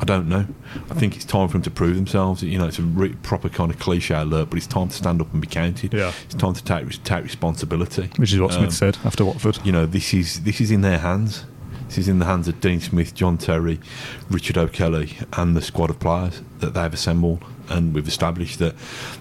[0.00, 0.46] I don't know.
[0.90, 2.42] I think it's time for them to prove themselves.
[2.42, 5.20] You know, it's a re- proper kind of cliche alert, but it's time to stand
[5.20, 5.92] up and be counted.
[5.92, 6.12] Yeah.
[6.24, 8.10] It's time to take take responsibility.
[8.16, 9.58] Which is what Um, Smith said after Watford.
[9.64, 11.44] you know, this is this is in their hands.
[11.88, 13.80] This is in the hands of Dean Smith, John Terry,
[14.28, 17.42] Richard O'Kelly, and the squad of players that they've assembled.
[17.70, 18.74] And we've established that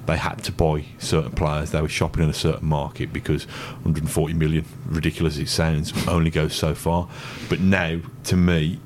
[0.05, 1.71] they had to buy certain players.
[1.71, 3.45] They were shopping in a certain market because
[3.83, 7.07] 140 million, ridiculous as it sounds, only goes so far.
[7.49, 8.79] But now, to me,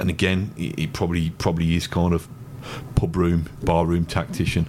[0.00, 2.28] and again, it, it probably probably is kind of
[2.94, 4.66] pub room, bar room tactician.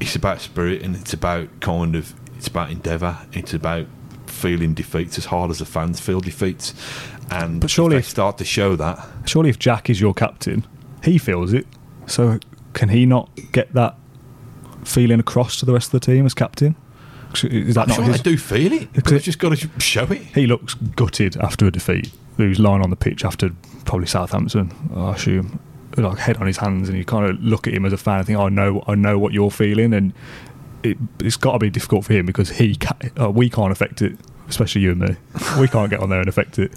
[0.00, 3.18] It's about spirit and it's about kind of it's about endeavour.
[3.32, 3.86] It's about
[4.26, 6.74] feeling defeats as hard as the fans feel defeats.
[7.30, 10.66] And But surely if they start to show that, Surely, if Jack is your captain,
[11.02, 11.66] he feels it.
[12.06, 12.38] So
[12.72, 13.96] can he not get that
[14.84, 16.76] feeling across to the rest of the team as captain?
[17.44, 18.22] Is that I'm not sure his?
[18.22, 20.22] they do feel it, but they've just got to show it.
[20.34, 22.10] He looks gutted after a defeat.
[22.38, 23.50] He was lying on the pitch after
[23.88, 25.58] probably Southampton, I assume,
[25.96, 28.18] like head on his hands, and you kind of look at him as a fan
[28.18, 30.12] and think, "I know, I know what you're feeling," and
[30.82, 34.00] it, it's got to be difficult for him because he, ca uh, we can't affect
[34.02, 34.16] it,
[34.48, 35.16] especially you and me.
[35.58, 36.72] We can't get on there and affect it,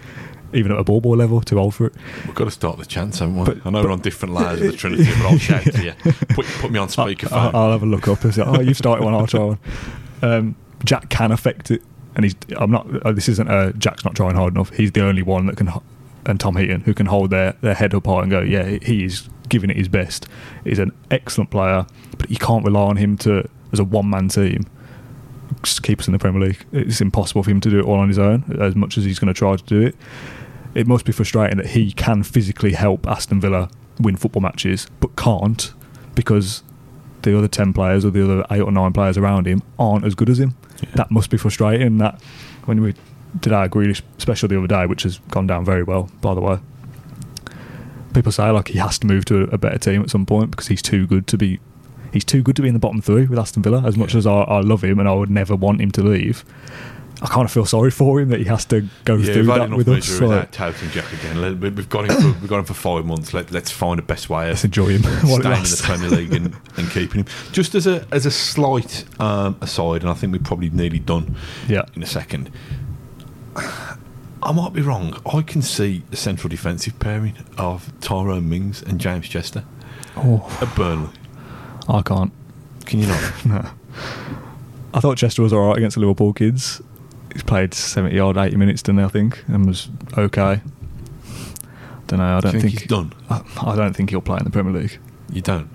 [0.53, 1.41] even at a ball boy level.
[1.41, 1.93] Too old for it.
[2.25, 3.45] We've got to start the chance, haven't we?
[3.45, 5.83] But- I know but- we're on different layers of the Trinity, but I'll shout to
[5.83, 5.93] you.
[6.29, 7.53] Put, put me on I- speakerphone.
[7.53, 9.13] I'll have a look up and say, "Oh, you've started one.
[9.13, 9.59] I'll try one."
[10.23, 10.55] Um,
[10.85, 11.83] Jack can affect it,
[12.15, 12.35] and he's.
[12.57, 12.87] I'm not.
[13.05, 13.49] Uh, this isn't.
[13.49, 14.71] Uh, Jack's not trying hard enough.
[14.71, 15.69] He's the only one that can,
[16.25, 19.03] and Tom Heaton who can hold their their head up high and go, "Yeah, he
[19.03, 20.27] is giving it his best."
[20.63, 21.85] He's an excellent player,
[22.17, 24.65] but you can't rely on him to as a one man team.
[25.63, 26.65] Just keep us in the Premier League.
[26.71, 29.19] It's impossible for him to do it all on his own, as much as he's
[29.19, 29.95] going to try to do it.
[30.73, 33.69] It must be frustrating that he can physically help Aston Villa
[33.99, 35.73] win football matches, but can't
[36.15, 36.63] because
[37.23, 40.15] the other 10 players or the other 8 or 9 players around him aren't as
[40.15, 40.55] good as him.
[40.95, 41.97] That must be frustrating.
[41.97, 42.21] That
[42.65, 42.95] when we
[43.39, 46.41] did our Grealish special the other day, which has gone down very well, by the
[46.41, 46.59] way,
[48.13, 50.51] people say like he has to move to a, a better team at some point
[50.51, 51.59] because he's too good to be.
[52.13, 53.83] He's too good to be in the bottom three with Aston Villa.
[53.85, 54.17] As much Yeah.
[54.19, 56.43] as I, I love him and I would never want him to leave,
[57.21, 59.69] I kind of feel sorry for him that he has to go Yeah, through that
[59.69, 60.09] with us.
[60.09, 61.59] misery Like, touting Jack again.
[61.61, 62.19] We've got him.
[62.33, 63.33] For, we've got him for five months.
[63.33, 65.03] Let, let's find the best way let's of enjoy him.
[65.19, 65.81] staying in the.
[65.85, 67.27] Premier League and, and keeping him.
[67.53, 71.37] Just as a as a slight um, aside, and I think we're probably nearly done
[71.69, 71.83] Yeah.
[71.95, 72.51] in a second.
[73.55, 75.19] I might be wrong.
[75.31, 79.63] I can see a central defensive pairing of Tyrone Mings and James Chester
[80.17, 81.09] Oh, at Burnley.
[81.87, 82.31] I can't.
[82.85, 83.33] Can you not?
[83.45, 83.69] No.
[84.93, 86.81] I thought Chester was all right against the Liverpool kids.
[87.31, 90.59] He's played 70 odd, 80 minutes, didn't he, I think, and was okay.
[92.07, 92.37] Don't know.
[92.37, 93.13] I don't Do think think, he's done?
[93.29, 94.99] I, I don't think he'll play in the Premier League.
[95.31, 95.69] You don't.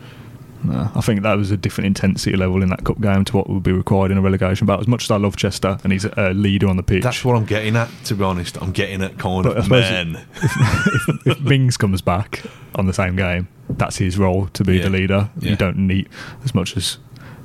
[0.64, 3.48] No, I think that was a different intensity level in that cup game to what
[3.48, 4.80] would be required in a relegation battle.
[4.80, 7.36] As much as I love Chester and he's a leader on the pitch, That's what
[7.36, 7.88] I'm getting at.
[8.06, 10.26] To be honest, I'm getting at kind But I of suppose men.
[10.34, 12.42] if, if Mings comes back
[12.74, 14.84] on the same game, that's his role to be Yeah.
[14.84, 15.30] the leader.
[15.40, 15.50] Yeah.
[15.50, 16.08] You don't need
[16.44, 16.98] as much as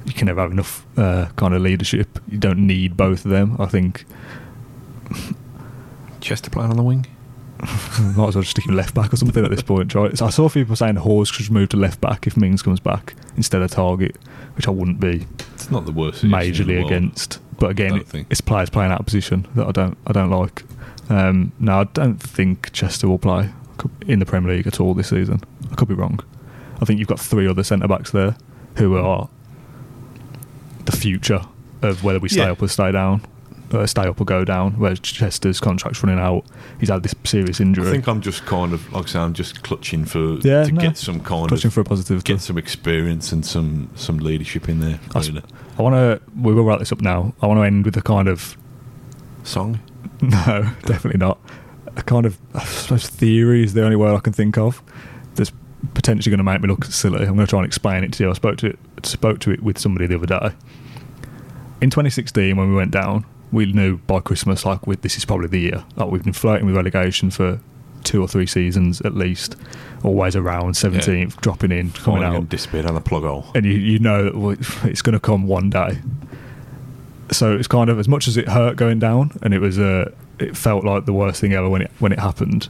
[0.05, 2.19] you can never have enough uh, kind of leadership.
[2.27, 3.55] You don't need both of them.
[3.59, 4.05] I think
[6.21, 7.05] Chester playing on the wing.
[8.17, 9.93] might as well just stick him left back or something at this point.
[9.93, 10.17] Right?
[10.17, 13.13] So I saw people saying Hause should move to left back if Mings comes back
[13.37, 14.15] instead of Targett,
[14.55, 16.23] which I wouldn't be It's not the worst.
[16.23, 17.39] in the majorly against.
[17.59, 18.27] But again, don't it- think.
[18.31, 20.63] it's players playing out of position that I don't I don't like.
[21.09, 23.49] Um, no, I don't think Chester will play
[24.07, 25.41] in the Premier League at all this season.
[25.71, 26.19] I could be wrong.
[26.81, 28.35] I think you've got three other centre backs there
[28.77, 29.29] who are
[30.85, 31.41] the future
[31.81, 32.51] of whether we stay Yeah.
[32.51, 33.21] up or stay down,
[33.73, 34.73] uh, stay up or go down.
[34.79, 36.45] where Chester's contract's running out.
[36.79, 37.87] He's had this serious injury.
[37.87, 40.71] I think I'm just kind of like I say, I'm just clutching for Yeah, to
[40.71, 40.81] no.
[40.81, 42.23] get some kind Touching of for a positive.
[42.23, 44.99] get some experience and some some leadership in there.
[45.15, 45.19] I.
[45.77, 46.21] I want to.
[46.39, 47.33] We will wrap this up now.
[47.41, 48.57] I want to end with a kind of
[49.43, 49.79] Song.
[50.21, 51.39] No, definitely not.
[51.95, 54.83] A kind of, I suppose, theory is the only word I can think of.
[55.33, 55.51] That's
[55.95, 57.21] potentially going to make me look silly.
[57.21, 58.29] I'm going to try and explain it to you.
[58.29, 60.51] I spoke to it, spoke to it with somebody the other day.
[61.81, 65.47] In 2016, when we went down, we knew by Christmas, like, we, this is probably
[65.47, 65.83] the year.
[65.95, 67.59] Like, we've been flirting with relegation for
[68.03, 69.55] two or three seasons at least.
[70.03, 73.45] Always around 17th, dropping in, coming Coming out and disappeared on the plug hole.
[73.53, 75.99] and you, you know that well, it's going to come one day.
[77.31, 80.11] So it's kind of as much as it hurt going down, and it was uh,
[80.39, 82.67] it felt like the worst thing ever when it when it happened.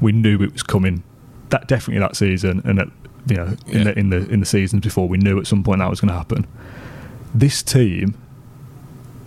[0.00, 1.02] We knew it was coming.
[1.50, 2.88] That definitely that season, and at,
[3.28, 3.84] you know in Yeah.
[3.84, 6.08] the in the in the seasons before, we knew at some point that was going
[6.08, 6.46] to happen.
[7.32, 8.16] This team,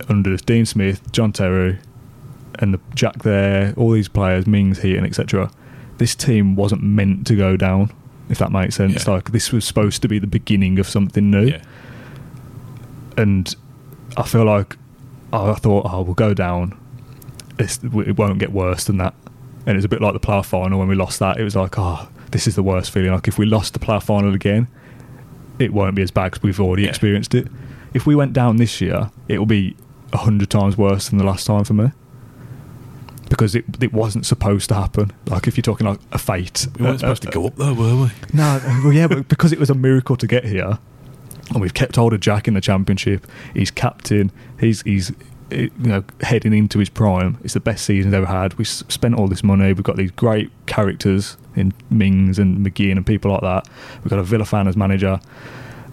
[0.08, 1.78] under Dean Smith, John Terry,
[2.58, 5.50] and the Jack there, all these players, Mings, Heaton, etc.
[5.98, 7.90] This team wasn't meant to go down.
[8.28, 9.14] If that makes sense, Yeah.
[9.14, 11.62] like this was supposed to be the beginning of something new Yeah.
[13.16, 13.54] and
[14.16, 14.76] I feel like
[15.32, 16.78] I thought, oh, we'll go down.
[17.58, 19.14] It's, it won't get worse than that.
[19.66, 21.38] And it's a bit like the playoff final when we lost that.
[21.38, 23.12] It was like, oh, this is the worst feeling.
[23.12, 24.68] Like if we lost the playoff final again,
[25.58, 26.90] it won't be as bad because we've already Yeah.
[26.90, 27.48] experienced it.
[27.94, 29.76] If we went down this year, it will be
[30.12, 31.90] a hundred times worse than the last time for me.
[33.28, 35.12] Because it it wasn't supposed to happen.
[35.26, 37.56] Like if you're talking like a fate, We weren't uh, supposed uh, to go up
[37.56, 38.10] there, were we?
[38.32, 40.78] no, well, yeah, but because it was a miracle to get here,
[41.50, 43.26] and we've kept hold of Jack in the championship.
[43.52, 44.32] He's captain.
[44.58, 45.10] He's he's
[45.50, 47.36] eh, you know heading into his prime.
[47.44, 48.54] It's the best season he's ever had.
[48.54, 49.66] We spent all this money.
[49.74, 53.68] We've got these great characters in Mings and McGinn and people like that.
[54.02, 55.20] We've got a Villa fan as manager.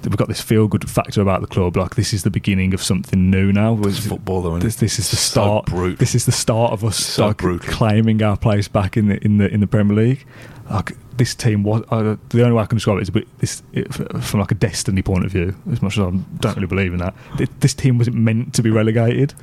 [0.06, 1.76] We've got this feel good factor about the club.
[1.78, 3.78] Like this is the beginning of something new now.
[3.84, 4.80] It's football, though, isn't This, it?
[4.82, 5.66] this is the start.
[5.66, 5.98] brutal.
[5.98, 9.38] This is the start of us So like, claiming our place back in the in
[9.38, 10.26] the in the Premier League.
[10.70, 13.28] Like this team was uh, the only way I can describe it is a bit
[13.40, 15.56] this it, from like a destiny point of view.
[15.72, 16.10] As much as I
[16.40, 19.34] don't really believe in that, Th- this team wasn't meant to be relegated.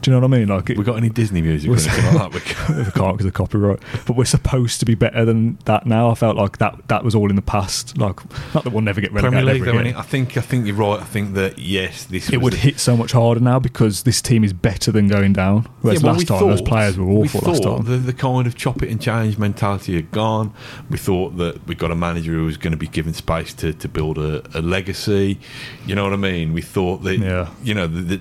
[0.00, 0.48] Do you know what I mean?
[0.48, 2.32] Like it, We got any Disney music or Was- anything like that?
[2.32, 2.40] We
[2.92, 2.96] can't.
[3.08, 3.80] we because of copyright.
[4.06, 6.10] But we're supposed to be better than that now.
[6.10, 7.98] I felt like that that was all in the past.
[7.98, 8.20] Like
[8.54, 9.40] not that we'll never get relegated.
[9.42, 9.96] Premier League, though, again.
[9.96, 11.00] I think I think you're right.
[11.00, 14.22] I think that yes, this It would the- hit so much harder now because this
[14.22, 15.66] team is better than going down.
[15.80, 17.82] Whereas Yeah, well, last we time those players were we awful last time.
[17.82, 20.54] The, the kind of chop it and change mentality had gone.
[20.90, 23.72] We thought that we got a manager who was going to be given space to,
[23.72, 25.38] to build a, a legacy.
[25.86, 26.52] You know what I mean?
[26.52, 27.50] We thought that, Yeah.
[27.62, 28.20] you know, the,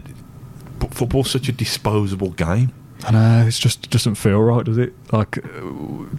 [0.80, 2.72] but football's such a disposable game.
[3.06, 4.92] I know it's just doesn't feel right, does it?
[5.14, 5.42] Like uh,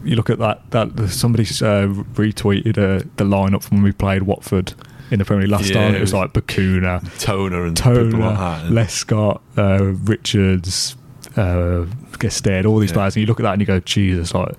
[0.04, 4.22] you look at that that somebody uh, retweeted uh, the lineup from when we played
[4.22, 4.74] Watford
[5.10, 5.94] in the Premier League last Yeah, time.
[5.94, 8.64] It it was was like Bacuna, Toner and Toner, like that.
[8.66, 10.94] And Lescott, uh, Richards,
[11.36, 11.84] uh,
[12.18, 12.94] Gestede, all these Yeah.
[12.94, 14.54] players, and you look at that and you go, Jesus, like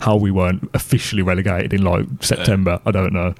[0.00, 3.34] how we weren't officially relegated in like September, I don't know.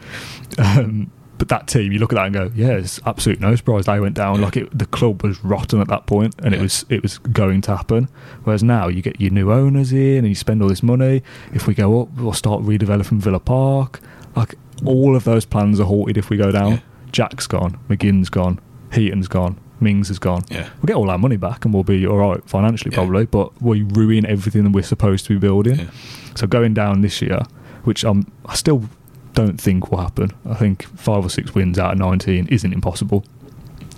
[0.59, 3.86] Um, but that team, you look at that and go, yeah, it's absolute no surprise
[3.86, 4.39] they went down.
[4.39, 4.44] Yeah.
[4.44, 7.61] Like it, the club was rotten at that point, and it was it was going
[7.62, 8.09] to happen.
[8.44, 11.23] Whereas now you get your new owners in, and you spend all this money.
[11.52, 14.01] If we go up, we'll start redeveloping Villa Park.
[14.36, 14.55] Like
[14.85, 16.73] all of those plans are halted if we go down.
[16.73, 16.81] Yeah.
[17.11, 18.61] Jack's gone, McGinn's gone,
[18.93, 20.43] Heaton's gone, Mings is gone.
[20.51, 20.69] Yeah.
[20.82, 22.98] We'll get all our money back and we'll be all right financially, Yeah.
[22.98, 25.78] probably, but we ruin everything that we're supposed to be building.
[25.78, 25.90] Yeah.
[26.35, 27.43] So going down this year,
[27.85, 28.89] which I'm, I still
[29.35, 30.31] don't think will happen.
[30.48, 33.24] I think five or six wins out of 19 isn't impossible.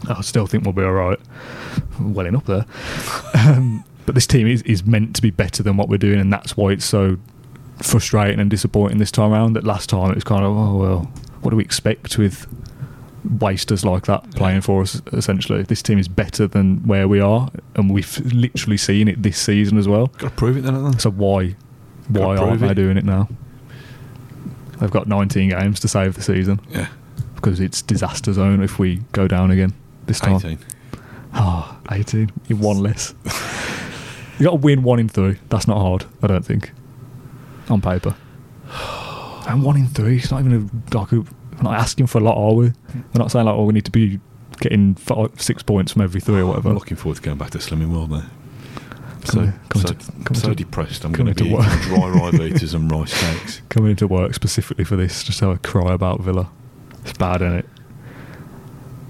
[0.09, 1.19] I still think we'll be all right.
[2.01, 2.67] Welling up there.
[3.35, 6.33] um, but this team is, is meant to be better than what we're doing, and
[6.33, 7.17] that's why it's so
[7.83, 9.55] frustrating and disappointing this time around.
[9.55, 11.01] That last time it was kind of, oh, well,
[11.41, 12.47] what do we expect with
[13.40, 15.62] wasters like that playing for us, essentially?
[15.62, 19.78] This team is better than where we are, and we've literally seen it this season
[19.78, 20.07] as well.
[20.09, 20.98] Got to prove it then.
[20.98, 21.57] So why
[22.09, 23.28] why aren't they doing it now?
[24.78, 26.89] They've got 19 games to save the season Yeah.
[27.35, 29.73] because it's disaster zone if we go down again
[30.07, 30.36] this time.
[30.36, 30.59] 18.
[31.32, 32.31] Ah, 18.
[32.47, 33.15] You one less.
[34.39, 35.39] you got to win one in three.
[35.48, 36.73] That's not hard, I don't think,
[37.69, 38.15] on paper.
[39.48, 40.16] And one in three.
[40.16, 41.24] It's not even a, like a,
[41.57, 42.66] we're not asking for a lot, are we?
[42.66, 44.20] We're not saying like, oh, we need to be
[44.61, 46.69] getting five, six points from every three or whatever.
[46.70, 48.24] I'm looking forward to going back to Slimming World now.
[49.24, 51.05] So, so, to- so to- depressed.
[51.05, 51.66] I'm going to be work.
[51.83, 53.61] dry rye and rice cakes.
[53.70, 56.49] Coming into work specifically for this, just have a cry about Villa.
[57.03, 57.66] It's bad, isn't it?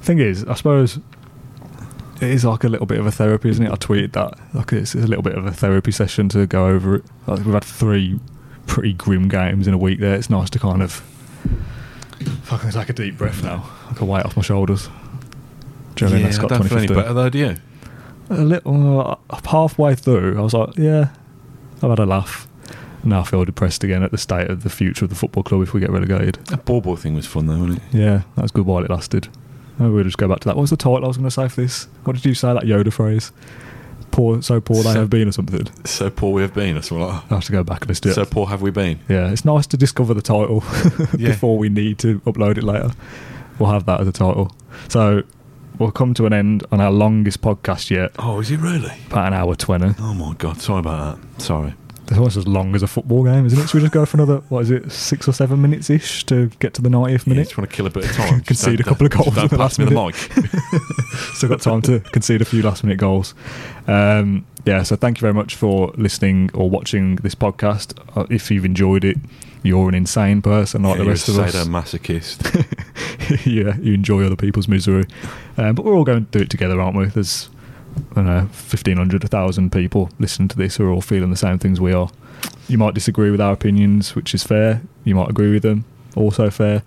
[0.00, 0.98] Thing is, I suppose
[2.16, 3.70] it is like a little bit of a therapy, isn't it?
[3.70, 4.38] I tweeted that.
[4.54, 7.04] Like it's, it's a little bit of a therapy session to go over it.
[7.26, 8.18] Like we've had three
[8.66, 10.14] pretty grim games in a week there.
[10.14, 11.02] It's nice to kind of
[12.44, 13.68] fucking take a deep breath now.
[13.88, 14.88] Like a weight off my shoulders.
[15.94, 16.22] Do you know what I mean?
[16.24, 16.96] That's I got don't feel any 2015.
[16.96, 17.56] better though, do you?
[18.28, 21.10] A little uh, halfway through, I was like, yeah,
[21.82, 22.48] I've had a laugh.
[23.04, 25.62] Now I feel depressed again at the state of the future of the football club
[25.62, 26.34] if we get relegated.
[26.46, 27.82] That ball thing was fun though, wasn't it?
[27.92, 29.28] Yeah, that was good while it lasted.
[29.78, 30.56] Maybe we'll just go back to that.
[30.56, 31.84] What was the title I was going to say for this?
[32.04, 33.30] What did you say, that Yoda phrase?
[34.16, 35.68] Poor, so poor they So- have been or something.
[35.84, 36.74] So poor we have been.
[36.74, 37.02] That's what.
[37.10, 38.30] I, I have to go back and listen to So it.
[38.30, 38.98] poor have we been?
[39.10, 40.64] Yeah, it's nice to discover the title
[41.18, 41.28] Yeah.
[41.28, 42.92] before we need to upload it later.
[43.58, 44.52] We'll have that as a title.
[44.88, 45.22] So
[45.78, 48.92] we'll come to an end on our longest podcast yet, Oh, is it really?
[49.10, 49.96] about an hour 20.
[50.00, 50.62] Oh my god!
[50.62, 51.42] Sorry about that.
[51.42, 51.74] Sorry.
[52.08, 53.66] It's almost as long as a football game, isn't it?
[53.66, 56.46] Should we just go for another, what is it, six or seven minutes ish to
[56.60, 57.44] get to the 90th Yeah, minute?
[57.48, 58.40] just want to kill a bit of time.
[58.46, 60.14] Concede a couple of goals Don't the pass last me the minute.
[60.36, 60.82] mic.
[61.34, 63.34] Still got time to concede a few last minute goals.
[63.88, 67.98] Um, yeah, so thank you very much for listening or watching this podcast.
[68.16, 69.16] Uh, if you've enjoyed it,
[69.62, 71.54] you're an insane person like Yeah, the rest of you're a us.
[71.56, 73.46] sadomasochist.
[73.46, 75.04] yeah, you enjoy other people's misery.
[75.56, 77.06] Um, but we're all going to do it together, aren't we?
[77.06, 77.48] There's,
[78.12, 81.58] I don't know, 1,500, 1,000 people listening to this who are all feeling the same
[81.58, 82.10] things we are.
[82.68, 84.82] You might disagree with our opinions, which is fair.
[85.04, 86.82] You might agree with them, also fair.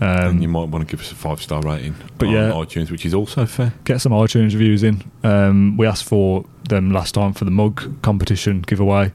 [0.00, 2.50] Um, and you might want to give us a five star rating But on yeah.
[2.50, 3.74] iTunes, which is also fair.
[3.84, 5.02] get some iTunes reviews in.
[5.24, 9.12] Um, we asked for them last time for the mug competition giveaway.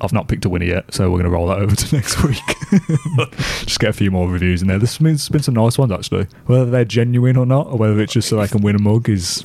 [0.00, 2.22] I've not picked a winner yet, so we're going to roll that over to next
[2.22, 2.38] week.
[3.64, 4.78] just get a few more reviews in there.
[4.78, 6.26] There's been, there's been some nice ones actually.
[6.46, 9.08] Whether they're genuine or not, or whether it's just so I can win a mug,
[9.08, 9.44] is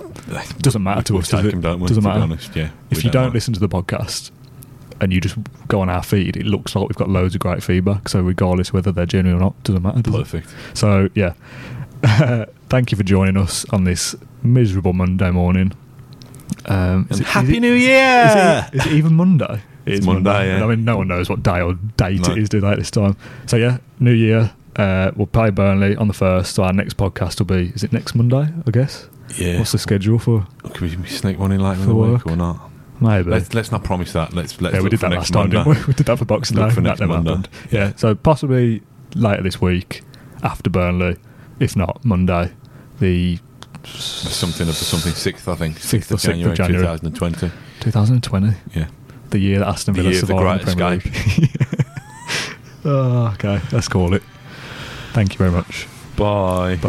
[0.60, 1.30] doesn't matter to We us.
[1.30, 1.52] take Does it?
[1.52, 1.88] them, don't we?
[1.88, 2.20] Doesn't to matter.
[2.20, 2.70] Be honest, yeah.
[2.90, 3.34] if you don't mind.
[3.34, 4.32] listen to the podcast
[5.00, 5.36] and you just
[5.68, 8.08] go on our feed, it looks like we've got loads of great feedback.
[8.10, 10.02] So regardless whether they're genuine or not, doesn't matter.
[10.02, 10.18] Does it?
[10.18, 10.54] perfect.
[10.78, 11.34] So yeah,
[12.70, 15.72] thank you for joining us on this miserable Monday morning.
[16.66, 18.68] Um, is it- Happy is it- New Is Year!
[18.74, 19.62] it, is it even Monday?
[19.86, 20.64] It It's is Monday, yeah.
[20.64, 22.34] I mean, no one knows what day or date No.
[22.34, 23.16] it is, do they, at this time?
[23.48, 24.52] So yeah, New Year.
[24.76, 26.56] Uh, we'll play Burnley on the first.
[26.56, 27.72] So our next podcast will be.
[27.76, 28.48] Is it next Monday?
[28.66, 29.08] I guess.
[29.38, 29.58] Yeah.
[29.60, 30.48] What's the schedule for?
[30.74, 32.26] Can we sneak one in later in For the work?
[32.26, 32.70] week or not?
[33.02, 33.32] Maybe.
[33.32, 34.34] Let's, let's not promise that.
[34.34, 35.58] Let's let's yeah, we did that next last time, Monday.
[35.74, 35.88] didn't we?
[35.88, 36.70] We did that for Boxing Day.
[36.70, 37.30] for that never Monday.
[37.32, 37.50] happened.
[37.72, 38.82] Yeah, so possibly
[39.16, 40.04] later this week
[40.44, 41.18] after Burnley,
[41.60, 42.52] if not Monday,
[43.00, 43.40] the
[43.84, 45.80] Something of the something sixth, I think.
[45.80, 46.86] Sixth of sixth of January.
[46.86, 47.52] 2020.
[47.80, 48.88] 2020, Yeah.
[49.32, 51.02] The year that Aston Villa year the survived the, Great Premier
[51.40, 51.52] League.
[52.86, 54.22] oh, okay, let's call it.
[55.14, 55.88] Thank you very much.
[56.16, 56.78] Bye.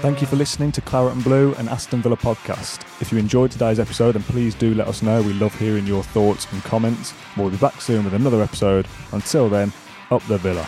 [0.00, 2.80] Thank you for listening to Claret and Blue and Aston Villa podcast.
[3.02, 5.20] If you enjoyed today's episode, then please do let us know.
[5.20, 7.12] We love hearing your thoughts and comments.
[7.36, 8.86] We'll be back soon with another episode.
[9.12, 9.74] Until then,
[10.10, 10.66] up the Villa.